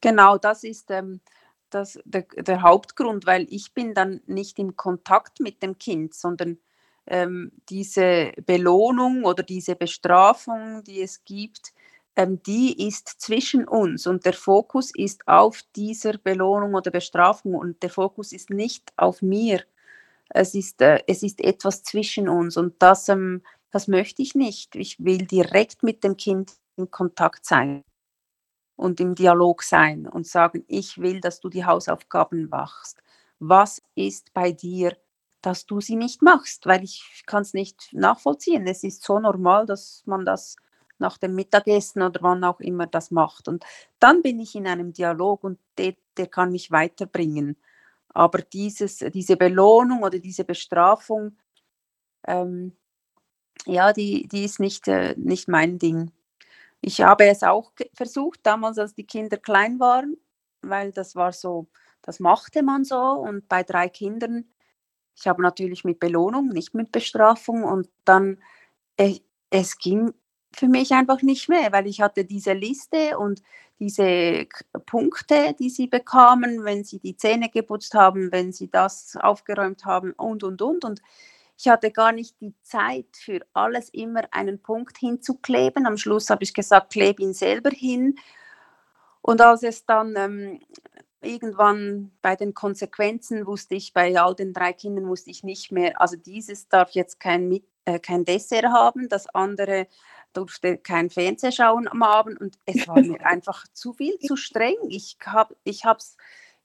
Genau, 0.00 0.38
das 0.38 0.62
ist 0.62 0.90
ähm, 0.90 1.20
das, 1.76 1.98
der, 2.04 2.22
der, 2.22 2.62
Hauptgrund, 2.62 3.26
weil 3.26 3.46
ich 3.50 3.74
bin 3.74 3.94
dann 3.94 4.20
nicht 4.26 4.58
im 4.58 4.76
Kontakt 4.76 5.40
mit 5.40 5.62
dem 5.62 5.78
Kind, 5.78 6.14
sondern 6.14 6.58
ähm, 7.06 7.52
diese 7.68 8.32
Belohnung 8.46 9.24
oder 9.24 9.42
diese 9.42 9.76
Bestrafung, 9.76 10.82
die 10.84 11.02
es 11.02 11.24
gibt, 11.24 11.72
ähm, 12.16 12.42
die 12.42 12.88
ist 12.88 13.20
zwischen 13.20 13.68
uns 13.68 14.06
und 14.06 14.24
der 14.24 14.32
Fokus 14.32 14.90
ist 14.94 15.28
auf 15.28 15.62
dieser 15.76 16.18
Belohnung 16.18 16.74
oder 16.74 16.90
Bestrafung 16.90 17.54
und 17.54 17.82
der 17.82 17.90
Fokus 17.90 18.32
ist 18.32 18.50
nicht 18.50 18.92
auf 18.96 19.22
mir. 19.22 19.62
Es 20.30 20.54
ist, 20.54 20.80
äh, 20.80 21.00
es 21.06 21.22
ist 21.22 21.40
etwas 21.40 21.82
zwischen 21.82 22.28
uns 22.28 22.56
und 22.56 22.74
das, 22.80 23.08
ähm, 23.08 23.42
das 23.70 23.86
möchte 23.86 24.22
ich 24.22 24.34
nicht. 24.34 24.74
Ich 24.76 24.98
will 25.04 25.18
direkt 25.18 25.82
mit 25.82 26.02
dem 26.02 26.16
Kind 26.16 26.52
in 26.76 26.90
Kontakt 26.90 27.44
sein 27.44 27.84
und 28.76 29.00
im 29.00 29.14
Dialog 29.14 29.62
sein 29.62 30.06
und 30.06 30.26
sagen, 30.26 30.64
ich 30.68 30.98
will, 30.98 31.20
dass 31.20 31.40
du 31.40 31.48
die 31.48 31.64
Hausaufgaben 31.64 32.48
machst. 32.48 33.02
Was 33.38 33.82
ist 33.94 34.32
bei 34.34 34.52
dir, 34.52 34.96
dass 35.42 35.66
du 35.66 35.80
sie 35.80 35.96
nicht 35.96 36.22
machst? 36.22 36.66
Weil 36.66 36.84
ich 36.84 37.24
kann 37.26 37.42
es 37.42 37.54
nicht 37.54 37.92
nachvollziehen. 37.92 38.66
Es 38.66 38.84
ist 38.84 39.02
so 39.02 39.18
normal, 39.18 39.66
dass 39.66 40.02
man 40.06 40.24
das 40.24 40.56
nach 40.98 41.18
dem 41.18 41.34
Mittagessen 41.34 42.02
oder 42.02 42.22
wann 42.22 42.44
auch 42.44 42.60
immer 42.60 42.86
das 42.86 43.10
macht. 43.10 43.48
Und 43.48 43.64
dann 43.98 44.22
bin 44.22 44.40
ich 44.40 44.54
in 44.54 44.66
einem 44.66 44.92
Dialog 44.92 45.44
und 45.44 45.58
der, 45.78 45.94
der 46.16 46.26
kann 46.26 46.52
mich 46.52 46.70
weiterbringen. 46.70 47.56
Aber 48.08 48.38
dieses, 48.40 48.98
diese 48.98 49.36
Belohnung 49.36 50.02
oder 50.02 50.18
diese 50.18 50.44
Bestrafung, 50.44 51.36
ähm, 52.26 52.76
ja, 53.66 53.92
die, 53.92 54.28
die 54.28 54.44
ist 54.44 54.60
nicht, 54.60 54.88
äh, 54.88 55.14
nicht 55.18 55.48
mein 55.48 55.78
Ding. 55.78 56.12
Ich 56.86 57.00
habe 57.00 57.26
es 57.26 57.42
auch 57.42 57.72
versucht, 57.94 58.38
damals, 58.44 58.78
als 58.78 58.94
die 58.94 59.04
Kinder 59.04 59.38
klein 59.38 59.80
waren, 59.80 60.16
weil 60.62 60.92
das 60.92 61.16
war 61.16 61.32
so, 61.32 61.66
das 62.00 62.20
machte 62.20 62.62
man 62.62 62.84
so. 62.84 62.96
Und 62.96 63.48
bei 63.48 63.64
drei 63.64 63.88
Kindern, 63.88 64.44
ich 65.16 65.26
habe 65.26 65.42
natürlich 65.42 65.82
mit 65.82 65.98
Belohnung, 65.98 66.46
nicht 66.50 66.74
mit 66.74 66.92
Bestrafung. 66.92 67.64
Und 67.64 67.88
dann, 68.04 68.38
äh, 68.96 69.18
es 69.50 69.78
ging 69.78 70.12
für 70.54 70.68
mich 70.68 70.92
einfach 70.92 71.22
nicht 71.22 71.48
mehr, 71.48 71.72
weil 71.72 71.88
ich 71.88 72.00
hatte 72.00 72.24
diese 72.24 72.52
Liste 72.52 73.18
und 73.18 73.42
diese 73.80 74.46
Punkte, 74.86 75.56
die 75.58 75.70
sie 75.70 75.88
bekamen, 75.88 76.62
wenn 76.64 76.84
sie 76.84 77.00
die 77.00 77.16
Zähne 77.16 77.48
geputzt 77.48 77.94
haben, 77.94 78.30
wenn 78.30 78.52
sie 78.52 78.70
das 78.70 79.16
aufgeräumt 79.20 79.84
haben 79.86 80.12
und, 80.12 80.44
und, 80.44 80.62
und. 80.62 80.84
Und 80.84 81.02
ich 81.58 81.68
hatte 81.68 81.90
gar 81.90 82.12
nicht 82.12 82.40
die 82.40 82.54
Zeit 82.62 83.16
für 83.16 83.40
alles 83.52 83.88
immer 83.90 84.22
einen 84.30 84.60
Punkt 84.60 84.98
hinzukleben. 84.98 85.86
Am 85.86 85.96
Schluss 85.96 86.28
habe 86.28 86.44
ich 86.44 86.52
gesagt, 86.52 86.92
klebe 86.92 87.22
ihn 87.22 87.32
selber 87.32 87.70
hin. 87.70 88.18
Und 89.22 89.40
als 89.40 89.62
es 89.62 89.86
dann 89.86 90.14
ähm, 90.16 90.60
irgendwann 91.22 92.12
bei 92.22 92.36
den 92.36 92.54
Konsequenzen 92.54 93.46
wusste 93.46 93.74
ich, 93.74 93.92
bei 93.92 94.18
all 94.20 94.34
den 94.34 94.52
drei 94.52 94.72
Kindern 94.72 95.08
wusste 95.08 95.30
ich 95.30 95.42
nicht 95.44 95.72
mehr, 95.72 96.00
also 96.00 96.16
dieses 96.16 96.68
darf 96.68 96.90
jetzt 96.92 97.20
kein, 97.20 97.60
äh, 97.86 97.98
kein 97.98 98.24
Dessert 98.24 98.66
haben, 98.66 99.08
das 99.08 99.26
andere 99.34 99.88
durfte 100.32 100.76
kein 100.76 101.08
Fernseh 101.08 101.50
schauen 101.50 101.88
am 101.88 102.02
Abend 102.02 102.40
und 102.40 102.58
es 102.66 102.86
war 102.86 103.00
mir 103.00 103.20
einfach 103.26 103.64
zu 103.72 103.94
viel, 103.94 104.18
zu 104.18 104.36
streng. 104.36 104.76
Ich 104.88 105.16
habe 105.24 105.56
ich 105.64 105.82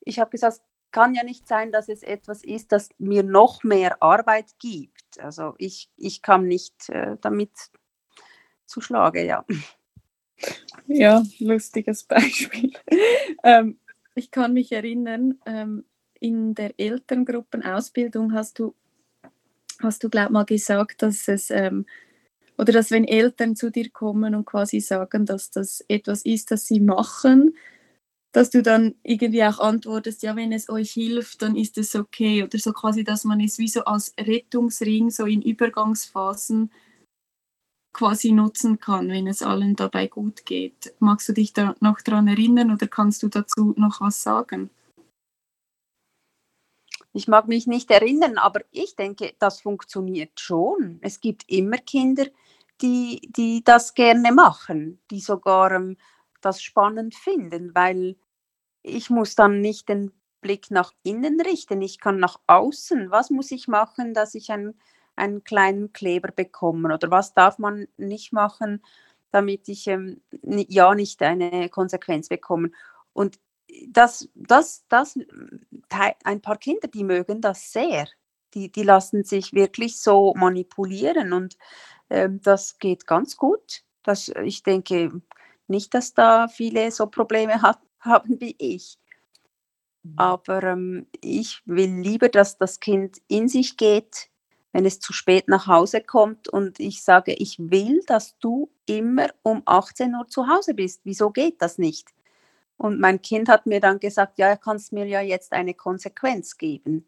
ich 0.04 0.20
hab 0.20 0.32
gesagt, 0.32 0.62
kann 0.92 1.14
ja 1.16 1.24
nicht 1.24 1.48
sein, 1.48 1.72
dass 1.72 1.89
es 1.89 2.04
etwas 2.04 2.44
ist, 2.44 2.72
das 2.72 2.89
mir 2.98 3.24
noch 3.24 3.64
mehr 3.64 4.02
Arbeit 4.02 4.48
gibt. 4.60 5.20
Also 5.20 5.56
ich, 5.58 5.89
ich 5.98 6.22
kam 6.22 6.48
nicht 6.48 6.89
äh, 6.89 7.18
damit 7.22 7.52
zu 8.66 8.82
Schlage, 8.82 9.26
ja. 9.26 9.46
Ja, 10.88 11.24
lustiges 11.39 12.04
Beispiel. 12.08 12.72
ähm, 13.44 13.80
ich 14.16 14.32
kann 14.32 14.54
mich 14.54 14.72
erinnern, 14.72 15.39
ähm, 15.46 15.86
in 16.20 16.54
der 16.54 16.80
Elterngruppenausbildung 16.80 18.34
hast 18.34 18.60
du, 18.60 18.76
hast 19.80 20.04
du, 20.04 20.10
glaub 20.10 20.30
mal 20.30 20.46
gesagt, 20.46 21.02
dass 21.02 21.28
es 21.28 21.50
ähm, 21.50 21.86
oder 22.58 22.74
dass 22.74 22.92
wenn 22.92 23.06
Eltern 23.06 23.56
zu 23.56 23.72
dir 23.72 23.89
kommen 23.89 24.36
und 24.36 24.46
quasi 24.46 24.82
sagen, 24.82 25.26
dass 25.26 25.50
das 25.50 25.84
etwas 25.88 26.24
ist, 26.24 26.52
das 26.52 26.68
sie 26.68 26.80
machen, 26.80 27.56
dass 28.32 28.50
du 28.50 28.62
dann 28.62 28.96
irgendwie 29.04 29.44
auch 29.44 29.60
antwortest, 29.60 30.24
ja, 30.24 30.36
wenn 30.36 30.54
es 30.54 30.70
euch 30.70 30.92
hilft, 30.92 31.42
dann 31.42 31.56
ist 31.56 31.78
es 31.78 31.96
okay. 31.96 32.44
Oder 32.44 32.58
so 32.60 32.72
quasi, 32.72 33.04
dass 33.04 33.24
man 33.26 33.42
es 33.42 33.58
wie 33.58 33.68
so 33.68 33.84
als 33.84 34.14
Rettungsring 34.18 35.10
so 35.10 35.26
in 35.26 35.42
Übergangsphasen 35.42 36.72
quasi 37.94 38.32
nutzen 38.32 38.80
kann, 38.80 39.10
wenn 39.10 39.28
es 39.28 39.42
allen 39.42 39.76
dabei 39.76 40.08
gut 40.08 40.46
geht. 40.46 40.94
Magst 41.00 41.28
du 41.28 41.34
dich 41.34 41.52
da 41.52 41.76
noch 41.82 42.00
daran 42.02 42.30
erinnern 42.30 42.72
oder 42.72 42.88
kannst 42.88 43.22
du 43.24 43.28
dazu 43.28 43.74
noch 43.76 44.00
was 44.00 44.24
sagen? 44.24 44.70
Ich 47.14 47.28
mag 47.28 47.50
mich 47.50 47.68
nicht 47.68 47.92
erinnern, 47.92 48.38
aber 48.38 48.62
ich 48.72 48.96
denke, 48.96 49.34
das 49.40 49.60
funktioniert 49.60 50.40
schon. 50.40 51.00
Es 51.02 51.20
gibt 51.20 51.44
immer 51.50 51.78
Kinder, 51.78 52.28
die, 52.82 53.30
die 53.36 53.62
das 53.66 53.94
gerne 53.94 54.32
machen, 54.32 55.02
die 55.12 55.20
sogar 55.20 55.74
ähm, 55.74 55.98
das 56.42 56.62
spannend 56.62 57.16
finden, 57.16 57.74
weil 57.76 58.18
ich 58.84 59.10
muss 59.10 59.36
dann 59.36 59.62
nicht 59.62 59.89
den 59.89 60.12
Blick 60.42 60.72
nach 60.72 60.92
innen 61.04 61.39
richten, 61.39 61.82
ich 61.82 62.00
kann 62.00 62.18
nach 62.18 62.39
außen. 62.48 63.12
Was 63.12 63.30
muss 63.30 63.52
ich 63.52 63.68
machen, 63.68 64.14
dass 64.14 64.36
ich 64.36 64.52
einen, 64.52 64.80
einen 65.16 65.44
kleinen 65.44 65.94
Kleber 65.94 66.32
bekomme 66.32 66.94
oder 66.94 67.12
was 67.12 67.34
darf 67.34 67.60
man 67.60 67.88
nicht 67.98 68.34
machen, 68.34 68.84
damit 69.32 69.70
ich 69.70 69.88
ähm, 69.88 70.22
ja 70.42 70.94
nicht 70.96 71.22
eine 71.22 71.70
Konsequenz 71.70 72.30
bekomme. 72.30 72.72
Und 73.14 73.39
das, 73.88 74.30
das, 74.36 74.86
das, 74.89 75.18
ein 76.24 76.42
paar 76.42 76.58
Kinder, 76.58 76.88
die 76.88 77.04
mögen 77.04 77.42
das 77.42 77.72
sehr. 77.72 78.08
Die, 78.54 78.70
die 78.72 78.84
lassen 78.84 79.24
sich 79.24 79.54
wirklich 79.54 79.98
so 80.00 80.34
manipulieren 80.36 81.32
und 81.32 81.58
ähm, 82.10 82.42
das 82.42 82.80
geht 82.80 83.08
ganz 83.08 83.38
gut. 83.38 83.84
Das, 84.04 84.30
ich 84.44 84.64
denke, 84.64 85.22
nicht, 85.68 85.93
dass 85.93 86.14
da 86.14 86.47
viele 86.47 86.91
so 86.91 87.07
Probleme 87.07 87.62
hat, 87.62 87.80
haben 87.99 88.39
wie 88.41 88.55
ich. 88.57 88.97
Mhm. 90.03 90.14
Aber 90.18 90.64
ähm, 90.64 91.07
ich 91.22 91.62
will 91.66 91.99
lieber, 91.99 92.30
dass 92.30 92.57
das 92.57 92.80
Kind 92.80 93.18
in 93.28 93.47
sich 93.47 93.78
geht, 93.78 94.30
wenn 94.74 94.86
es 94.86 94.99
zu 94.99 95.14
spät 95.14 95.47
nach 95.47 95.68
Hause 95.68 96.01
kommt 96.01 96.47
und 96.47 96.80
ich 96.80 97.03
sage, 97.03 97.34
ich 97.34 97.57
will, 97.59 98.01
dass 98.07 98.38
du 98.39 98.72
immer 98.86 99.30
um 99.43 99.64
18 99.66 100.16
Uhr 100.16 100.28
zu 100.28 100.47
Hause 100.47 100.74
bist. 100.74 101.01
Wieso 101.03 101.30
geht 101.32 101.62
das 101.62 101.78
nicht? 101.78 102.09
Und 102.78 102.99
mein 102.99 103.22
Kind 103.22 103.49
hat 103.49 103.66
mir 103.68 103.80
dann 103.80 103.99
gesagt, 103.99 104.39
ja, 104.39 104.47
er 104.47 104.57
kann 104.57 104.78
es 104.78 104.91
mir 104.91 105.05
ja 105.05 105.22
jetzt 105.22 105.53
eine 105.53 105.74
Konsequenz 105.74 106.57
geben. 106.57 107.05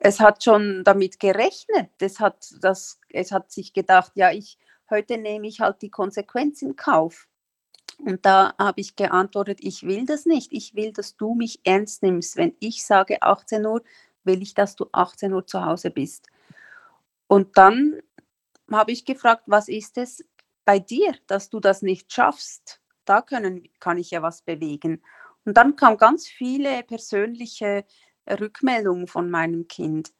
Es 0.00 0.20
hat 0.20 0.42
schon 0.42 0.84
damit 0.84 1.20
gerechnet. 1.20 1.90
Es 2.00 2.20
hat, 2.20 2.48
das, 2.60 2.98
es 3.10 3.32
hat 3.32 3.50
sich 3.50 3.74
gedacht, 3.74 4.12
ja, 4.14 4.30
ich, 4.30 4.58
heute 4.88 5.18
nehme 5.18 5.48
ich 5.48 5.60
halt 5.60 5.82
die 5.82 5.90
Konsequenz 5.90 6.62
in 6.62 6.76
Kauf. 6.76 7.28
Und 8.04 8.24
da 8.24 8.54
habe 8.58 8.80
ich 8.80 8.96
geantwortet, 8.96 9.58
ich 9.60 9.82
will 9.82 10.06
das 10.06 10.26
nicht. 10.26 10.52
Ich 10.52 10.74
will, 10.74 10.92
dass 10.92 11.16
du 11.16 11.34
mich 11.34 11.60
ernst 11.64 12.02
nimmst. 12.02 12.36
Wenn 12.36 12.54
ich 12.60 12.84
sage 12.84 13.22
18 13.22 13.64
Uhr, 13.66 13.82
will 14.24 14.42
ich, 14.42 14.54
dass 14.54 14.76
du 14.76 14.86
18 14.92 15.32
Uhr 15.32 15.46
zu 15.46 15.64
Hause 15.64 15.90
bist. 15.90 16.28
Und 17.26 17.56
dann 17.56 18.00
habe 18.70 18.92
ich 18.92 19.04
gefragt, 19.04 19.44
was 19.46 19.68
ist 19.68 19.98
es 19.98 20.24
bei 20.64 20.78
dir, 20.78 21.14
dass 21.26 21.50
du 21.50 21.60
das 21.60 21.82
nicht 21.82 22.12
schaffst? 22.12 22.80
Da 23.04 23.22
können, 23.22 23.68
kann 23.80 23.98
ich 23.98 24.10
ja 24.10 24.22
was 24.22 24.42
bewegen. 24.42 25.02
Und 25.44 25.56
dann 25.56 25.76
kamen 25.76 25.96
ganz 25.96 26.26
viele 26.26 26.82
persönliche 26.82 27.84
Rückmeldungen 28.28 29.06
von 29.06 29.30
meinem 29.30 29.68
Kind, 29.68 30.12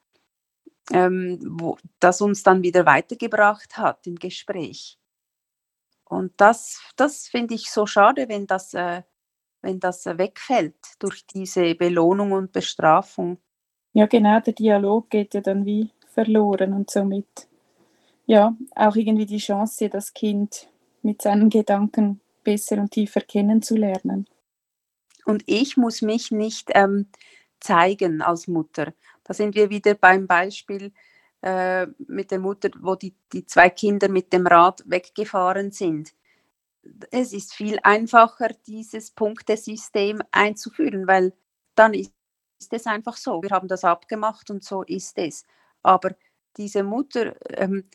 ähm, 0.91 1.39
wo, 1.43 1.77
das 1.99 2.21
uns 2.21 2.43
dann 2.43 2.63
wieder 2.63 2.85
weitergebracht 2.85 3.77
hat 3.77 4.05
im 4.07 4.15
Gespräch. 4.15 4.97
Und 6.11 6.33
das, 6.35 6.81
das 6.97 7.27
finde 7.27 7.55
ich 7.55 7.71
so 7.71 7.85
schade, 7.85 8.27
wenn 8.27 8.45
das, 8.45 8.73
äh, 8.73 9.03
wenn 9.61 9.79
das 9.79 10.05
wegfällt 10.05 10.75
durch 10.99 11.25
diese 11.25 11.73
Belohnung 11.73 12.33
und 12.33 12.51
Bestrafung. 12.51 13.37
Ja, 13.93 14.07
genau, 14.07 14.41
der 14.41 14.51
Dialog 14.51 15.09
geht 15.09 15.33
ja 15.33 15.39
dann 15.39 15.65
wie 15.65 15.89
verloren 16.13 16.73
und 16.73 16.91
somit 16.91 17.47
ja 18.25 18.53
auch 18.75 18.97
irgendwie 18.97 19.25
die 19.25 19.37
Chance, 19.37 19.87
das 19.87 20.13
Kind 20.13 20.67
mit 21.01 21.21
seinen 21.21 21.49
Gedanken 21.49 22.19
besser 22.43 22.77
und 22.79 22.91
tiefer 22.91 23.21
kennenzulernen. 23.21 24.27
Und 25.23 25.43
ich 25.45 25.77
muss 25.77 26.01
mich 26.01 26.29
nicht 26.29 26.71
ähm, 26.73 27.07
zeigen 27.61 28.21
als 28.21 28.49
Mutter. 28.49 28.93
Da 29.23 29.33
sind 29.33 29.55
wir 29.55 29.69
wieder 29.69 29.93
beim 29.93 30.27
Beispiel 30.27 30.91
äh, 31.41 31.87
mit 32.07 32.31
der 32.31 32.39
Mutter, 32.39 32.69
wo 32.79 32.95
die, 32.95 33.15
die 33.33 33.45
zwei 33.45 33.69
Kinder 33.69 34.09
mit 34.09 34.31
dem 34.33 34.47
Rad 34.47 34.83
weggefahren 34.85 35.71
sind. 35.71 36.13
Es 37.11 37.33
ist 37.33 37.53
viel 37.53 37.79
einfacher, 37.83 38.49
dieses 38.65 39.11
Punktesystem 39.11 40.21
einzuführen, 40.31 41.07
weil 41.07 41.33
dann 41.75 41.93
ist 41.93 42.13
es 42.69 42.87
einfach 42.87 43.17
so. 43.17 43.41
Wir 43.41 43.51
haben 43.51 43.67
das 43.67 43.83
abgemacht 43.83 44.49
und 44.49 44.63
so 44.63 44.83
ist 44.83 45.17
es. 45.17 45.43
Aber 45.83 46.15
diese 46.57 46.83
Mutter, 46.83 47.35
ähm, 47.49 47.85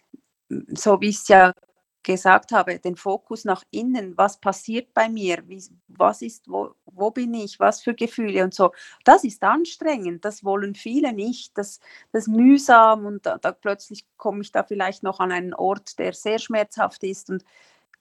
so 0.49 1.01
wie 1.01 1.11
es 1.11 1.29
ja 1.29 1.53
gesagt 2.07 2.53
habe, 2.53 2.79
den 2.79 2.95
Fokus 2.95 3.45
nach 3.45 3.65
innen, 3.73 4.17
was 4.17 4.41
passiert 4.41 4.95
bei 4.95 5.09
mir, 5.09 5.43
wie, 5.49 5.61
was 5.89 6.23
ist, 6.23 6.49
wo, 6.49 6.71
wo 6.87 7.11
bin 7.11 7.35
ich, 7.35 7.59
was 7.59 7.83
für 7.83 7.95
Gefühle? 7.95 8.45
Und 8.45 8.55
so, 8.55 8.71
das 9.05 9.25
ist 9.25 9.43
anstrengend, 9.43 10.25
das 10.25 10.45
wollen 10.45 10.77
viele 10.77 11.13
nicht, 11.13 11.59
das, 11.59 11.81
das 12.13 12.29
mühsam 12.29 13.07
und 13.07 13.27
da, 13.27 13.39
da 13.39 13.51
plötzlich 13.51 14.07
komme 14.17 14.43
ich 14.43 14.53
da 14.53 14.63
vielleicht 14.63 15.03
noch 15.03 15.19
an 15.19 15.33
einen 15.33 15.53
Ort, 15.53 15.99
der 15.99 16.13
sehr 16.13 16.39
schmerzhaft 16.39 17.03
ist. 17.03 17.29
Und 17.29 17.45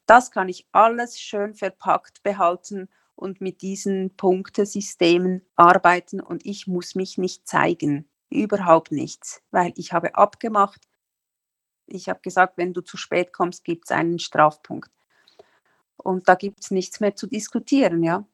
das 0.05 0.29
kann 0.29 0.49
ich 0.49 0.67
alles 0.71 1.19
schön 1.19 1.55
verpackt 1.55 2.21
behalten 2.21 2.87
und 3.15 3.41
mit 3.41 3.63
diesen 3.63 4.15
Punktesystemen 4.15 5.41
arbeiten. 5.55 6.21
Und 6.21 6.45
ich 6.45 6.67
muss 6.67 6.93
mich 6.93 7.17
nicht 7.17 7.47
zeigen. 7.47 8.07
Überhaupt 8.29 8.91
nichts, 8.91 9.41
weil 9.49 9.73
ich 9.75 9.93
habe 9.93 10.13
abgemacht, 10.13 10.81
ich 11.87 12.09
habe 12.09 12.19
gesagt, 12.21 12.57
wenn 12.57 12.73
du 12.73 12.81
zu 12.81 12.97
spät 12.97 13.33
kommst, 13.33 13.63
gibt 13.63 13.85
es 13.85 13.91
einen 13.91 14.19
Strafpunkt. 14.19 14.91
Und 15.97 16.27
da 16.27 16.35
gibt 16.35 16.61
es 16.61 16.71
nichts 16.71 16.99
mehr 16.99 17.15
zu 17.15 17.27
diskutieren, 17.27 18.03
ja. 18.03 18.25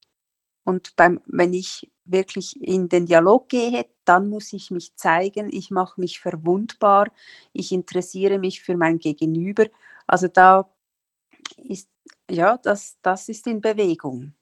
Und 0.64 0.96
beim, 0.96 1.22
wenn 1.26 1.54
ich 1.54 1.92
wirklich 2.06 2.62
in 2.62 2.90
den 2.90 3.06
Dialog 3.06 3.50
gehe, 3.50 3.86
dann 4.06 4.30
muss 4.30 4.54
ich 4.54 4.72
mich 4.72 4.96
zeigen, 4.96 5.50
ich 5.52 5.72
mache 5.72 6.00
mich 6.00 6.20
verwundbar, 6.20 7.08
ich 7.54 7.72
interessiere 7.72 8.38
mich 8.40 8.62
für 8.62 8.78
mein 8.78 9.00
Gegenüber. 9.00 9.66
Also 10.08 10.28
da 10.28 10.70
ist, 11.58 11.90
ja, 12.30 12.58
das, 12.58 12.98
das 13.02 13.30
ist 13.30 13.48
in 13.48 13.62
Bewegung 13.62 14.34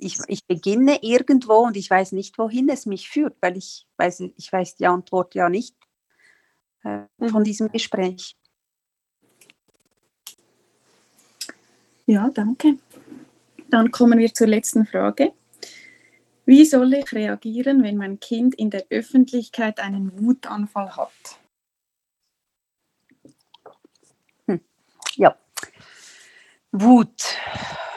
ich, 0.00 0.18
ich 0.26 0.46
beginne 0.46 1.02
irgendwo 1.02 1.58
und 1.58 1.76
ich 1.76 1.88
weiß 1.90 2.12
nicht, 2.12 2.38
wohin 2.38 2.68
es 2.68 2.86
mich 2.86 3.08
führt, 3.08 3.36
weil 3.40 3.56
ich 3.56 3.86
weiß, 3.96 4.20
ich 4.36 4.52
weiß 4.52 4.76
die 4.76 4.86
Antwort 4.86 5.34
ja 5.34 5.48
nicht 5.48 5.76
äh, 6.82 7.04
von 7.18 7.40
mhm. 7.40 7.44
diesem 7.44 7.68
Gespräch. 7.68 8.36
Ja, 12.10 12.28
danke. 12.28 12.76
Dann 13.68 13.92
kommen 13.92 14.18
wir 14.18 14.34
zur 14.34 14.48
letzten 14.48 14.84
Frage. 14.84 15.32
Wie 16.44 16.64
soll 16.64 16.92
ich 16.94 17.12
reagieren, 17.12 17.84
wenn 17.84 17.96
mein 17.98 18.18
Kind 18.18 18.56
in 18.56 18.68
der 18.68 18.84
Öffentlichkeit 18.90 19.78
einen 19.78 20.20
Wutanfall 20.20 20.96
hat? 20.96 21.38
Hm. 24.48 24.60
Ja, 25.14 25.36
Wut. 26.72 27.22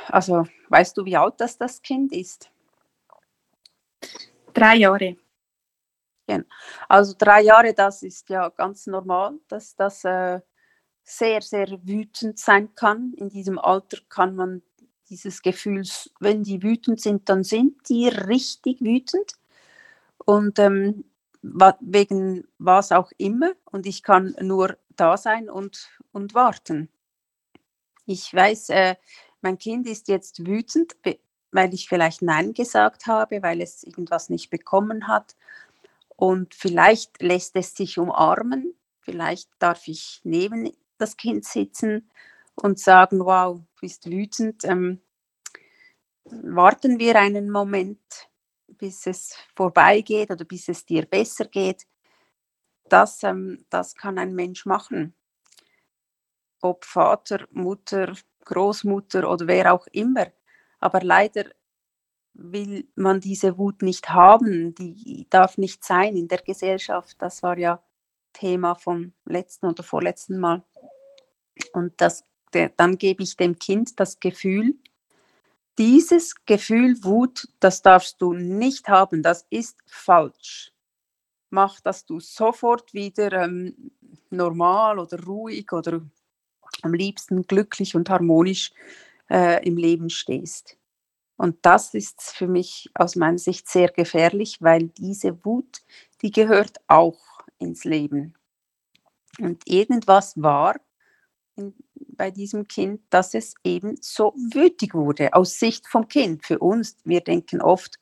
Also 0.09 0.45
weißt 0.70 0.95
du, 0.95 1.05
wie 1.05 1.18
alt 1.18 1.41
das, 1.41 1.57
das 1.57 1.82
Kind 1.82 2.11
ist? 2.11 2.51
Drei 4.53 4.76
Jahre. 4.76 5.18
Ja. 6.30 6.43
Also 6.88 7.16
drei 7.18 7.41
Jahre, 7.41 7.74
das 7.74 8.03
ist 8.03 8.30
ja 8.30 8.49
ganz 8.49 8.86
normal, 8.86 9.39
dass 9.47 9.76
das 9.76 10.03
äh, 10.05 10.39
sehr, 11.04 11.41
sehr 11.41 11.68
wütend 11.84 12.39
sein 12.39 12.74
kann. 12.76 13.14
In 13.14 13.30
diesem 13.30 13.60
Alter 13.60 13.97
kann 14.10 14.36
man 14.36 14.62
dieses 15.10 15.41
Gefühl, 15.41 15.84
wenn 16.20 16.43
die 16.43 16.64
wütend 16.64 17.01
sind, 17.01 17.30
dann 17.30 17.43
sind 17.43 17.89
die 17.89 18.08
richtig 18.08 18.82
wütend. 18.82 19.34
Und 20.26 20.58
ähm, 20.60 21.04
wegen 21.41 22.47
was 22.58 22.91
auch 22.91 23.12
immer. 23.18 23.51
Und 23.66 23.86
ich 23.86 24.04
kann 24.04 24.36
nur 24.41 24.78
da 24.95 25.18
sein 25.18 25.49
und, 25.49 25.89
und 26.12 26.34
warten. 26.34 26.89
Ich 28.06 28.34
weiß, 28.34 28.70
äh, 28.70 28.95
mein 29.41 29.58
Kind 29.58 29.88
ist 29.88 30.08
jetzt 30.08 30.45
wütend, 30.45 30.95
weil 31.51 31.74
ich 31.74 31.89
vielleicht 31.89 32.22
Nein 32.22 32.54
gesagt 32.54 33.08
habe, 33.08 33.41
weil 33.43 33.62
es 33.62 33.84
irgendwas 33.84 34.30
nicht 34.30 34.49
bekommen 34.49 35.08
hat. 35.08 35.36
Und 36.16 36.54
vielleicht 36.54 37.22
lässt 37.22 37.56
es 37.56 37.76
sich 37.76 37.97
umarmen. 37.97 38.74
Vielleicht 39.01 39.49
darf 39.60 39.88
ich 39.88 40.22
neben 40.24 40.72
das 41.04 41.18
Kind 41.18 41.45
sitzen 41.45 42.10
und 42.56 42.80
sagen, 42.80 43.20
wow, 43.26 43.58
du 43.58 43.66
bist 43.82 44.10
wütend. 44.10 44.64
Ähm, 44.64 45.01
warten 46.26 46.99
wir 46.99 47.18
einen 47.18 47.49
Moment, 47.49 48.30
bis 48.68 49.06
es 49.08 49.36
vorbeigeht 49.56 50.32
oder 50.32 50.45
bis 50.45 50.70
es 50.70 50.86
dir 50.86 51.06
besser 51.06 51.45
geht. 51.45 51.86
Das, 52.89 53.24
ähm, 53.24 53.66
das 53.70 53.95
kann 53.95 54.18
ein 54.18 54.34
Mensch 54.34 54.66
machen. 54.66 55.14
Ob 56.62 56.86
Vater, 56.86 57.45
Mutter, 57.51 58.14
Großmutter 58.45 59.30
oder 59.30 59.47
wer 59.47 59.74
auch 59.74 59.88
immer. 59.91 60.28
Aber 60.80 61.01
leider 61.01 61.45
will 62.34 62.88
man 62.95 63.20
diese 63.20 63.58
Wut 63.58 63.82
nicht 63.82 64.10
haben, 64.10 64.74
die 64.76 65.28
darf 65.30 65.58
nicht 65.58 65.84
sein 65.84 66.16
in 66.16 66.28
der 66.28 66.39
Gesellschaft. 66.39 67.16
Das 67.20 67.43
war 67.43 67.58
ja 67.58 67.84
Thema 68.34 68.76
vom 68.76 69.14
letzten 69.26 69.68
oder 69.68 69.84
vorletzten 69.84 70.39
Mal. 70.39 70.64
Und 71.74 71.93
das, 71.97 72.26
dann 72.51 72.97
gebe 72.97 73.24
ich 73.24 73.38
dem 73.38 73.58
Kind 73.60 73.99
das 73.99 74.20
Gefühl, 74.20 74.76
dieses 75.78 76.45
Gefühl 76.45 77.04
Wut, 77.04 77.47
das 77.60 77.82
darfst 77.82 78.22
du 78.22 78.34
nicht 78.34 78.89
haben, 78.89 79.24
das 79.24 79.47
ist 79.49 79.78
falsch. 79.88 80.72
Mach, 81.49 81.80
dass 81.82 82.06
du 82.06 82.20
sofort 82.20 82.93
wieder 82.93 83.32
ähm, 83.32 83.91
normal 84.30 84.99
oder 84.99 85.24
ruhig 85.24 85.72
oder 85.72 86.01
am 86.82 86.93
liebsten 86.93 87.43
glücklich 87.43 87.95
und 87.95 88.10
harmonisch 88.10 88.72
äh, 89.30 89.66
im 89.66 89.78
Leben 89.78 90.10
stehst. 90.10 90.78
Und 91.38 91.58
das 91.64 91.93
ist 91.93 92.22
für 92.22 92.47
mich 92.47 92.89
aus 92.93 93.16
meiner 93.16 93.38
Sicht 93.38 93.68
sehr 93.68 93.89
gefährlich, 93.89 94.62
weil 94.62 94.89
diese 94.89 95.43
Wut, 95.43 95.82
die 96.22 96.32
gehört 96.32 96.78
auch 96.88 97.20
ins 97.58 97.84
Leben. 97.84 98.36
Und 99.39 99.68
irgendwas 99.68 100.39
war 100.41 100.80
in, 101.56 101.74
bei 101.95 102.32
diesem 102.32 102.68
Kind, 102.68 103.01
dass 103.10 103.34
es 103.34 103.56
eben 103.64 103.97
so 104.01 104.34
wütig 104.36 104.93
wurde, 104.93 105.34
aus 105.34 105.60
Sicht 105.60 105.88
vom 105.88 106.08
Kind. 106.08 106.45
Für 106.45 106.60
uns, 106.60 106.97
wir 107.04 107.22
denken 107.22 107.62
oft, 107.62 107.99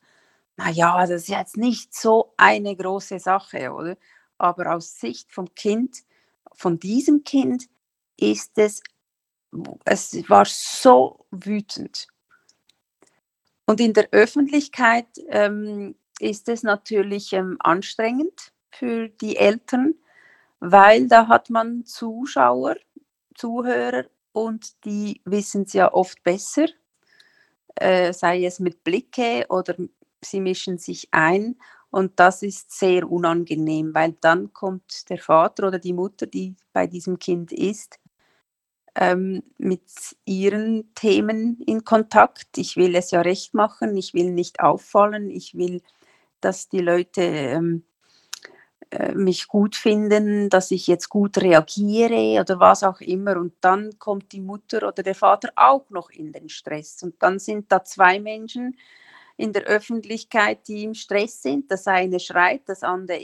naja, 0.56 1.00
das 1.00 1.22
ist 1.22 1.28
jetzt 1.28 1.56
nicht 1.56 1.94
so 1.94 2.34
eine 2.36 2.76
große 2.76 3.18
Sache, 3.18 3.72
oder? 3.72 3.96
Aber 4.38 4.74
aus 4.74 4.98
Sicht 4.98 5.32
vom 5.32 5.54
Kind, 5.54 5.98
von 6.54 6.78
diesem 6.78 7.24
Kind, 7.24 7.68
ist 8.18 8.52
es, 8.56 8.82
es 9.84 10.28
war 10.28 10.44
so 10.46 11.26
wütend. 11.30 12.08
Und 13.66 13.80
in 13.80 13.92
der 13.92 14.08
Öffentlichkeit 14.12 15.06
ähm, 15.28 15.94
ist 16.18 16.48
es 16.48 16.62
natürlich 16.62 17.32
ähm, 17.32 17.56
anstrengend 17.60 18.52
für 18.70 19.08
die 19.08 19.36
Eltern, 19.36 19.94
weil 20.60 21.08
da 21.08 21.28
hat 21.28 21.50
man 21.50 21.84
Zuschauer, 21.84 22.76
Zuhörer 23.34 24.06
und 24.32 24.84
die 24.84 25.20
wissen 25.24 25.62
es 25.64 25.72
ja 25.72 25.92
oft 25.92 26.22
besser, 26.22 26.66
äh, 27.76 28.12
sei 28.12 28.44
es 28.44 28.60
mit 28.60 28.84
Blicke 28.84 29.46
oder 29.48 29.76
sie 30.22 30.40
mischen 30.40 30.78
sich 30.78 31.08
ein 31.10 31.56
und 31.90 32.18
das 32.18 32.42
ist 32.42 32.72
sehr 32.72 33.10
unangenehm, 33.10 33.94
weil 33.94 34.12
dann 34.20 34.52
kommt 34.52 35.10
der 35.10 35.18
Vater 35.18 35.68
oder 35.68 35.78
die 35.78 35.92
Mutter, 35.92 36.26
die 36.26 36.56
bei 36.72 36.86
diesem 36.86 37.18
Kind 37.18 37.52
ist, 37.52 37.98
ähm, 38.94 39.42
mit 39.58 39.82
ihren 40.24 40.94
Themen 40.94 41.60
in 41.66 41.84
Kontakt. 41.84 42.58
Ich 42.58 42.76
will 42.76 42.94
es 42.94 43.10
ja 43.10 43.20
recht 43.22 43.54
machen, 43.54 43.96
ich 43.96 44.14
will 44.14 44.32
nicht 44.32 44.60
auffallen, 44.60 45.30
ich 45.30 45.54
will, 45.54 45.82
dass 46.40 46.68
die 46.68 46.80
Leute 46.80 47.22
ähm, 47.22 47.84
äh, 47.84 47.91
mich 49.14 49.48
gut 49.48 49.76
finden, 49.76 50.50
dass 50.50 50.70
ich 50.70 50.86
jetzt 50.86 51.08
gut 51.08 51.38
reagiere 51.38 52.40
oder 52.40 52.60
was 52.60 52.82
auch 52.82 53.00
immer. 53.00 53.36
Und 53.36 53.54
dann 53.60 53.98
kommt 53.98 54.32
die 54.32 54.40
Mutter 54.40 54.88
oder 54.88 55.02
der 55.02 55.14
Vater 55.14 55.50
auch 55.56 55.88
noch 55.90 56.10
in 56.10 56.32
den 56.32 56.48
Stress. 56.48 57.02
Und 57.02 57.22
dann 57.22 57.38
sind 57.38 57.72
da 57.72 57.84
zwei 57.84 58.20
Menschen 58.20 58.76
in 59.36 59.52
der 59.52 59.64
Öffentlichkeit, 59.64 60.68
die 60.68 60.84
im 60.84 60.94
Stress 60.94 61.42
sind. 61.42 61.70
Das 61.70 61.86
eine 61.86 62.20
schreit, 62.20 62.62
das 62.66 62.82
andere 62.82 63.18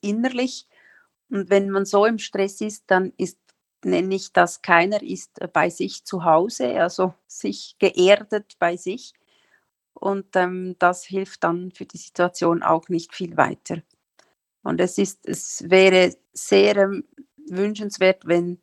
innerlich. 0.00 0.66
Und 1.30 1.50
wenn 1.50 1.70
man 1.70 1.84
so 1.84 2.04
im 2.04 2.18
Stress 2.18 2.60
ist, 2.60 2.84
dann 2.86 3.12
ist, 3.16 3.38
nenne 3.84 4.14
ich 4.14 4.32
das, 4.32 4.62
keiner 4.62 5.02
ist 5.02 5.40
bei 5.52 5.70
sich 5.70 6.04
zu 6.04 6.24
Hause, 6.24 6.80
also 6.80 7.14
sich 7.26 7.76
geerdet 7.78 8.56
bei 8.58 8.76
sich. 8.76 9.12
Und 9.94 10.36
ähm, 10.36 10.76
das 10.78 11.04
hilft 11.04 11.42
dann 11.44 11.72
für 11.72 11.84
die 11.84 11.98
Situation 11.98 12.62
auch 12.62 12.88
nicht 12.88 13.14
viel 13.14 13.36
weiter. 13.36 13.82
Und 14.62 14.80
es, 14.80 14.98
ist, 14.98 15.26
es 15.26 15.64
wäre 15.68 16.14
sehr 16.32 16.76
ähm, 16.76 17.04
wünschenswert, 17.48 18.26
wenn 18.26 18.60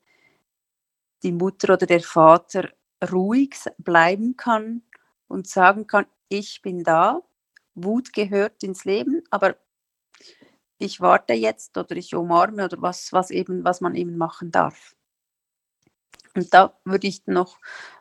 die 1.23 1.31
Mutter 1.31 1.73
oder 1.73 1.85
der 1.85 2.01
Vater 2.01 2.69
ruhig 3.11 3.55
bleiben 3.77 4.37
kann 4.37 4.83
und 5.27 5.47
sagen 5.47 5.87
kann, 5.87 6.05
ich 6.29 6.61
bin 6.61 6.83
da, 6.83 7.21
Wut 7.73 8.13
gehört 8.13 8.63
ins 8.63 8.85
Leben, 8.85 9.23
aber 9.31 9.57
ich 10.77 11.01
warte 11.01 11.33
jetzt 11.33 11.77
oder 11.77 11.95
ich 11.95 12.15
umarme 12.15 12.65
oder 12.65 12.81
was, 12.81 13.11
was, 13.13 13.31
eben, 13.31 13.63
was 13.63 13.81
man 13.81 13.95
eben 13.95 14.17
machen 14.17 14.51
darf. 14.51 14.95
Und 16.35 16.53
da 16.53 16.77
würde 16.83 17.07
ich 17.07 17.25
noch 17.27 17.59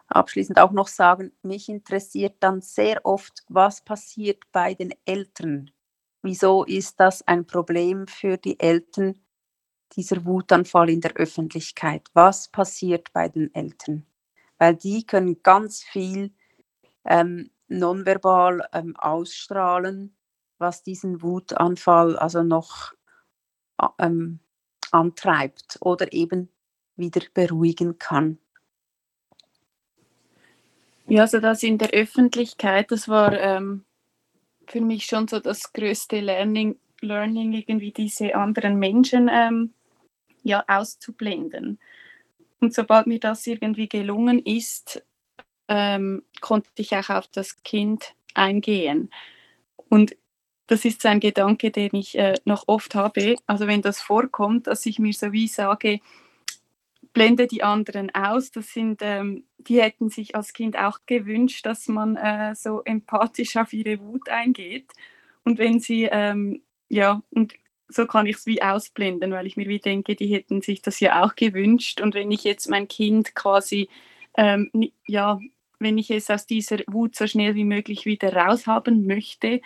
abschließend 0.08 0.58
auch 0.58 0.72
noch 0.72 0.88
sagen, 0.88 1.32
mich 1.42 1.68
interessiert 1.68 2.36
dann 2.40 2.60
sehr 2.60 3.04
oft, 3.06 3.44
was 3.48 3.82
passiert 3.84 4.42
bei 4.52 4.74
den 4.74 4.92
Eltern. 5.04 5.70
Wieso 6.24 6.64
ist 6.64 7.00
das 7.00 7.20
ein 7.28 7.46
Problem 7.46 8.06
für 8.06 8.38
die 8.38 8.58
Eltern, 8.58 9.20
dieser 9.94 10.24
Wutanfall 10.24 10.88
in 10.88 11.02
der 11.02 11.12
Öffentlichkeit? 11.16 12.08
Was 12.14 12.48
passiert 12.48 13.12
bei 13.12 13.28
den 13.28 13.54
Eltern? 13.54 14.06
Weil 14.56 14.74
die 14.74 15.04
können 15.04 15.42
ganz 15.42 15.82
viel 15.82 16.32
ähm, 17.04 17.50
nonverbal 17.68 18.66
ähm, 18.72 18.96
ausstrahlen, 18.96 20.16
was 20.56 20.82
diesen 20.82 21.20
Wutanfall 21.20 22.16
also 22.16 22.42
noch 22.42 22.94
ähm, 23.98 24.40
antreibt 24.92 25.76
oder 25.82 26.10
eben 26.14 26.48
wieder 26.96 27.20
beruhigen 27.34 27.98
kann. 27.98 28.38
Ja, 31.06 31.20
also 31.20 31.38
das 31.38 31.62
in 31.62 31.76
der 31.76 31.90
Öffentlichkeit, 31.90 32.90
das 32.92 33.08
war 33.08 33.38
ähm, 33.38 33.84
für 34.66 34.80
mich 34.80 35.06
schon 35.06 35.28
so 35.28 35.40
das 35.40 35.72
größte 35.72 36.20
Learning, 36.20 36.76
Learning 37.00 37.52
irgendwie 37.52 37.92
diese 37.92 38.34
anderen 38.34 38.78
Menschen 38.78 39.30
ähm, 39.32 39.72
ja 40.42 40.64
auszublenden. 40.66 41.78
Und 42.60 42.74
sobald 42.74 43.06
mir 43.06 43.20
das 43.20 43.46
irgendwie 43.46 43.88
gelungen 43.88 44.38
ist, 44.38 45.04
ähm, 45.68 46.22
konnte 46.40 46.70
ich 46.76 46.94
auch 46.96 47.10
auf 47.10 47.28
das 47.28 47.62
Kind 47.62 48.14
eingehen. 48.34 49.10
Und 49.88 50.16
das 50.66 50.84
ist 50.84 51.02
so 51.02 51.08
ein 51.08 51.20
Gedanke, 51.20 51.70
den 51.70 51.94
ich 51.94 52.16
äh, 52.18 52.34
noch 52.44 52.64
oft 52.68 52.94
habe. 52.94 53.36
Also 53.46 53.66
wenn 53.66 53.82
das 53.82 54.00
vorkommt, 54.00 54.66
dass 54.66 54.86
ich 54.86 54.98
mir 54.98 55.12
so 55.12 55.32
wie 55.32 55.46
sage, 55.46 56.00
blende 57.14 57.46
die 57.46 57.62
anderen 57.62 58.14
aus. 58.14 58.50
Das 58.50 58.72
sind, 58.72 59.00
ähm, 59.02 59.44
die 59.58 59.80
hätten 59.80 60.10
sich 60.10 60.36
als 60.36 60.52
Kind 60.52 60.78
auch 60.78 60.98
gewünscht, 61.06 61.64
dass 61.64 61.88
man 61.88 62.16
äh, 62.16 62.54
so 62.54 62.82
empathisch 62.82 63.56
auf 63.56 63.72
ihre 63.72 64.00
Wut 64.00 64.28
eingeht. 64.28 64.92
Und 65.44 65.58
wenn 65.58 65.80
sie, 65.80 66.08
ähm, 66.10 66.62
ja, 66.88 67.22
und 67.30 67.54
so 67.88 68.06
kann 68.06 68.26
ich 68.26 68.36
es 68.36 68.46
wie 68.46 68.62
ausblenden, 68.62 69.30
weil 69.30 69.46
ich 69.46 69.56
mir 69.56 69.68
wie 69.68 69.78
denke, 69.78 70.16
die 70.16 70.26
hätten 70.26 70.60
sich 70.60 70.82
das 70.82 71.00
ja 71.00 71.24
auch 71.24 71.36
gewünscht. 71.36 72.00
Und 72.00 72.14
wenn 72.14 72.30
ich 72.30 72.44
jetzt 72.44 72.68
mein 72.68 72.88
Kind 72.88 73.34
quasi, 73.34 73.88
ähm, 74.36 74.70
ja, 75.06 75.38
wenn 75.78 75.98
ich 75.98 76.10
es 76.10 76.30
aus 76.30 76.46
dieser 76.46 76.78
Wut 76.88 77.14
so 77.14 77.26
schnell 77.26 77.54
wie 77.54 77.64
möglich 77.64 78.06
wieder 78.06 78.34
raushaben 78.34 79.06
möchte, 79.06 79.60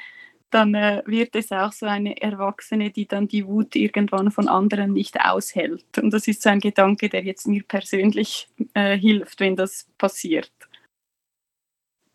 dann 0.50 0.74
äh, 0.74 1.02
wird 1.06 1.36
es 1.36 1.52
auch 1.52 1.72
so 1.72 1.86
eine 1.86 2.20
Erwachsene, 2.20 2.90
die 2.90 3.06
dann 3.06 3.28
die 3.28 3.46
Wut 3.46 3.76
irgendwann 3.76 4.30
von 4.30 4.48
anderen 4.48 4.92
nicht 4.92 5.20
aushält. 5.20 5.98
Und 5.98 6.12
das 6.12 6.26
ist 6.26 6.42
so 6.42 6.48
ein 6.48 6.60
Gedanke, 6.60 7.08
der 7.08 7.22
jetzt 7.22 7.46
mir 7.46 7.62
persönlich 7.62 8.48
äh, 8.74 8.96
hilft, 8.96 9.40
wenn 9.40 9.56
das 9.56 9.86
passiert. 9.98 10.52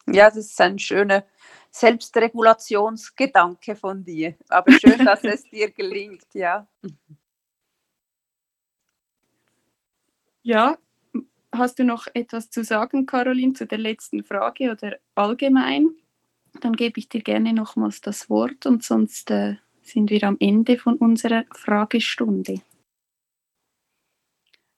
Ja, 0.07 0.29
das 0.29 0.37
ist 0.37 0.61
ein 0.61 0.79
schöner 0.79 1.25
Selbstregulationsgedanke 1.71 3.75
von 3.75 4.03
dir. 4.03 4.35
Aber 4.49 4.71
schön, 4.73 5.05
dass 5.05 5.23
es 5.23 5.43
dir 5.49 5.71
gelingt, 5.71 6.25
ja. 6.33 6.67
Ja, 10.41 10.77
hast 11.51 11.79
du 11.79 11.83
noch 11.83 12.07
etwas 12.13 12.49
zu 12.49 12.63
sagen, 12.63 13.05
Caroline, 13.05 13.53
zu 13.53 13.65
der 13.65 13.77
letzten 13.77 14.23
Frage 14.23 14.71
oder 14.71 14.97
allgemein? 15.15 15.95
Dann 16.59 16.73
gebe 16.73 16.99
ich 16.99 17.09
dir 17.09 17.21
gerne 17.21 17.53
nochmals 17.53 18.01
das 18.01 18.29
Wort 18.29 18.65
und 18.65 18.83
sonst 18.83 19.31
äh, 19.31 19.55
sind 19.81 20.09
wir 20.09 20.23
am 20.23 20.37
Ende 20.39 20.77
von 20.77 20.95
unserer 20.97 21.45
Fragestunde. 21.51 22.61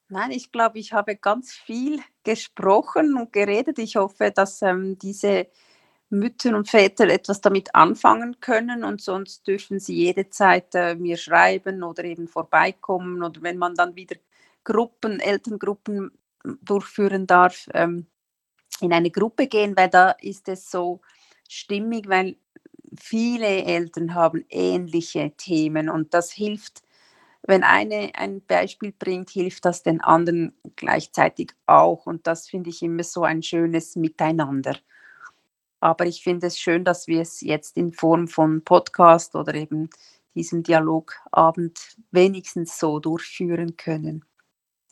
Nein, 0.08 0.32
ich 0.32 0.52
glaube, 0.52 0.80
ich 0.80 0.94
habe 0.94 1.16
ganz 1.16 1.54
viel 1.54 2.00
gesprochen 2.24 3.16
und 3.16 3.34
geredet. 3.34 3.80
Ich 3.80 3.96
hoffe, 3.96 4.32
dass 4.32 4.62
ähm, 4.62 4.98
diese 5.00 5.48
Mütter 6.10 6.56
und 6.56 6.70
Väter 6.70 7.08
etwas 7.10 7.42
damit 7.42 7.74
anfangen 7.74 8.40
können 8.40 8.84
und 8.84 9.02
sonst 9.02 9.48
dürfen 9.48 9.80
sie 9.80 9.96
jederzeit 9.96 10.76
äh, 10.76 10.96
mir 10.96 11.18
schreiben 11.18 11.84
oder 11.84 12.04
eben 12.04 12.28
vorbeikommen 12.28 13.24
oder 13.24 13.42
wenn 13.42 13.58
man 13.58 13.74
dann 13.74 13.96
wieder 13.96 14.16
Gruppen, 14.64 15.20
Elterngruppen 15.20 16.12
durchführen 16.62 17.26
darf, 17.26 17.68
ähm, 17.74 18.06
in 18.82 18.94
eine 18.94 19.10
Gruppe 19.10 19.48
gehen, 19.48 19.76
weil 19.76 19.90
da 19.90 20.12
ist 20.12 20.48
es 20.50 20.70
so 20.70 21.02
stimmig, 21.50 22.08
weil 22.10 22.36
viele 22.98 23.64
Eltern 23.64 24.14
haben 24.14 24.46
ähnliche 24.50 25.32
Themen 25.38 25.90
und 25.90 26.14
das 26.14 26.32
hilft, 26.32 26.82
wenn 27.44 27.64
eine 27.64 28.12
ein 28.16 28.42
Beispiel 28.42 28.92
bringt, 28.92 29.30
hilft 29.30 29.66
das 29.66 29.84
den 29.84 30.02
anderen 30.02 30.54
gleichzeitig 30.76 31.52
auch 31.66 32.06
und 32.06 32.26
das 32.28 32.48
finde 32.50 32.70
ich 32.70 32.82
immer 32.82 33.04
so 33.04 33.24
ein 33.24 33.44
schönes 33.44 33.96
Miteinander. 33.96 34.78
Aber 35.80 36.08
ich 36.08 36.24
finde 36.24 36.48
es 36.48 36.58
schön, 36.58 36.84
dass 36.84 37.08
wir 37.08 37.22
es 37.22 37.42
jetzt 37.42 37.78
in 37.78 37.94
Form 37.94 38.28
von 38.28 38.64
Podcast 38.64 39.36
oder 39.36 39.54
eben 39.54 39.90
diesem 40.34 40.64
Dialogabend 40.64 41.98
wenigstens 42.12 42.80
so 42.80 43.00
durchführen 43.00 43.78
können. 43.78 44.26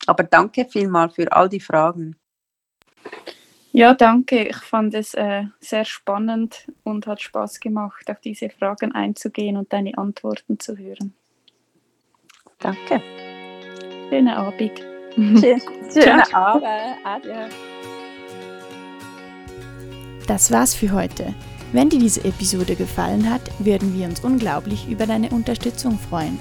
Aber 0.05 0.23
danke 0.23 0.65
vielmal 0.65 1.09
für 1.09 1.31
all 1.31 1.49
die 1.49 1.59
Fragen. 1.59 2.15
Ja, 3.75 3.95
danke. 3.95 4.43
Ich 4.43 4.57
fand 4.57 4.93
es 4.93 5.15
äh, 5.15 5.45
sehr 5.59 5.83
spannend 5.83 6.67
und 6.83 7.07
hat 7.07 7.21
Spaß 7.21 7.59
gemacht, 7.59 8.07
auf 8.11 8.19
diese 8.19 8.49
Fragen 8.49 8.91
einzugehen 8.91 9.57
und 9.57 9.73
deine 9.73 9.97
Antworten 9.97 10.59
zu 10.59 10.77
hören. 10.77 11.15
Danke. 12.59 13.01
Schönen 14.09 14.27
Abend. 14.27 14.79
Schön, 15.15 15.59
schönen 15.91 16.33
Abend. 16.33 16.65
Adieu. 17.03 17.49
Das 20.27 20.51
war's 20.51 20.75
für 20.75 20.91
heute. 20.91 21.33
Wenn 21.71 21.89
dir 21.89 21.99
diese 21.99 22.23
Episode 22.25 22.75
gefallen 22.75 23.27
hat, 23.27 23.41
würden 23.57 23.97
wir 23.97 24.05
uns 24.05 24.23
unglaublich 24.23 24.87
über 24.87 25.07
deine 25.07 25.31
Unterstützung 25.31 25.97
freuen. 25.97 26.37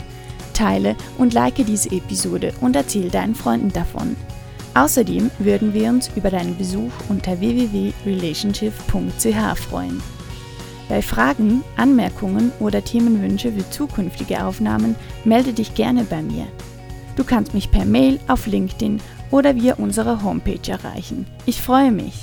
Teile 0.52 0.96
und 1.16 1.32
like 1.32 1.54
diese 1.54 1.90
Episode 1.92 2.52
und 2.60 2.76
erzähl 2.76 3.08
deinen 3.08 3.34
Freunden 3.34 3.72
davon. 3.72 4.16
Außerdem 4.74 5.30
würden 5.38 5.74
wir 5.74 5.90
uns 5.90 6.10
über 6.16 6.30
deinen 6.30 6.56
Besuch 6.56 6.90
unter 7.08 7.40
www.relationship.ch 7.40 9.58
freuen. 9.58 10.02
Bei 10.88 11.02
Fragen, 11.02 11.62
Anmerkungen 11.76 12.52
oder 12.58 12.82
Themenwünsche 12.82 13.52
für 13.52 13.68
zukünftige 13.70 14.44
Aufnahmen 14.44 14.96
melde 15.24 15.52
dich 15.52 15.74
gerne 15.74 16.04
bei 16.04 16.22
mir. 16.22 16.46
Du 17.16 17.24
kannst 17.24 17.54
mich 17.54 17.70
per 17.70 17.84
Mail 17.84 18.18
auf 18.28 18.46
LinkedIn 18.46 19.00
oder 19.30 19.54
via 19.54 19.74
unsere 19.74 20.22
Homepage 20.22 20.70
erreichen. 20.70 21.26
Ich 21.46 21.60
freue 21.60 21.92
mich. 21.92 22.14